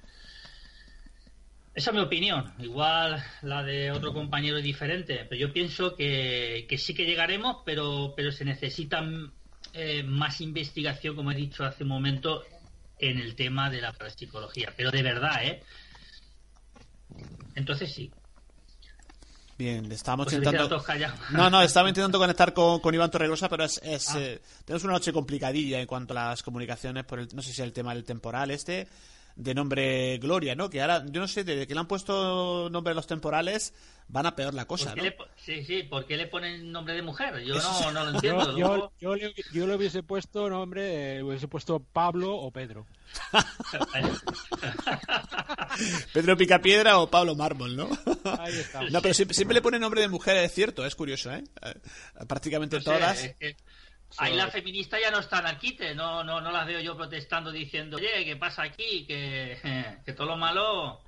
[1.74, 2.54] Esa es mi opinión.
[2.60, 8.14] Igual la de otro compañero es diferente, pero yo pienso que, sí que llegaremos, pero,
[8.16, 9.08] pero se necesita
[9.74, 12.44] eh, más investigación, como he dicho hace un momento,
[13.00, 14.74] en el tema de la psicología.
[14.76, 15.64] Pero de verdad, ¿eh?
[17.56, 18.12] Entonces sí.
[19.60, 20.82] Bien, estábamos pues intentando.
[21.32, 24.22] No, no, estaba intentando conectar con, con Iván Torregrosa, pero es, es ah.
[24.22, 27.62] eh, tenemos una noche complicadilla en cuanto a las comunicaciones por el, no sé si
[27.62, 28.88] el tema del temporal este
[29.36, 30.70] de nombre Gloria, ¿no?
[30.70, 33.74] Que ahora, yo no sé, desde que le han puesto nombre a los temporales,
[34.08, 35.04] van a peor la cosa, ¿no?
[35.36, 37.44] sí, sí, ¿por qué le ponen nombre de mujer?
[37.44, 38.58] Yo no, no lo entiendo.
[38.58, 39.16] Yo, yo,
[39.52, 42.86] yo, le, hubiese puesto nombre, eh, hubiese puesto Pablo o Pedro.
[46.14, 47.90] Pedro Picapiedra o Pablo Mármol, ¿no?
[48.40, 48.54] Ahí.
[48.92, 51.44] No, pero siempre, le pone nombre de mujer, es cierto, es curioso, ¿eh?
[51.62, 51.74] eh
[52.28, 53.30] prácticamente todas.
[54.18, 57.52] Ahí las feministas ya no están al quite, no, no, no las veo yo protestando
[57.52, 59.06] diciendo, oye, ¿qué pasa aquí?
[59.06, 59.58] Que,
[60.06, 61.02] que todo lo malo...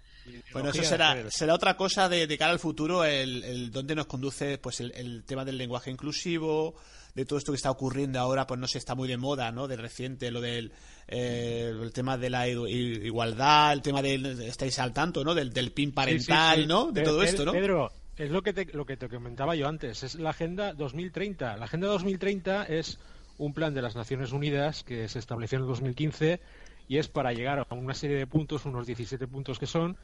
[0.53, 4.05] Bueno, eso será, será otra cosa de, de cara al futuro, el, el dónde nos
[4.05, 6.75] conduce pues el, el, tema del lenguaje inclusivo,
[7.15, 9.67] de todo esto que está ocurriendo ahora, pues no sé, está muy de moda, ¿no?
[9.67, 10.73] De reciente, lo del
[11.11, 15.35] eh, el tema de la igualdad, el tema del, estáis al tanto, ¿no?
[15.35, 16.91] Del, del PIN parental, ¿no?
[16.91, 17.51] De todo esto, ¿no?
[17.51, 21.57] Pedro, es lo que, te, lo que te comentaba yo antes, es la Agenda 2030.
[21.57, 22.97] La Agenda 2030 es
[23.37, 26.39] un plan de las Naciones Unidas que se estableció en el 2015
[26.87, 29.97] y es para llegar a una serie de puntos, unos 17 puntos que son,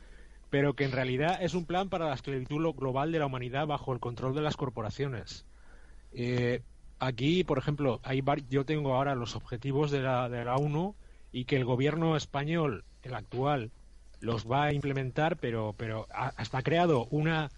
[0.49, 3.93] pero que en realidad es un plan para la esclavitud global de la humanidad bajo
[3.93, 5.45] el control de las corporaciones.
[6.11, 6.63] Eh,
[6.99, 10.95] aquí, por ejemplo, hay yo tengo ahora los objetivos de la, de la ONU
[11.31, 13.71] y que el gobierno español, el actual,
[14.19, 17.49] los va a implementar, pero, pero hasta ha creado una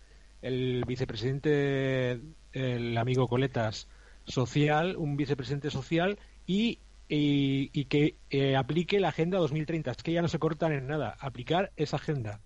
[0.42, 2.20] el vicepresidente,
[2.54, 3.88] el amigo Coletas,
[4.26, 9.92] social, un vicepresidente social y, y, que eh, aplique la Agenda 2030.
[9.92, 11.16] Es que ya no se cortan en nada.
[11.20, 12.40] Aplicar esa agenda.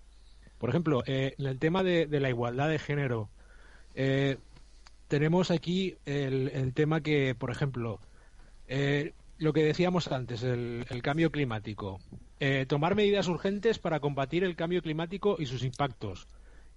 [0.58, 3.28] Por ejemplo, eh, en el tema de, la igualdad de género,
[3.94, 4.38] eh,
[5.08, 8.00] tenemos aquí el, tema que, por ejemplo,
[9.38, 12.00] lo que decíamos antes, el, el cambio climático.
[12.68, 16.26] tomar medidas urgentes para combatir el cambio climático y sus impactos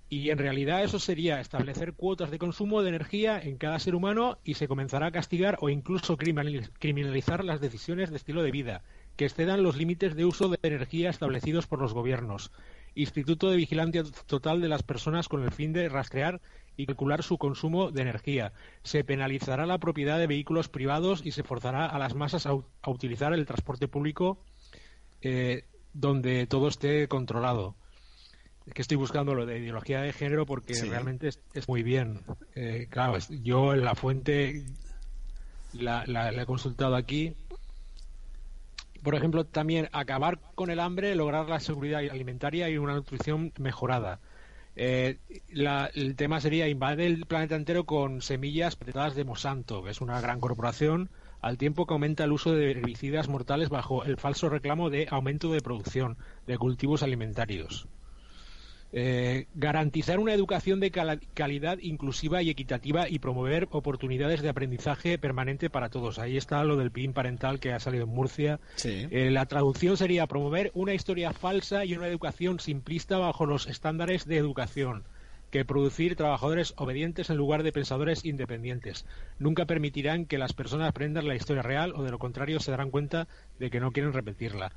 [0.09, 4.37] Y en realidad eso sería establecer cuotas de consumo de energía en cada ser humano
[4.45, 8.83] y se comenzará a castigar o incluso criminalizar las decisiones de estilo de vida
[9.17, 12.51] que excedan los límites de uso de energía establecidos por los gobiernos.
[12.95, 16.39] Instituto de Vigilancia Total de las Personas con el fin de rastrear
[16.77, 18.53] y calcular su consumo de energía.
[18.83, 22.53] Se penalizará la propiedad de vehículos privados y se forzará a las masas a,
[22.85, 24.39] utilizar el transporte público
[25.21, 27.75] eh, donde todo esté controlado.
[28.67, 32.21] Es que estoy buscando lo de ideología de género porque realmente es, muy bien.
[32.53, 34.65] Eh, claro, yo en la fuente
[35.73, 37.33] la, la he consultado aquí
[39.07, 44.19] por ejemplo, también acabar con el hambre, lograr la seguridad alimentaria y una nutrición mejorada.
[44.79, 45.17] Eh,
[45.95, 50.21] el tema sería invadir el planeta entero con semillas patentadas de Monsanto, que es una
[50.21, 51.09] gran corporación,
[51.41, 55.51] al tiempo que aumenta el uso de herbicidas mortales bajo el falso reclamo de aumento
[55.51, 57.87] de producción de cultivos alimentarios.
[58.93, 65.69] Eh, garantizar una educación de calidad inclusiva y equitativa y promover oportunidades de aprendizaje permanente
[65.69, 66.19] para todos.
[66.19, 68.59] Ahí está lo del PIN parental que ha salido en Murcia.
[68.85, 74.25] Eh, la traducción sería promover una historia falsa y una educación simplista bajo los estándares
[74.25, 75.03] de educación
[75.51, 79.05] que producir trabajadores obedientes en lugar de pensadores independientes.
[79.39, 82.91] Nunca permitirán que las personas aprendan la historia real o de lo contrario se darán
[82.91, 83.27] cuenta
[83.59, 84.73] de que no quieren repetirla.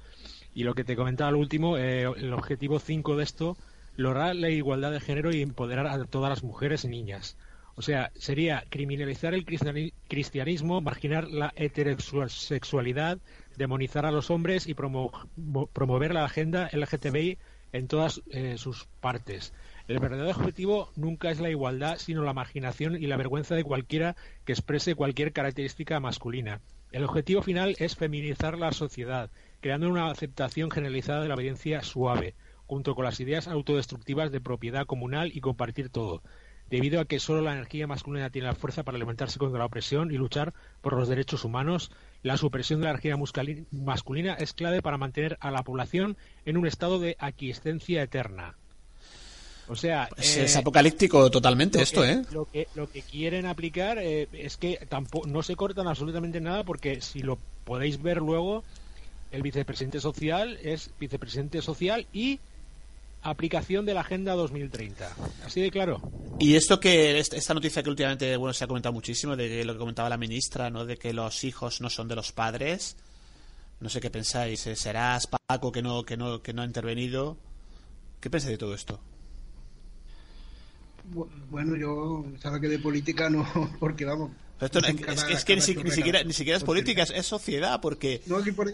[0.54, 3.56] Y lo que te comentaba al último, eh, el objetivo 5 de esto
[4.00, 7.36] lograr la igualdad de género y empoderar a todas las mujeres y niñas.
[7.74, 13.18] O sea, sería criminalizar el cristianismo, marginar la heterosexualidad,
[13.56, 17.38] demonizar a los hombres y promover la agenda LGTBI
[17.72, 19.52] en todas eh, sus partes.
[19.86, 24.16] El verdadero objetivo nunca es la igualdad, sino la marginación y la vergüenza de cualquiera
[24.44, 26.60] que exprese cualquier característica masculina.
[26.90, 29.30] El objetivo final es feminizar la sociedad,
[29.60, 32.34] creando una aceptación generalizada de la obediencia suave
[32.70, 36.22] junto con las ideas autodestructivas de propiedad comunal y compartir todo,
[36.70, 40.12] debido a que solo la energía masculina tiene la fuerza para levantarse contra la opresión
[40.12, 41.90] y luchar por los derechos humanos,
[42.22, 43.16] la supresión de la energía
[43.72, 48.54] masculina es clave para mantener a la población en un estado de aquiescencia eterna.
[49.66, 52.22] O sea, pues es apocalíptico totalmente esto, ¿eh?
[52.30, 56.62] Lo que, lo que quieren aplicar eh, es que tampoco no se cortan absolutamente nada
[56.62, 58.62] porque si lo podéis ver luego,
[59.32, 62.38] el vicepresidente social es vicepresidente social y
[63.22, 65.16] aplicación de la Agenda 2030.
[65.44, 66.00] Así de claro.
[66.38, 69.78] Y esto que esta noticia que últimamente bueno se ha comentado muchísimo de lo que
[69.78, 70.86] comentaba la ministra, ¿no?
[70.86, 72.96] De que los hijos no son de los padres.
[73.80, 74.66] No sé qué pensáis.
[74.66, 74.76] ¿eh?
[74.76, 77.36] ¿Serás Paco que no que no que no ha intervenido?
[78.20, 79.00] ¿Qué pensáis de todo esto?
[81.50, 83.46] Bueno, yo sabe que de política no,
[83.80, 84.30] porque vamos.
[84.60, 88.22] es, que, ni, siquiera, ni siquiera es política, es, sociedad, porque.
[88.26, 88.72] No, por,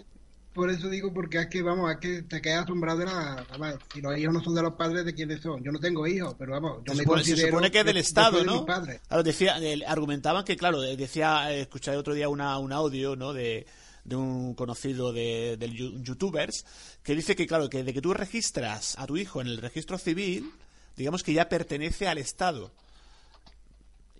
[0.56, 3.46] por eso digo, porque es que, vamos, es que te quedas asombrado de la...
[3.92, 5.62] si los hijos no son de los padres, ¿de quiénes son?
[5.62, 7.40] Yo no tengo hijos, pero vamos, yo se me supone, considero...
[7.42, 8.64] Se supone que es del Estado, ¿no?
[8.64, 13.66] Claro, decía, argumentaban que, claro, decía, eh, escuché otro día una, un audio, ¿no?, de
[14.04, 16.64] de un conocido de, de youtubers
[17.02, 19.98] que dice que claro que de que tú registras a tu hijo en el registro
[19.98, 20.52] civil
[20.96, 22.70] digamos que ya pertenece al Estado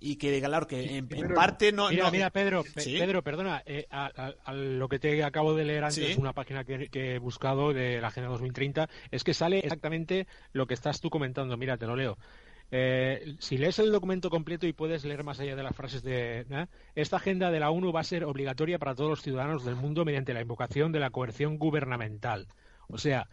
[0.00, 4.88] y que claro que en, parte no mira mira Pedro Pedro perdona eh, a, lo
[4.88, 8.88] que te acabo de leer antes una página que, he buscado de la agenda 2030
[9.10, 11.56] es que sale exactamente lo que estás tú comentando.
[11.56, 12.18] Mira te lo leo.
[12.72, 16.40] Eh, si lees el documento completo y puedes leer más allá de las frases de
[16.50, 16.66] ¿eh?
[16.96, 20.04] esta agenda de la ONU va a ser obligatoria para todos los ciudadanos del mundo
[20.04, 22.48] mediante la invocación de la coerción gubernamental.
[22.88, 23.28] O sea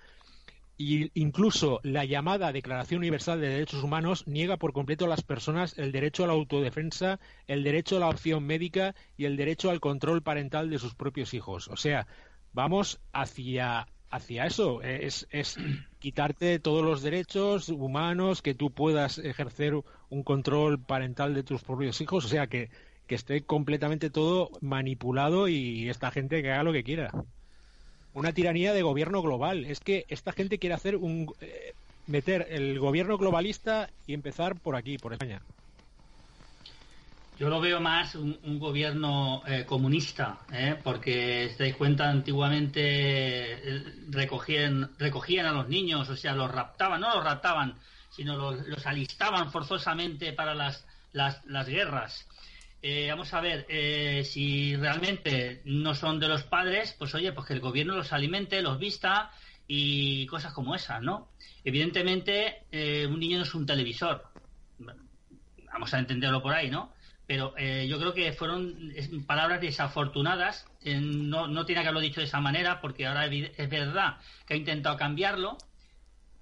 [0.77, 5.77] y incluso la llamada Declaración Universal de Derechos Humanos niega por completo a las personas
[5.77, 9.79] el derecho a la autodefensa, el derecho a la opción médica y el derecho al
[9.79, 11.67] control parental de sus propios hijos.
[11.67, 12.07] O sea,
[12.53, 15.57] vamos hacia hacia eso, es, es
[15.97, 19.73] quitarte todos los derechos humanos, que tú puedas ejercer
[20.09, 22.69] un control parental de tus propios hijos, o sea, que,
[23.07, 27.09] que esté completamente todo manipulado y esta gente que haga lo que quiera
[28.13, 29.65] una tiranía de gobierno global.
[29.65, 31.73] Es que esta gente quiere hacer un eh,
[32.07, 35.41] meter el gobierno globalista y empezar por aquí, por España.
[37.39, 40.75] Yo lo veo más un, gobierno eh, comunista, ¿eh?
[40.83, 47.15] porque si dais cuenta, antiguamente recogían, recogían a los niños, o sea, los raptaban, no
[47.15, 47.75] los raptaban,
[48.11, 52.27] sino los, los alistaban forzosamente para las, las, las guerras.
[52.85, 57.47] Eh, vamos a ver, eh, si realmente no son de los padres, pues oye, pues
[57.47, 59.31] que el gobierno los alimente, los vista
[59.65, 61.29] y cosas como esas, ¿no?
[61.63, 64.25] Evidentemente, eh, un niño no es un televisor.
[65.71, 66.91] Vamos a entenderlo por ahí, ¿no?
[67.25, 68.93] Pero yo creo que fueron
[69.25, 70.65] palabras desafortunadas.
[70.83, 74.57] no, no tiene que haberlo dicho de esa manera, porque ahora es verdad que ha
[74.57, 75.57] intentado cambiarlo,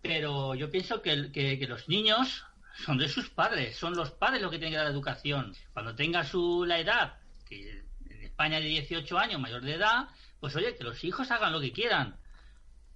[0.02, 2.46] pero yo pienso que, que, los niños
[2.86, 5.56] son de sus padres, son los padres los que tienen que dar la educación.
[5.74, 7.18] Cuando tenga su la edad,
[7.48, 10.08] que en España de 18 años, mayor de edad,
[10.40, 12.18] pues oye, que los hijos hagan lo que quieran.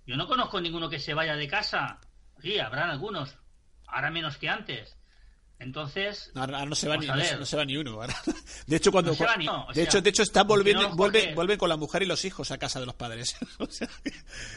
[0.08, 2.00] Yo no conozco ninguno que se vaya de casa.
[2.42, 3.36] Sí, habrán algunos,
[3.88, 4.98] ahora menos que antes.
[5.58, 7.26] Entonces, Ahora no se va, ni, a no, ver.
[7.28, 7.92] se- no se va ni uno.
[7.94, 8.14] ahora.
[8.68, 10.46] De hecho, cuando No se va ni uno, o de sea, hecho, de hecho están
[10.48, 13.38] volviendo, vuelven, vuelven con la mujer y los hijos a casa de los padres.
[13.60, 13.88] O sea,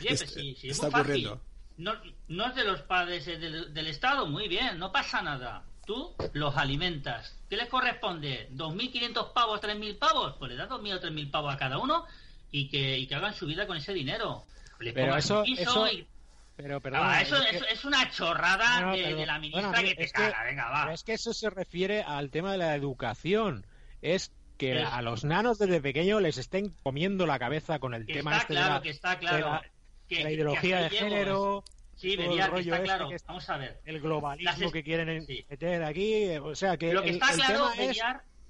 [0.00, 1.30] Oye, es- pues sí, sí, es está fácil.
[1.78, 1.94] No,
[2.28, 5.62] no es de los padres, es del, del Estado, muy bien, no pasa nada.
[5.86, 7.34] Tú los alimentas.
[7.48, 8.48] ¿Qué les corresponde?
[8.52, 10.34] ¿2.500 pavos, 3.000 pavos?
[10.38, 12.04] Pues le das 2.000 o 3.000 pavos a cada uno
[12.50, 14.44] y que, y que hagan su vida con ese dinero.
[14.80, 16.06] Les Pero eso- eso- y...
[16.56, 19.68] Pero, Ah, eso, es que- eso es una chorrada No, de, pero- de la ministra
[19.70, 20.42] bueno, que te es que- caga.
[20.42, 20.80] Venga, va.
[20.82, 23.64] Pero es que eso se refiere al tema de la educación.
[24.02, 28.14] Es que a los nanos desde pequeño les estén comiendo la cabeza con el Que
[28.14, 29.38] tema está este de la, que está de claro.
[29.52, 29.62] la-
[30.08, 31.04] que- la que ideología de llego.
[31.08, 31.64] género.
[31.96, 33.08] Sí, todo el rollo está este claro.
[33.08, 33.80] que es- Vamos a ver.
[33.84, 36.12] el globalismo Las que quieren meter aquí.
[36.14, 37.98] eh, O sea, que Lo que el, está el claro, tema es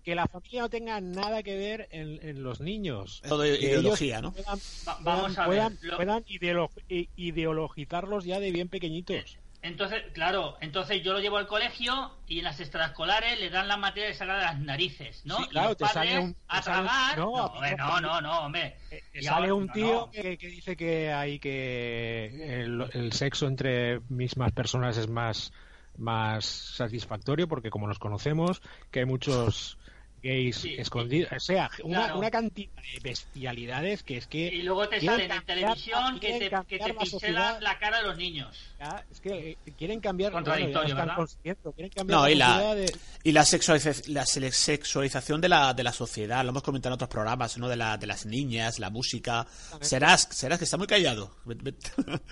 [0.04, 3.22] que la familia no tenga nada que ver en, en los niños.
[3.26, 4.32] Todo Que ideología, ellos ¿no?
[4.32, 4.60] Puedan, Va-
[4.98, 9.38] puedan- vamos a ver, puedan, lo- puedan ideolo- i- ideologizarlos ya de bien pequeñitos.
[9.60, 13.76] Entonces, claro, entonces yo lo llevo al colegio y en las extraescolares le dan la
[13.76, 15.36] materia de sacar de las narices, ¿no?
[15.38, 17.18] Sí, Y claro, los te sale un- a sale tragar.
[17.18, 18.76] no, No, hombre, no, no, no, hombre.
[19.20, 20.10] Sale ahora- un tío no.
[20.12, 25.52] Que, que dice que hay que el, el sexo entre mismas personas es más
[25.96, 29.76] más satisfactorio porque como nos conocemos que hay muchos
[30.22, 32.18] gays escondidos o sea una, Claro.
[32.18, 36.50] una cantidad de bestialidades que es que Y luego te salen en televisión que te,
[36.68, 37.60] que te sociedad.
[37.60, 38.56] la cara de los niños.
[38.80, 41.26] Ya, es que eh, quieren cambiar Contradictorio, bueno,
[41.74, 42.92] quieren cambiar No, y la, de-
[43.24, 43.44] y la,
[44.06, 47.68] la sexualización de la, de la sociedad, lo hemos comentado en otros programas, ¿no?
[47.68, 49.46] De, la, de las niñas, la música.
[49.80, 51.32] Serás, serás que está muy callado.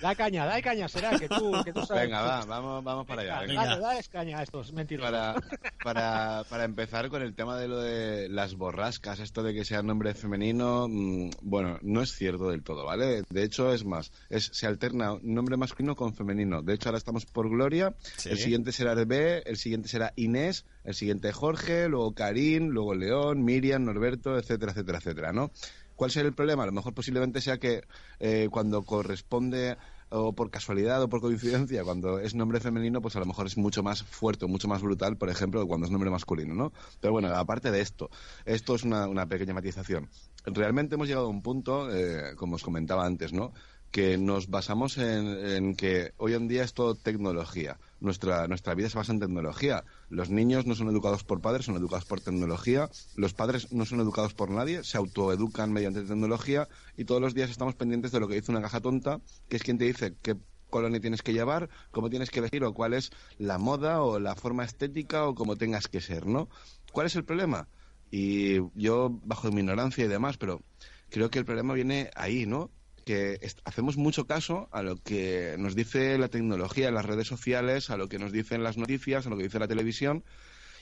[0.01, 3.23] da caña da caña será que tú, que tú sabes Venga, va, vamos, vamos para
[3.23, 3.33] allá.
[3.35, 3.77] Dale, venga.
[3.79, 5.35] dale, caña a estos mentirosos Para,
[5.83, 9.81] para, para empezar con el tema de lo de las borrascas, esto de que sea
[9.83, 13.23] nombre femenino, mm, bueno, no es cierto del todo, ¿vale?
[13.29, 16.36] De hecho, es más, es, se alterna nombre masculino con femenino.
[16.37, 18.29] De hecho, ahora estamos por Gloria, Sí.
[18.29, 23.43] el siguiente será Hervé, el siguiente será Inés, el siguiente Jorge, luego Karim, luego León,
[23.43, 25.51] Miriam, Norberto, etcétera, etcétera, etcétera, ¿no?
[25.95, 26.63] ¿Cuál será el problema?
[26.63, 27.81] A lo mejor posiblemente sea que
[28.19, 29.77] eh, cuando corresponde
[30.09, 33.57] o por casualidad o por coincidencia, cuando es nombre femenino, pues a lo mejor es
[33.57, 36.71] mucho más fuerte o mucho más brutal, por ejemplo, que cuando es nombre masculino, ¿no?
[37.01, 38.09] Pero bueno, aparte de esto,
[38.45, 40.07] esto es una, una pequeña matización.
[40.45, 43.51] Realmente hemos llegado a un punto, eh, como os comentaba antes, ¿no?
[43.91, 47.79] Que nos basamos en, en que hoy en día es todo tecnología.
[47.99, 49.83] Nuestra, nuestra vida se basa en tecnología.
[50.09, 52.89] Los niños no son educados por padres, son educados por tecnología.
[53.15, 57.49] Los padres no son educados por nadie, se autoeducan mediante tecnología y todos los días
[57.49, 59.19] estamos pendientes de lo que dice una caja tonta,
[59.49, 60.35] que es quien te dice qué
[60.69, 64.35] colonia tienes que llevar, cómo tienes que vestir o cuál es la moda o la
[64.35, 66.49] forma estética o cómo tengas que ser, ¿no?
[66.91, 67.67] ¿Cuál es el problema?
[68.11, 70.61] Y yo, bajo mi ignorancia y demás, pero
[71.09, 72.69] creo que el problema viene ahí, ¿no?
[73.07, 77.95] Que hacemos mucho caso a lo que nos dice la tecnología, las redes sociales, a
[77.95, 80.25] lo que nos dicen las noticias, a lo que dice la televisión,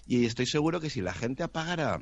[0.08, 2.02] y estoy seguro que si la gente apagara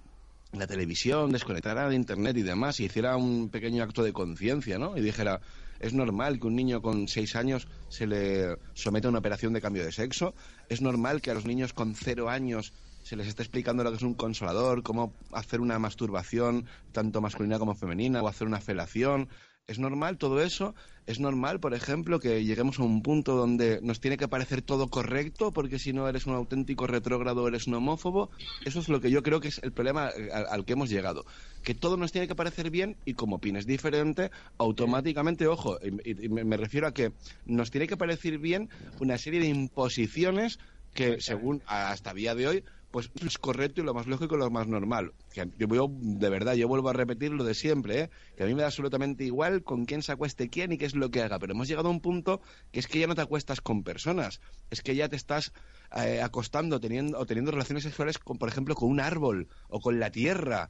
[0.54, 4.96] la televisión, desconectara de internet y demás, y hiciera un pequeño acto de conciencia, ¿no?
[4.96, 5.42] Y dijera,
[5.82, 9.60] es normal que un niño con seis años se le someta a una operación de
[9.60, 10.34] cambio de sexo,
[10.70, 12.72] es normal que a los niños con cero años
[13.04, 17.60] se les esté explicando lo que es un consolador, cómo hacer una masturbación tanto masculina
[17.60, 19.28] como femenina, o hacer una felación.
[19.66, 20.76] ¿Es normal todo eso?
[21.08, 24.90] ¿Es normal, por ejemplo, que lleguemos a un punto donde nos tiene que parecer todo
[24.90, 28.30] correcto porque si no eres un auténtico retrógrado, eres un homófobo?
[28.66, 30.12] Eso es lo que yo creo que es el problema
[30.50, 31.24] al, que hemos llegado.
[31.64, 36.58] Que todo nos tiene que parecer bien y como opines diferente, automáticamente, ojo, y, me
[36.58, 37.14] refiero a que
[37.46, 40.60] nos tiene que parecer bien una serie de imposiciones
[40.94, 42.64] que según hasta día de hoy
[42.94, 45.14] pues es correcto y lo más lógico y lo más normal.
[45.34, 45.48] Yo,
[45.90, 48.10] de verdad, yo vuelvo a repetir lo de siempre, ¿eh?
[48.38, 50.94] que a mí me da absolutamente igual con quién se acueste quién y qué es
[50.94, 52.40] lo que haga, pero hemos llegado a un punto
[52.72, 55.54] que es que ya no te acuestas con personas, es que ya te estás
[55.96, 60.00] eh, acostando teniendo, o teniendo relaciones sexuales, con, por ejemplo, con un árbol o con
[60.00, 60.70] la tierra.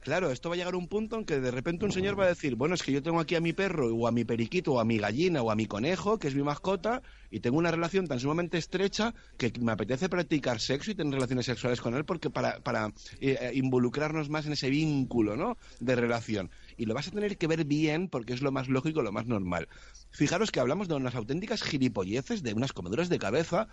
[0.00, 2.24] Claro, esto va a llegar a un punto en que de repente un señor va
[2.24, 4.72] a decir, bueno, es que yo tengo aquí a mi perro o a mi periquito
[4.72, 7.70] o a mi gallina o a mi conejo, que es mi mascota, y tengo una
[7.70, 12.06] relación tan sumamente estrecha que me apetece practicar sexo y tener relaciones sexuales con él
[12.06, 15.58] porque para, para eh, involucrarnos más en ese vínculo, ¿no?
[15.80, 16.50] De relación.
[16.78, 19.26] Y lo vas a tener que ver bien porque es lo más lógico, lo más
[19.26, 19.68] normal.
[20.12, 23.68] Fijaros que hablamos de unas auténticas gilipolleces, de unas comeduras de cabeza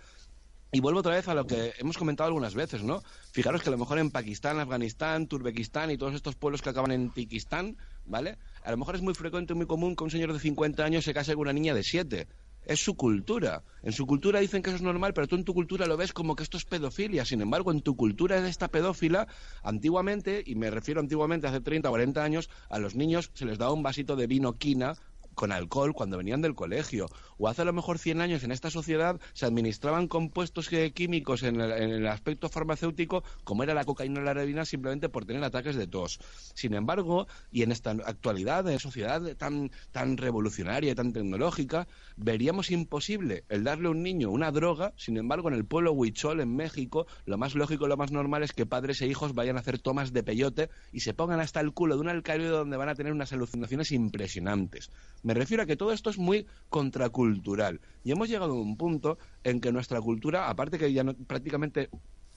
[0.70, 3.02] y vuelvo otra vez a lo que hemos comentado algunas veces, ¿no?
[3.32, 6.92] Fijaros que a lo mejor en Pakistán, Afganistán, Turbekistán y todos estos pueblos que acaban
[6.92, 8.36] en Tikistán, ¿vale?
[8.62, 11.14] A lo mejor es muy frecuente, muy común que un señor de 50 años se
[11.14, 12.26] case con una niña de 7.
[12.66, 13.62] es su cultura.
[13.82, 16.12] En su cultura dicen que eso es normal, pero tú en tu cultura lo ves
[16.12, 17.24] como que esto es pedofilia.
[17.24, 19.26] Sin embargo, en tu cultura de esta pedófila,
[19.62, 23.56] antiguamente, y me refiero antiguamente, hace 30 o 40 años, a los niños se les
[23.56, 24.96] daba un vasito de vino quina
[25.38, 27.06] con alcohol cuando venían del colegio.
[27.38, 31.60] O hace a lo mejor 100 años en esta sociedad se administraban compuestos químicos en
[31.60, 35.44] el, en el aspecto farmacéutico, como era la cocaína o la heroína, simplemente por tener
[35.44, 36.18] ataques de tos.
[36.54, 41.86] Sin embargo, y en esta actualidad de sociedad tan, tan revolucionaria y tan tecnológica,
[42.16, 44.92] veríamos imposible el darle a un niño una droga.
[44.96, 48.52] Sin embargo, en el pueblo Huichol, en México, lo más lógico, lo más normal es
[48.52, 51.72] que padres e hijos vayan a hacer tomas de peyote y se pongan hasta el
[51.72, 54.90] culo de un alcalde donde van a tener unas alucinaciones impresionantes.
[55.28, 57.82] Me refiero a que todo esto es muy contracultural.
[58.02, 61.90] Y hemos llegado a un punto en que nuestra cultura, aparte que ya no, prácticamente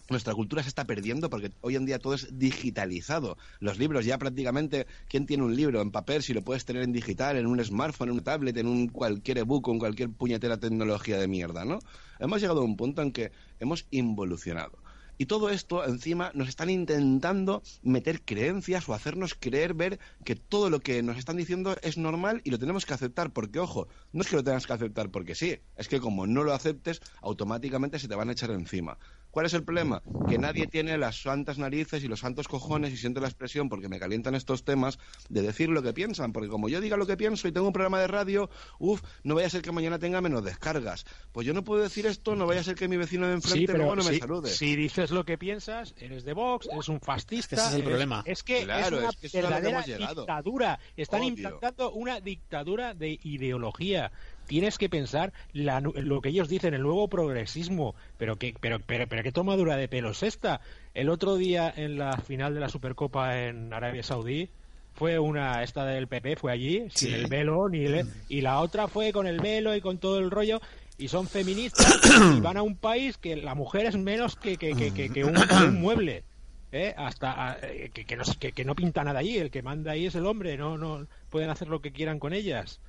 [0.10, 3.38] nuestra cultura se está perdiendo porque hoy en día todo es digitalizado.
[3.62, 6.92] Los libros ya prácticamente, ¿quién tiene un libro en papel si lo puedes tener en
[6.92, 11.18] digital, en un smartphone, en un tablet, en un cualquier ebook, en cualquier puñetera tecnología
[11.18, 11.80] de mierda, ¿no?
[12.20, 13.32] Hemos llegado a un punto en que
[13.62, 14.81] hemos involucionado.
[15.22, 20.72] Y todo esto, encima, nos están intentando meter creencias o hacernos creer ver que todo
[20.72, 23.32] lo que nos están diciendo es normal y lo tenemos que aceptar.
[23.32, 26.44] Porque, ojo, no es que lo tengas que aceptar porque sí, es que como no
[26.44, 28.98] lo aceptes, automáticamente se te van a echar encima.
[29.32, 30.04] ¿Cuál es el problema?
[30.28, 33.90] Que nadie tiene las santas narices y los santos cojones y siente la expresión, porque
[33.90, 36.32] me calientan estos temas, de decir lo que piensan.
[36.32, 39.36] Porque como yo diga lo que pienso y tengo un programa de radio, uff, no
[39.36, 41.06] vaya a ser que mañana tenga menos descargas.
[41.32, 43.60] Pues yo no puedo decir esto, no vaya a ser que mi vecino de enfrente
[43.60, 44.50] Sí, pero luego no me salude.
[44.52, 47.56] si dices lo que piensas, eres de Vox, eres un fascista.
[47.56, 48.24] Ese es el eres- problema.
[48.26, 50.22] Es que Claro, es una es que eso es a lo que verdadera hemos llegado.
[50.22, 50.80] dictadura.
[50.96, 51.30] Están Obvio.
[51.30, 54.12] implantando una dictadura de ideología.
[54.52, 57.96] Tienes que pensar la lo que ellos dicen, el nuevo progresismo.
[58.18, 60.60] Pero qué, pero, pero, pero qué tomadura de pelo es esta.
[60.94, 64.50] El otro día en la final de la Supercopa en Arabia Saudí
[64.94, 67.14] fue una esta del PP fue allí sin Sí.
[67.14, 70.30] el velo ni el- y la otra fue con el velo y con todo el
[70.30, 70.60] rollo
[70.98, 71.98] y son feministas
[72.38, 75.24] y van a un país que la mujer es menos que, que, que, que- que
[75.24, 75.34] un,
[75.80, 76.26] mueble
[76.74, 76.94] ¿eh?
[76.98, 80.08] hasta eh, que, que no, que, que no pinta nada allí el que manda ahí
[80.08, 82.82] es el hombre no no pueden hacer lo que quieran con ellas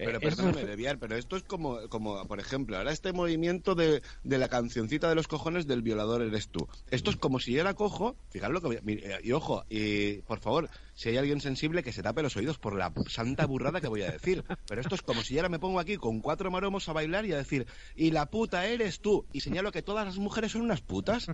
[0.00, 3.74] Eh, Pero es- perdóname, Deviar, pero esto es como, como, por ejemplo, ahora este movimiento
[3.74, 6.66] de, de la cancioncita de los cojones del violador eres tú.
[6.90, 9.64] Esto es como si yo la cojo, fijaros lo que voy a- mi- y ojo,
[9.68, 13.44] y por favor, si hay alguien sensible que se tape los oídos por la santa
[13.44, 14.42] burrada que voy a decir.
[14.66, 17.26] Pero esto es como si yo ahora me pongo aquí con cuatro maromos a bailar
[17.26, 20.62] y a decir, y la puta eres tú, y señalo que todas las mujeres son
[20.62, 21.26] unas putas.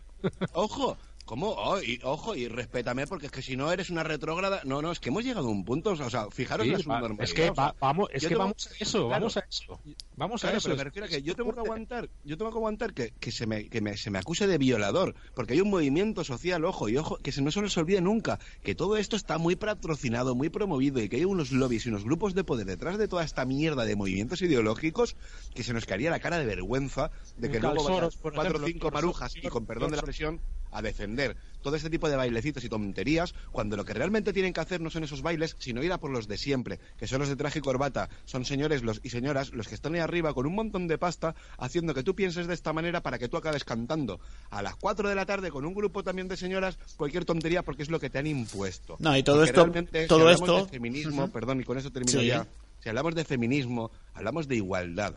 [0.53, 0.99] Ojo.
[1.27, 1.51] ¿Cómo?
[1.51, 4.61] Oh, y, ojo, y respétame, porque es que si no eres una retrógrada...
[4.65, 7.25] No, no, es que hemos llegado a un punto, o sea, fijaros Sí, la subnormalidad.
[7.25, 9.09] es que va- vamos es que tengo- vamos a eso Claro.
[9.09, 9.81] vamos a eso
[10.17, 12.53] vamos a Claro, eso pero me refiero a que yo tengo que aguantar, yo tengo
[12.53, 15.61] que aguantar que, que se me, que me- se me acuse de violador, porque hay
[15.61, 18.97] un movimiento social, ojo, y ojo, que se no se les olvide nunca, que todo
[18.97, 22.45] esto está muy patrocinado, muy promovido, y que hay unos lobbies y unos grupos de
[22.45, 25.17] poder detrás de toda esta mierda de movimientos ideológicos,
[25.57, 28.91] que se nos caería la cara de vergüenza de que luego vayan cuatro o cinco
[28.93, 31.16] marujas, y con perdón de la expresión, a defender
[31.63, 34.89] todo este tipo de bailecitos y tonterías, cuando lo que realmente tienen que hacer no
[34.91, 37.59] son esos bailes, sino ir a por los de siempre, que son los de traje
[37.59, 40.87] y corbata, son señores los, y señoras los que están ahí arriba con un montón
[40.87, 44.63] de pasta, haciendo que tú pienses de esta manera para que tú acabes cantando a
[44.63, 47.91] las 4 de la tarde con un grupo también de señoras cualquier tontería porque es
[47.91, 48.97] lo que te han impuesto.
[49.01, 51.91] No, y todo Porque esto- si todo hablamos esto- de feminismo, perdón, y con eso
[51.91, 52.27] termino Sí.
[52.27, 52.47] ya.
[52.79, 55.15] Si hablamos de feminismo, hablamos de igualdad.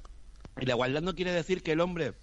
[0.59, 2.13] Y la igualdad no quiere decir que el hombre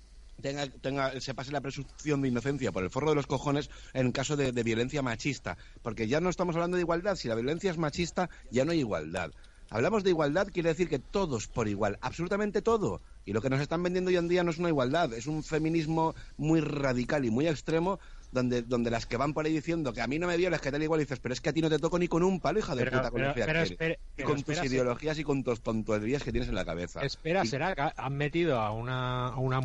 [0.41, 4.13] tenga, tenga, se pase la presunción de inocencia por el forro de los cojones en
[4.13, 5.57] caso de, de violencia machista.
[5.83, 7.17] Porque ya no estamos hablando de igualdad.
[7.17, 9.31] Si la violencia es machista, ya no hay igualdad.
[9.69, 13.01] Hablamos de igualdad, quiere decir que todos por igual, absolutamente todo.
[13.25, 15.43] Y lo que nos están vendiendo hoy en día no es una igualdad, es un
[15.43, 17.99] feminismo muy radical y muy extremo,
[18.37, 20.71] donde, donde las que van por ahí diciendo que a mí no me violas, que
[20.71, 22.39] tal igual, y dices, pero es que a ti no te toco ni con un
[22.41, 23.71] palo, hija de Pero- puta, con pero- que pero quieres".
[23.73, 26.65] espere- y pero con espera, tus ideologías y con tus tonterías que tienes en la
[26.65, 27.01] cabeza.
[27.03, 29.59] Espera, Y- será que han metido a una, a una,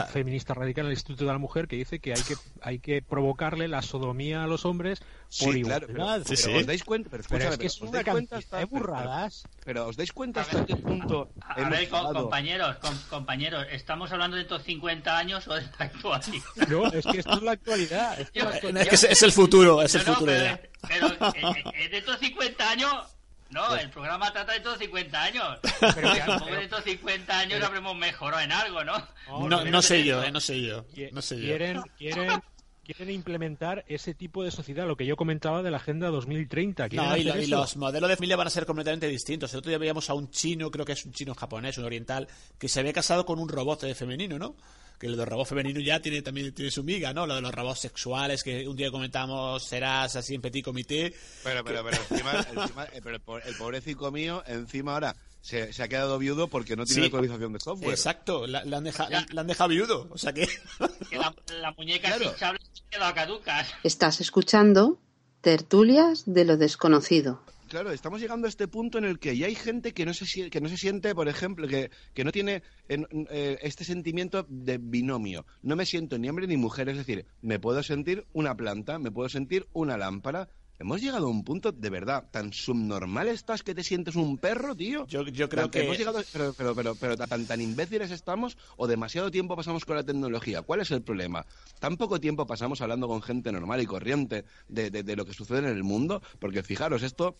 [0.00, 0.02] Ah.
[0.04, 3.02] feminista radical en el Instituto de la Mujer que dice que hay que hay que
[3.02, 5.00] provocarle la sodomía a los hombres
[5.30, 6.26] Sí, claro, pero, igualdad.
[6.26, 9.42] pero os dais cuenta, pero, Pero es que es pero una cantidad hasta- de burradas.
[9.64, 12.14] Pero os dais cuenta hasta qué punto A hemos ver, co- llegado?
[12.14, 16.44] compañeros, com- compañeros, ¿estamos hablando de estos 50 años o de la actualidad?
[16.68, 18.20] No, es que esto es la actualidad.
[18.20, 18.82] es la actualidad.
[18.82, 20.60] Es que es, es el futuro, es el No, no, futuro pero, ya.
[20.88, 22.92] pero, eh, de estos 50 años,
[23.50, 25.58] no, el programa trata de estos 50 años.
[25.80, 28.96] Pero Pero que- supongo que de estos 50 años habremos mejorado en algo, ¿no?
[29.48, 30.86] No, no sé yo, eh, no sé yo.
[31.12, 31.42] No sé yo.
[31.44, 32.42] quieren, quieren,
[32.94, 36.88] quieren implementar ese tipo de sociedad, lo que yo comentaba de la Agenda 2030.
[36.88, 39.52] quieren No, y, lo- y los modelos de familia van a ser completamente distintos.
[39.52, 42.26] El otro día veíamos a un chino, creo que es un chino japonés, un oriental,
[42.58, 44.56] que se había casado con un robot eh, femenino, ¿no?
[44.98, 47.24] Que lo del robot femenino ya tiene también tiene su miga, ¿no?
[47.26, 51.14] Lo de los robots sexuales, que un día comentamos, serás así en petit comité.
[51.44, 52.32] Pero, pero, pero encima,
[52.62, 55.14] encima, eh, pero el, po- el pobrecito mío, encima ahora
[55.48, 57.06] se, se ha quedado viudo porque no tiene Sí.
[57.06, 57.90] actualización de software.
[57.90, 60.06] Exacto, la, la han deja- la- la han dejado viudo.
[60.10, 60.46] O sea que.
[61.10, 62.54] La, la muñeca se ha
[62.90, 63.66] quedado caduca.
[63.82, 64.98] Estás escuchando
[65.40, 67.40] Tertulias de lo desconocido.
[67.68, 70.48] Claro, estamos llegando a este punto en el que ya hay gente que no se,
[70.50, 74.78] que no se siente, por ejemplo, que, que no tiene en- eh, este sentimiento de
[74.78, 75.44] binomio.
[75.62, 79.10] No me siento ni hombre ni mujer, es decir, me puedo sentir una planta, me
[79.10, 80.48] puedo sentir una lámpara.
[80.80, 84.76] Hemos llegado a un punto de verdad tan subnormal estás que te sientes un perro,
[84.76, 85.06] tío.
[85.08, 85.80] Yo, yo creo Tan- que.
[85.84, 89.96] hemos llegado, pero, pero, pero, pero tan, tan imbéciles estamos o demasiado tiempo pasamos con
[89.96, 90.62] la tecnología.
[90.62, 91.44] ¿Cuál es el problema?
[91.80, 95.32] Tan poco tiempo pasamos hablando con gente normal y corriente de, de- de lo que
[95.34, 97.36] sucede en el mundo, porque fijaros, esto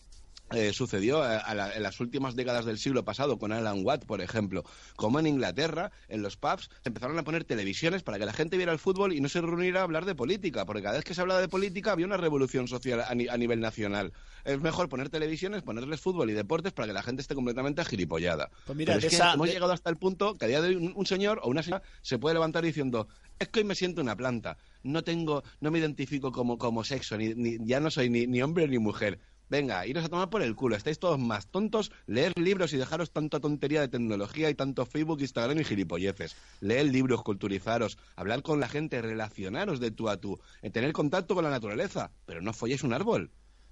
[0.53, 4.05] eh, sucedió a- a la- en las últimas décadas del siglo pasado con Alan Watt,
[4.05, 4.63] por ejemplo,
[4.95, 8.71] como en Inglaterra, en los pubs, empezaron a poner televisiones para que la gente viera
[8.71, 11.21] el fútbol y no se reuniera a hablar de política, porque cada vez que se
[11.21, 14.13] hablaba de política había una revolución social a, ni- a nivel nacional.
[14.45, 18.49] Es mejor poner televisiones, ponerles fútbol y deportes para que la gente esté completamente agilipollada.
[18.65, 20.93] Pues mira, Pero que hemos llegado hasta el punto que a día de hoy un,
[20.95, 24.15] un señor o una señora se puede levantar diciendo es que hoy me siento una
[24.17, 28.27] planta, no tengo, no me identifico como, como sexo, ni, ni- ya no soy ni,
[28.27, 29.19] ni hombre ni mujer.
[29.49, 33.11] Venga, iros a tomar por el culo, estáis todos más tontos, leer libros y dejaros
[33.11, 36.35] tanta tontería de tecnología y tanto Facebook, Instagram y gilipolleces.
[36.61, 41.33] Leer libros, culturizaros, hablar con la gente, relacionaros de tú a tú, en tener contacto
[41.33, 43.31] con la naturaleza, pero no folléis un árbol.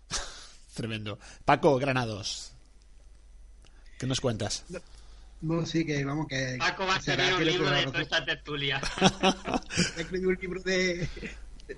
[0.73, 1.19] Tremendo.
[1.45, 2.53] Paco Granados.
[3.99, 4.65] ¿Qué nos cuentas?
[5.41, 6.55] No, sí, que vamos, que.
[6.57, 8.82] Paco va a escribir un libro de toda esta tertulia.
[9.95, 11.07] Escribí un libro de,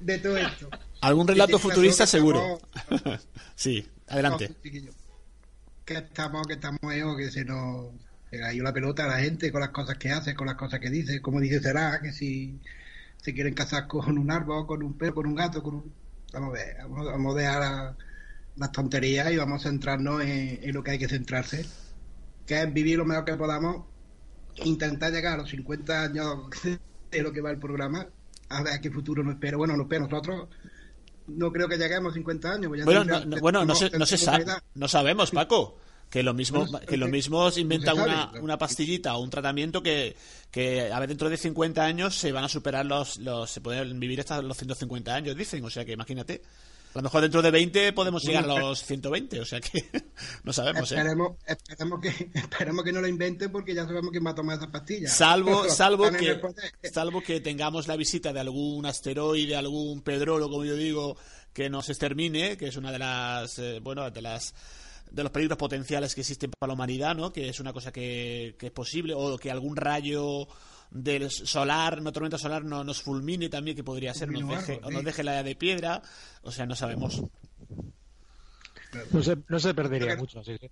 [0.02, 0.70] de todo esto.
[1.02, 2.60] Algún relato futurista seguro.
[2.92, 4.50] estamos- sí, adelante.
[4.50, 4.92] No.
[5.86, 7.88] Que estamos, que estamos, eh, que se nos
[8.30, 10.80] se ido la pelota a la gente con las cosas que hace, con las cosas
[10.80, 12.60] que dice, como dice será, que si
[13.18, 15.94] se quieren casar con un árbol, con un perro, con un gato, con un...
[16.32, 17.98] Vamos a ver, vamos, vamos a dejar la-
[18.56, 21.66] las tonterías y vamos a centrarnos en, en lo que hay que centrarse,
[22.46, 23.86] que es vivir lo mejor que podamos,
[24.64, 26.38] intentar llegar a los 50 años
[27.12, 28.06] de lo que va el programa,
[28.50, 29.58] a ver qué futuro nos espera.
[29.58, 30.47] Bueno, nos espera nosotros.
[31.28, 32.68] No creo que lleguemos a 50 años.
[32.70, 34.45] pues ya Bueno, no, no- bueno, no se, no se sabe,
[34.76, 35.78] no sabemos, Paco.
[36.10, 40.18] Que lo mismo, que lo mismo se inventa una, una pastillita o un tratamiento que,
[40.50, 44.00] que a ver dentro de 50 años se van a superar los, los se pueden
[44.00, 46.41] vivir hasta los 150 años, dicen, o sea que imagínate.
[46.94, 49.86] A lo mejor dentro de 20 podemos llegar a los 120, o sea que
[50.44, 50.96] no sabemos, ¿eh?
[50.96, 54.58] Esperemos, esperemos, que, esperemos que no lo invente porque ya sabemos quién va a tomar
[54.58, 55.14] esas pastillas.
[55.14, 56.42] Salvo, salvo que,
[56.92, 61.16] salvo que tengamos la visita de algún asteroide, algún pedrolo, como yo digo,
[61.54, 64.56] que nos extermine, que es una de las, eh, bueno, de las
[65.12, 67.32] de los peligros potenciales que existen para la humanidad, ¿no?
[67.32, 70.48] Que es una cosa que, que es posible, o que algún rayo
[70.92, 74.90] del solar, una tormenta solar no, nos fulmine también, que podría ser, nos deje, o
[74.92, 76.02] nos deje la edad de piedra,
[76.42, 77.22] o sea, no sabemos.
[79.12, 80.70] No se, no se perdería mucho, sí, sí.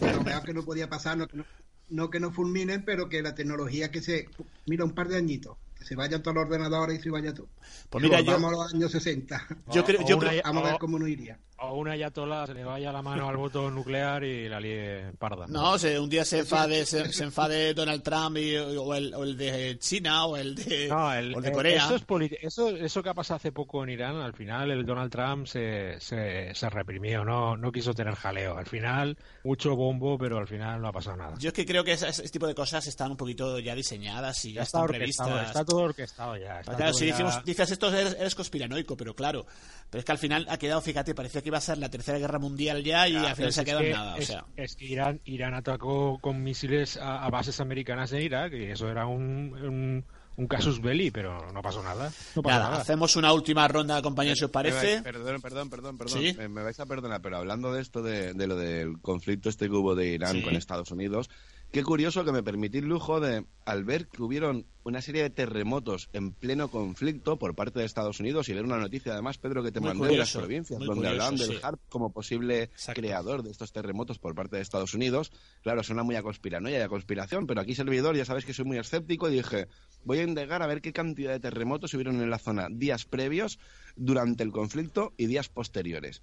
[0.00, 1.44] Lo mejor que no podía pasar, no, que no,
[1.88, 4.28] no que no fulminen, pero que la tecnología que se...
[4.66, 7.48] Mira, un par de añitos, que se vayan todos los ordenadores y se vaya todo.
[7.88, 9.46] Pues mira, yo- Vamos a los años 60.
[9.72, 11.38] Yo creo- yo una- creo- Vamos a ver cómo nos iría.
[11.70, 15.46] O una ayatola se le vaya la mano al voto nuclear y la líe parda.
[15.48, 19.24] No, se, un día se enfade, se, se enfade Donald Trump y- o, el, o
[19.24, 21.84] el de China o el de, No, el- o el de eh, Corea.
[21.86, 25.10] Eso, es eso, eso que ha pasado hace poco en Irán, al final el Donald
[25.10, 28.56] Trump se, se, se reprimió, no, no quiso tener jaleo.
[28.56, 31.34] Al final, mucho bombo, pero al final no ha pasado nada.
[31.38, 34.44] Yo es que creo que ese, ese tipo de cosas están un poquito ya diseñadas
[34.44, 35.48] y ya, Ya está están orquestado, previstas.
[35.56, 36.60] está todo orquestado ya.
[36.62, 39.46] claro, si ya- decimos, dices esto eres, eres conspiranoico, pero claro.
[39.90, 42.18] Pero es que al final ha quedado, fíjate, parecía que iba a ser la tercera
[42.18, 44.14] guerra mundial ya y al final se ha quedado en que- nada.
[44.14, 48.22] O es, sea, es que Irán, Irán atacó con misiles a, a bases americanas en
[48.22, 50.04] Irak y eso era un, un,
[50.36, 52.10] un casus belli, pero no pasó nada.
[52.34, 52.82] No pasó nada, nada.
[52.82, 54.98] hacemos una última ronda, compañeros, si os Me parece.
[54.98, 56.20] vais- Perdón, perdón, perdón, perdón.
[56.20, 56.34] Sí.
[56.36, 59.66] Me, me vais a perdonar, pero hablando de esto, de, de lo del conflicto este
[59.66, 60.42] que hubo de Irán Sí.
[60.42, 61.30] con Estados Unidos,
[61.74, 65.30] qué curioso que me permití el lujo de, al ver que hubieron una serie de
[65.30, 69.60] terremotos en pleno conflicto por parte de Estados Unidos y ver una noticia, además, Pedro,
[69.64, 71.58] que te Muy mandé de las curioso, provincias, donde curioso, hablaban del.
[71.60, 75.32] HARP como posible creador de estos terremotos por parte de Estados Unidos.
[75.62, 78.66] Claro, suena muy a conspiranoia y a conspiración, pero aquí servidor, ya sabes que soy
[78.66, 79.66] muy escéptico y dije,
[80.04, 83.58] voy a indagar a ver qué cantidad de terremotos hubieron en la zona días previos,
[83.96, 86.22] durante el conflicto y días posteriores.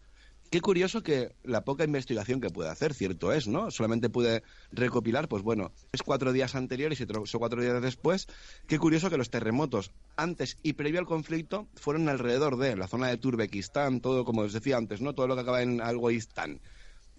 [0.51, 3.71] Qué curioso que la poca investigación que pude hacer, cierto es, ¿no?
[3.71, 8.27] Solamente pude recopilar, pues bueno, es cuatro días anteriores y otros cuatro días después.
[8.67, 13.07] Qué curioso que los terremotos antes y previo al conflicto fueron alrededor de la zona
[13.07, 15.15] de Turbekistán, todo como os decía antes, ¿no?
[15.15, 16.59] Todo lo que acaba en algo Istán.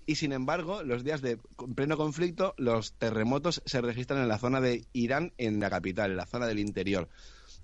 [0.05, 1.39] Y sin embargo, los días de
[1.75, 6.17] pleno conflicto, los terremotos se registran en la zona de Irán, en la capital, en
[6.19, 7.09] la zona del interior.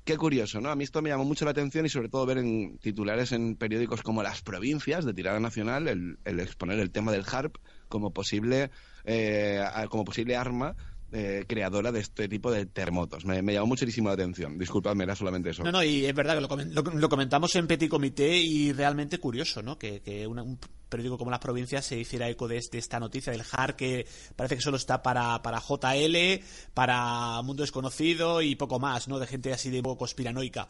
[0.08, 0.70] Qué curioso, ¿no?
[0.70, 3.56] A mí esto me llamó mucho la atención y sobre todo ver en titulares en
[3.56, 7.58] periódicos como Las Provincias de tirada nacional el, el exponer el tema del HARP
[7.90, 8.70] como posible,
[9.04, 10.76] eh, como posible arma
[11.12, 13.24] eh, creadora de este tipo de terremotos.
[13.24, 14.58] Me, me, llamó muchísimo la atención.
[14.58, 15.62] Disculpadme, era solamente eso.
[15.64, 19.18] No, no, y es verdad que lo, lo, lo comentamos en Petit Comité y realmente
[19.18, 19.78] curioso, ¿no?
[19.78, 20.58] Que, que una, un
[20.88, 24.06] periódico como Las Provincias se hiciera eco de, de, esta noticia del HAR que
[24.36, 26.44] parece que solo está para, para JL,
[26.74, 29.18] para Mundo Desconocido y poco más, ¿no?
[29.18, 30.68] De gente así de poco conspiranoica.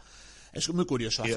[0.53, 1.25] Es muy curioso.
[1.27, 1.37] Y,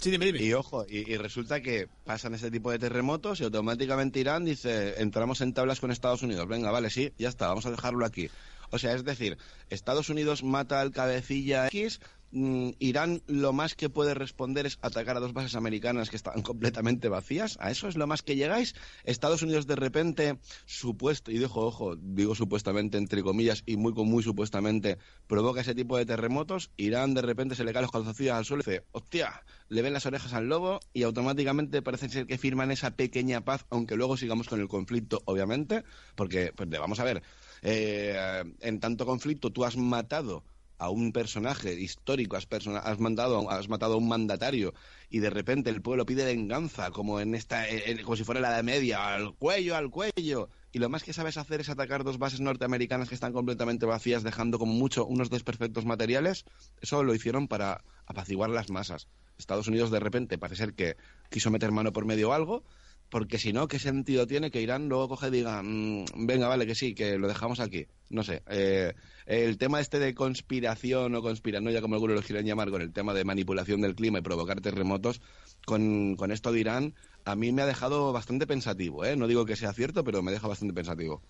[0.00, 0.40] Sí, dime, dime.
[0.42, 5.40] Y ojo, y, resulta que pasan ese tipo de terremotos y automáticamente Irán dice, entramos
[5.40, 6.46] en tablas con Estados Unidos.
[6.46, 8.30] Venga, vale, sí, ya está, vamos a dejarlo aquí.
[8.70, 9.38] O sea, es decir,
[9.70, 12.00] Estados Unidos mata al cabecilla X,
[12.30, 17.08] Irán lo más que puede responder es atacar a dos bases americanas que estaban completamente
[17.08, 17.56] vacías.
[17.60, 18.74] ¿A eso es lo más que llegáis?
[19.04, 24.22] Estados Unidos de repente, supuesto, y dejo, ojo, digo supuestamente entre comillas y muy muy
[24.22, 26.70] supuestamente, provoca ese tipo de terremotos.
[26.76, 29.92] Irán de repente se le cae los calzoncillos al suelo y dice, hostia, le ven
[29.92, 34.16] las orejas al lobo y automáticamente parece ser que firman esa pequeña paz, aunque luego
[34.16, 35.84] sigamos con el conflicto, obviamente,
[36.14, 37.22] porque, pues, vamos a ver,
[37.62, 40.44] eh, en tanto conflicto tú has matado
[40.78, 44.74] a un personaje histórico, has, mandado, has matado a un mandatario
[45.10, 48.50] y de repente el pueblo pide venganza, como en esta, eh, como si fuera la
[48.50, 50.48] Edad Media, al cuello, al cuello.
[50.70, 54.22] Y lo más que sabes hacer es atacar dos bases norteamericanas que están completamente vacías,
[54.22, 56.44] dejando como mucho unos desperfectos materiales.
[56.80, 59.08] Eso lo hicieron para apaciguar las masas.
[59.38, 60.96] Estados Unidos de repente parece ser que
[61.30, 62.64] quiso meter mano por medio algo,
[63.10, 66.66] porque si no, ¿qué sentido tiene que Irán luego coge y diga, mmm, venga, vale,
[66.66, 67.86] que sí, que lo dejamos aquí?
[68.10, 68.42] No sé.
[68.48, 68.94] Eh,
[69.26, 73.14] el tema este de conspiración o conspiranoia, como algunos lo quieren llamar, con el tema
[73.14, 75.20] de manipulación del clima y provocar terremotos,
[75.64, 76.94] con, con esto de Irán,
[77.24, 79.04] a mí me ha dejado bastante pensativo.
[79.04, 79.16] ¿eh?
[79.16, 81.22] No digo que sea cierto, pero me deja bastante pensativo.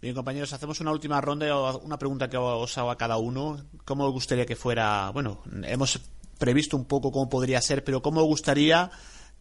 [0.00, 3.64] Bien, compañeros, hacemos una última ronda, una pregunta que os hago a cada uno.
[3.84, 5.10] ¿Cómo os gustaría que fuera?
[5.10, 6.00] Bueno, hemos
[6.38, 8.90] previsto un poco cómo podría ser, pero ¿cómo os gustaría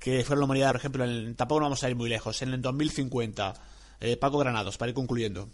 [0.01, 2.53] que fuera la humanidad, por ejemplo, en, tampoco no vamos a ir muy lejos, en
[2.53, 3.53] el 2050.
[4.01, 5.47] Eh, Paco Granados, para ir concluyendo.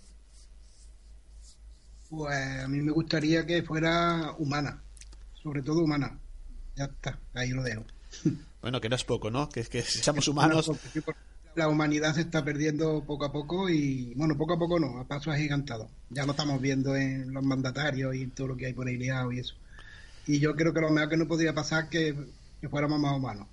[2.09, 4.81] Pues a mí me gustaría que fuera humana,
[5.43, 6.17] sobre todo humana.
[6.77, 7.83] Ya está, ahí lo dejo.
[8.59, 9.47] Bueno, que no es poco, ¿no?
[9.47, 10.71] Que, que seamos humanos.
[11.55, 15.07] La humanidad se está perdiendo poco a poco y, bueno, poco a poco no, a
[15.07, 15.87] paso agigantado.
[16.09, 19.31] Ya lo estamos viendo en los mandatarios y todo lo que hay por ahí liado
[19.31, 19.53] y eso.
[20.25, 22.15] Y yo creo que lo mejor que no podría pasar es que,
[22.59, 23.47] que fuéramos más humanos.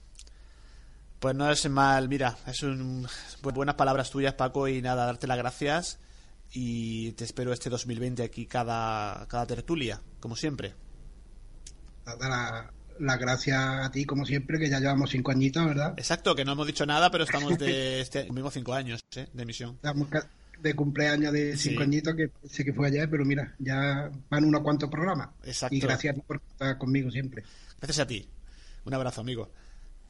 [1.24, 3.06] Pues no es mal, mira, es un,
[3.40, 5.98] buenas palabras tuyas, Paco, y nada, darte las gracias.
[6.52, 10.74] Y te espero este 2020 aquí cada, cada tertulia, como siempre.
[12.04, 12.18] Las
[12.98, 15.94] la gracias a ti, como siempre, que ya llevamos cinco añitos, ¿verdad?
[15.96, 19.26] Exacto, que no hemos dicho nada, pero estamos de este mismo cinco años ¿eh?
[19.32, 19.76] de emisión.
[19.76, 20.08] Estamos
[20.60, 21.84] de cumpleaños de cinco sí.
[21.84, 25.30] añitos, que sé que fue ayer, pero mira, ya van unos cuantos programas.
[25.42, 25.74] Exacto.
[25.74, 27.44] Y gracias por estar conmigo siempre.
[27.78, 28.28] Gracias a ti.
[28.84, 29.50] Un abrazo, amigo.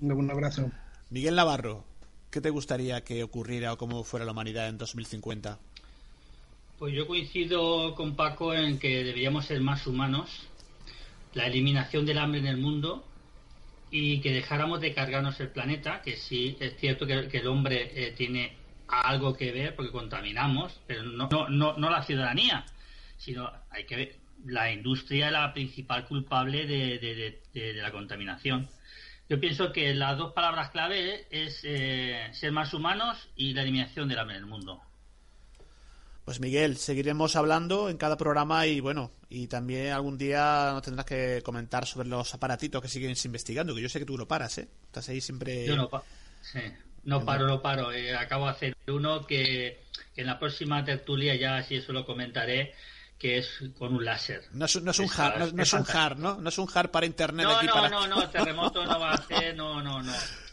[0.01, 0.73] Un, un abrazo.
[1.11, 1.85] Miguel Navarro,
[2.31, 5.59] ¿qué te gustaría que ocurriera o cómo fuera la humanidad en 2050?
[6.79, 10.31] Pues yo coincido con Paco en que deberíamos ser más humanos,
[11.35, 13.05] la eliminación del hambre en el mundo
[13.91, 18.13] y que dejáramos de cargarnos el planeta, que sí es cierto que, el hombre eh,
[18.17, 18.57] tiene
[18.89, 22.65] algo que ver porque contaminamos, pero no, no, la ciudadanía,
[23.19, 24.17] sino hay que ver,
[24.47, 28.69] la industria es la principal culpable de la contaminación.
[29.29, 34.09] Yo pienso que las dos palabras clave es eh, ser más humanos y la eliminación
[34.09, 34.83] del hambre en el mundo.
[36.25, 41.05] Pues Miguel, seguiremos hablando en cada programa y bueno, y también algún día nos tendrás
[41.05, 44.57] que comentar sobre los aparatitos que sigues investigando, que yo sé que tú no paras,
[44.59, 44.69] ¿eh?
[44.87, 45.67] Estás ahí siempre...
[45.67, 46.03] Yo no, pa
[46.41, 46.61] sí.
[47.05, 47.93] no paro, no paro.
[47.93, 49.83] Eh, acabo de hacer uno que,
[50.15, 52.73] que, en la próxima tertulia ya, si eso lo comentaré,
[53.19, 54.45] que es con un láser.
[54.53, 56.41] No es, no es un hard, no, no es un hard, ¿no?
[56.41, 57.47] No es un hard para internet.
[57.47, 57.89] No, aquí no, para...
[57.89, 60.13] no, no, terremoto no va a ser, no, no, no.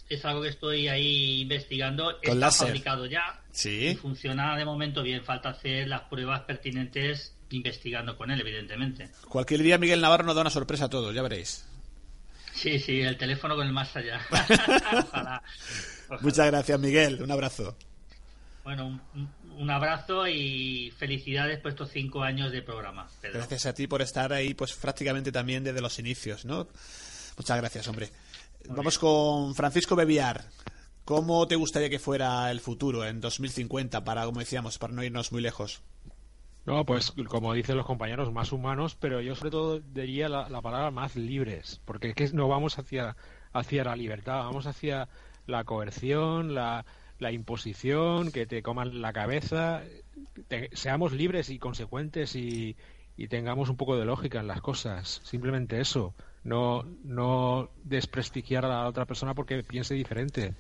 [0.10, 2.06] Es algo que estoy ahí investigando.
[2.06, 2.68] Con Está láser.
[2.68, 3.42] fabricado ya.
[3.52, 3.88] Sí.
[3.88, 5.24] Y funciona de momento bien.
[5.24, 9.10] Falta hacer las pruebas pertinentes investigando con él, evidentemente.
[9.28, 11.66] Cualquier día Miguel Navarro nos da una sorpresa a todos, ya veréis.
[12.54, 14.22] Sí, sí, el teléfono con el más allá.
[14.30, 15.44] ojalá, ojalá.
[16.22, 17.22] Muchas gracias, Miguel.
[17.22, 17.78] Un abrazo.
[18.64, 23.07] Bueno, un, un, abrazo y felicidades por estos cinco años de programa.
[23.22, 23.40] Pedro.
[23.40, 26.68] Gracias a ti por estar ahí, pues prácticamente también desde los inicios, ¿no?
[27.38, 28.10] Muchas gracias, hombre.
[28.68, 29.02] Muy Vamos bien.
[29.02, 30.45] con Francisco Bebiar.
[31.06, 35.32] ¿Cómo te gustaría que fuera el futuro en 2050 para, como decíamos, para no irnos
[35.32, 35.82] muy lejos?
[36.65, 40.61] No, pues como dicen los compañeros, más humanos, pero yo sobre todo diría la, la
[40.61, 43.15] palabra más libres, porque es que no vamos hacia,
[43.52, 45.10] hacia la libertad, vamos hacia
[45.48, 46.86] la coerción, la,
[47.22, 49.84] la imposición, que te coman la cabeza,
[50.73, 52.76] seamos libres y consecuentes y,
[53.15, 58.69] y, tengamos un poco de lógica en las cosas, simplemente eso, no, no desprestigiar a
[58.69, 60.56] la otra persona porque piense diferente.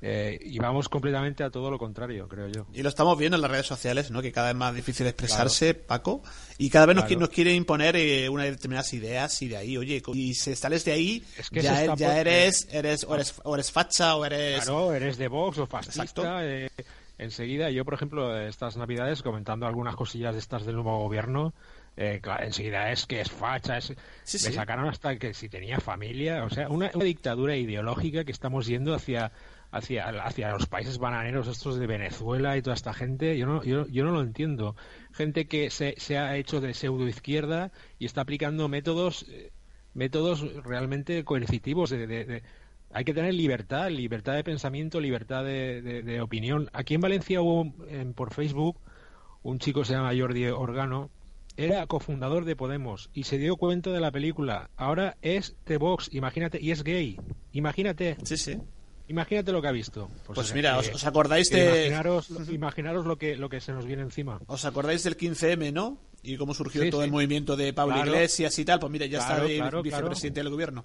[0.00, 2.66] Eh, y vamos completamente a todo lo contrario, creo yo.
[2.72, 4.22] Y lo estamos viendo en las redes sociales, ¿no?
[4.22, 6.22] Que cada vez más difícil expresarse, Paco.
[6.56, 10.00] Y cada vez nos, nos quieren imponer eh, unas determinadas ideas y de ahí, oye,
[10.14, 14.14] y si sales de ahí, ya, e-, ya eres, eres, o eres, o eres facha
[14.14, 14.64] o eres...
[14.64, 16.46] Claro, eres de Vox o fascista.
[16.46, 16.70] Eh,
[17.18, 21.54] enseguida, yo, por ejemplo, estas navidades, comentando algunas cosillas de estas del nuevo gobierno,
[22.00, 23.90] eh, enseguida es que es facha, es...
[23.90, 28.94] me sacaron hasta que si tenía familia, o sea, una, dictadura ideológica que estamos yendo
[28.94, 29.32] hacia
[29.70, 33.86] hacia, hacia los países bananeros estos de Venezuela y toda esta gente, yo no, yo,
[33.88, 34.76] yo no lo entiendo.
[35.12, 39.52] Gente que se, se ha hecho de pseudo izquierda y está aplicando métodos eh,
[39.94, 42.42] métodos realmente coercitivos de,
[42.92, 46.70] hay que tener libertad, libertad de pensamiento, libertad de, opinión.
[46.72, 47.72] Aquí en Valencia hubo
[48.14, 48.78] por Facebook
[49.42, 51.10] un chico se llama Jordi Organo
[51.58, 54.70] era cofundador de Podemos y se dio cuenta de la película.
[54.76, 57.18] Ahora es de Vox, imagínate, y es gay.
[57.52, 58.16] Imagínate.
[58.22, 58.58] Sí, sí.
[59.08, 60.10] Imagínate lo que ha visto.
[60.26, 61.86] Pues, pues mira, os, acordáis de...
[61.86, 64.40] Imaginaros, imaginaros, lo, que, lo que se nos viene encima.
[64.46, 65.98] Os acordáis del 15M, ¿no?
[66.22, 68.78] Y cómo surgió todo el movimiento de Pablo Iglesias y tal.
[68.80, 70.84] Pues mira, ya está el vicepresidente del gobierno.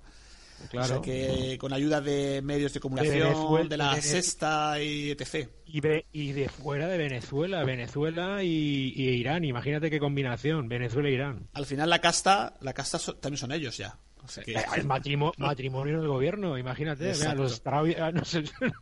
[0.70, 0.86] Claro.
[0.86, 5.50] O sea que con ayuda de medios de comunicación, de, la Sexta y etc.
[5.66, 9.44] Y de, y de fuera de Venezuela, Venezuela y, Irán.
[9.44, 11.50] Imagínate qué combinación, Venezuela e Irán.
[11.54, 13.98] Al final la casta, la casta también son ellos ya.
[14.46, 17.14] Eh, el matrimonio, matrimonio del gobierno, imagínate.
[17.36, 17.84] los ah,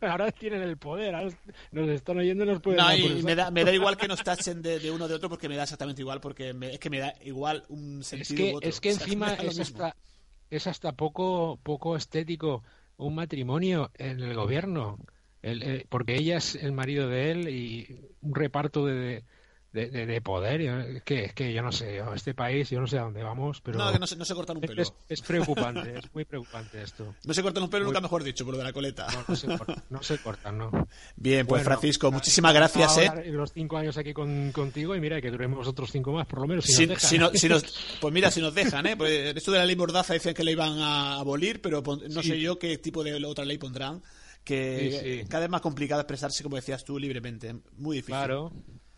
[0.02, 1.14] ahora tienen el poder,
[1.72, 2.80] nos están oyendo y nos pueden.
[2.80, 5.48] No, y me da, me da igual que nos tachen de, uno de otro porque
[5.48, 8.60] me da exactamente igual, porque es que me da igual un sentido.
[8.60, 9.96] Es que, es que encima es hasta,
[10.50, 12.62] es hasta poco, poco estético
[12.96, 14.98] un matrimonio en el gobierno.
[15.44, 19.24] Eh, porque ella es el marido de él y un reparto de, de,
[19.72, 20.60] de, poder.
[20.60, 23.60] Es que, es que yo no sé, este país, yo no sé a dónde vamos,
[23.60, 23.78] pero.
[23.78, 24.82] No, que no se, no se cortan un pelo.
[25.08, 27.14] Es, preocupante, es muy preocupante esto.
[27.24, 29.06] No se cortan un pelo, nunca mejor dicho, por lo de la coleta.
[29.12, 30.70] No, no se cortan, no, se cortan, no.
[31.16, 33.10] Bien, pues Francisco, muchísimas gracias, ¿eh?
[33.26, 36.46] Los cinco años aquí con, contigo y mira, que duremos otros cinco más, por lo
[36.46, 36.64] menos.
[36.64, 38.96] Si, nos si, nos, pues mira, si nos dejan, ¿eh?
[38.96, 42.38] Pues esto de la ley Mordaza dicen que la iban a abolir, pero no sé
[42.40, 44.02] yo qué tipo de otra ley pondrán
[44.44, 47.54] que cada vez más complicado expresarse, como decías tú, libremente.
[47.76, 48.14] Muy difícil.
[48.14, 48.52] Claro.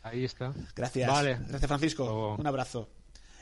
[0.04, 0.52] Ahí está.
[0.76, 1.10] Gracias.
[1.10, 1.38] Vale.
[1.48, 2.36] Gracias, Francisco.
[2.38, 2.90] Un abrazo.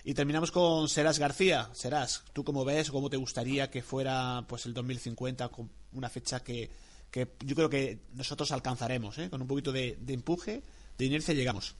[0.05, 1.68] Y terminamos con Serás García.
[1.72, 6.09] Serás, ¿tú cómo ves o cómo te gustaría que fuera pues el 2050 con una
[6.09, 6.70] fecha que,
[7.10, 9.28] que yo creo que nosotros alcanzaremos, ¿eh?
[9.28, 10.62] con un poquito de, empuje,
[10.98, 11.74] de inercia llegamos?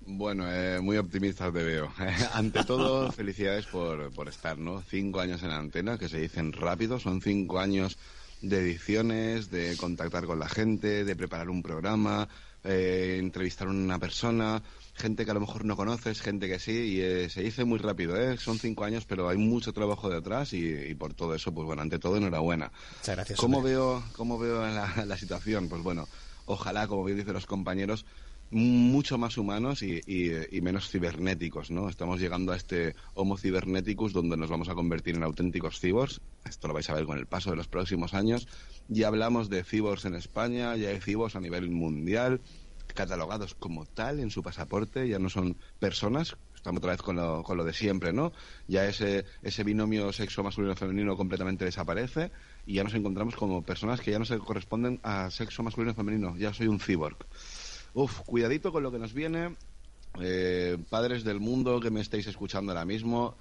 [0.00, 1.92] Bueno, eh, muy optimista te veo.
[2.32, 4.82] Ante todo, felicidades por, por estar, ¿no?
[4.82, 7.98] Cinco años en antena, que se dicen rápido, son cinco años
[8.40, 12.28] de ediciones, de contactar con la gente, de preparar un programa,
[12.70, 14.62] eh, entrevistar a una persona,
[14.92, 17.78] gente que a lo mejor no conoces, gente que sí, y eh, se dice muy
[17.78, 18.36] rápido, ¿eh?
[18.36, 21.98] son cinco años, pero hay mucho trabajo detrás y, por todo eso, pues bueno, ante
[21.98, 22.70] todo, enhorabuena.
[22.98, 23.40] Muchas gracias.
[23.40, 25.70] ¿Cómo veo, cómo veo la, situación?
[25.70, 26.06] Pues bueno,
[26.44, 28.04] ojalá, como bien dicen los compañeros,
[28.50, 31.88] mucho más humanos y, y, menos cibernéticos, ¿no?
[31.88, 36.20] Estamos llegando a este Homo Cyberneticus donde nos vamos a convertir en auténticos cibors.
[36.48, 38.48] Esto lo vais a ver con el paso de los próximos años
[38.88, 42.40] ya hablamos de cibors en España, ya hay cibors a nivel mundial,
[42.94, 47.42] catalogados como tal en su pasaporte, ya no son personas, estamos otra vez con lo,
[47.42, 48.32] con lo de siempre, ¿no?
[48.66, 52.32] Ya ese, ese binomio sexo masculino-femenino completamente desaparece
[52.66, 56.54] y ya nos encontramos como personas que ya no se corresponden a sexo masculino-femenino, ya
[56.54, 57.18] soy un cyborg.
[57.94, 59.56] Uf, cuidadito con lo que nos viene.
[60.20, 63.36] Eh, padres del mundo que me estáis escuchando ahora mismo,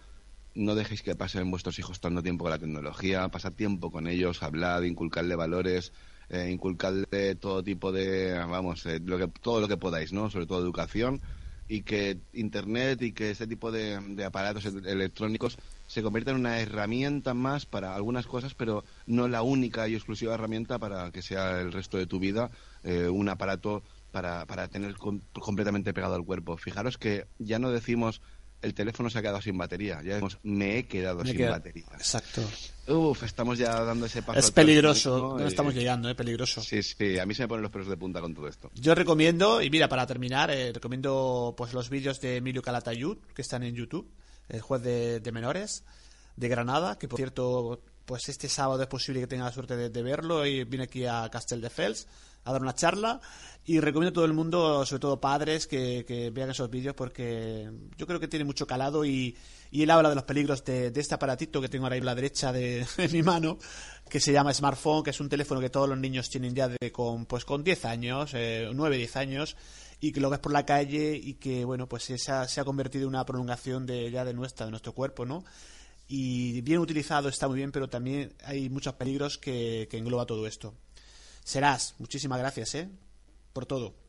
[0.56, 4.44] no dejéis que pasen vuestros hijos tanto tiempo con la tecnología, pasad tiempo con ellos,
[4.44, 5.91] hablad, inculcadle valores,
[6.30, 10.30] eh, inculcadle todo tipo de, vamos, eh, lo que, todo lo que podáis, ¿no?
[10.30, 11.22] Sobre todo educación
[11.68, 17.34] y que Internet y que este tipo de, aparatos electrónicos se conviertan en una herramienta
[17.34, 21.74] más para algunas cosas, pero no la única y exclusiva herramienta para que sea el
[21.74, 22.49] resto de tu vida
[22.84, 26.58] eh, un aparato para, para tener completamente pegado al cuerpo.
[26.58, 28.22] Fijaros que ya no decimos
[28.62, 30.02] el teléfono se ha quedado sin batería.
[30.04, 31.86] Ya decimos, me he quedado sin batería.
[31.94, 32.42] Exacto.
[32.88, 34.40] Uf, estamos ya dando ese paso.
[34.40, 36.62] Es peligroso, no, estamos llegando, es peligroso.
[36.62, 38.72] Sí, sí, a mí se me ponen los pelos de punta con todo esto.
[38.76, 43.42] Yo recomiendo, y mira, para terminar, eh, recomiendo pues los vídeos de Emilio Calatayud, que
[43.42, 44.10] están en YouTube,
[44.50, 45.84] el juez de, menores
[46.36, 49.90] de Granada, que por cierto, pues este sábado es posible que tenga la suerte de,
[49.90, 52.08] de verlo y viene aquí a Castelldefels
[52.46, 53.20] a dar una charla
[53.66, 58.08] y recomiendo a todo el mundo, sobre todo padres, que, vean esos vídeos porque yo
[58.08, 59.36] creo que tiene mucho calado y,
[59.74, 62.52] él habla de los peligros de, este aparatito que tengo ahora ahí a la derecha
[62.54, 63.58] de, mi mano,
[64.10, 66.92] que se llama smartphone, que es un teléfono que todos los niños tienen ya de
[66.94, 69.58] con, pues con 10 años, eh, 9, 10 años,
[70.00, 72.64] y que lo ves por la calle y que, bueno, pues se ha, se ha
[72.64, 75.44] convertido en una prolongación de, ya de nuestra, de nuestro cuerpo, ¿no?
[76.08, 80.74] Y bien utilizado está muy bien, pero también hay muchos peligros que, engloba todo esto.
[81.44, 82.90] Serás, muchísimas gracias, ¿eh?
[83.54, 84.07] Por todo.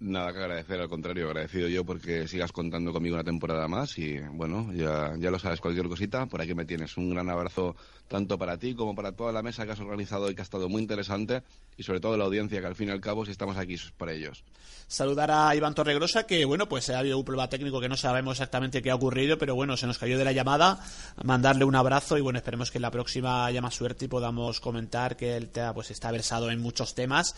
[0.00, 4.20] Nada que agradecer, al contrario, agradecido yo porque sigas contando conmigo una temporada más y
[4.30, 6.96] bueno, ya, ya lo sabes, cualquier cosita, por aquí me tienes.
[6.96, 7.74] Un gran abrazo
[8.06, 10.68] tanto para ti como para toda la mesa que has organizado y que ha estado
[10.68, 11.42] muy interesante
[11.76, 13.90] y sobre todo la audiencia que al fin y al cabo si estamos aquí es
[13.96, 14.44] para ellos.
[14.86, 18.36] Saludar a Iván Torregrosa que bueno, pues ha habido un problema técnico que no sabemos
[18.36, 20.78] exactamente qué ha ocurrido, pero bueno, se nos cayó de la llamada,
[21.24, 24.60] mandarle un abrazo y bueno, esperemos que en la próxima haya más suerte y podamos
[24.60, 27.34] comentar que él pues está versado en muchos temas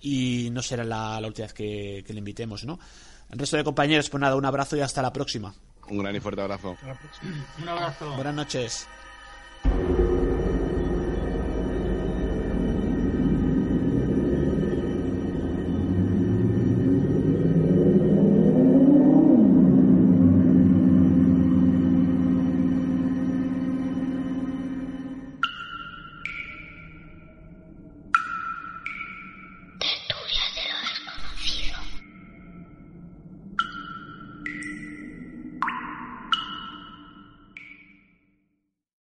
[0.00, 2.78] y no será la, la última vez que, que le invitemos, ¿no?
[3.30, 5.54] El resto de compañeros, pues nada, un abrazo y hasta la próxima.
[5.88, 6.76] Un gran y fuerte abrazo.
[7.62, 8.14] Un abrazo.
[8.14, 8.86] Buenas noches.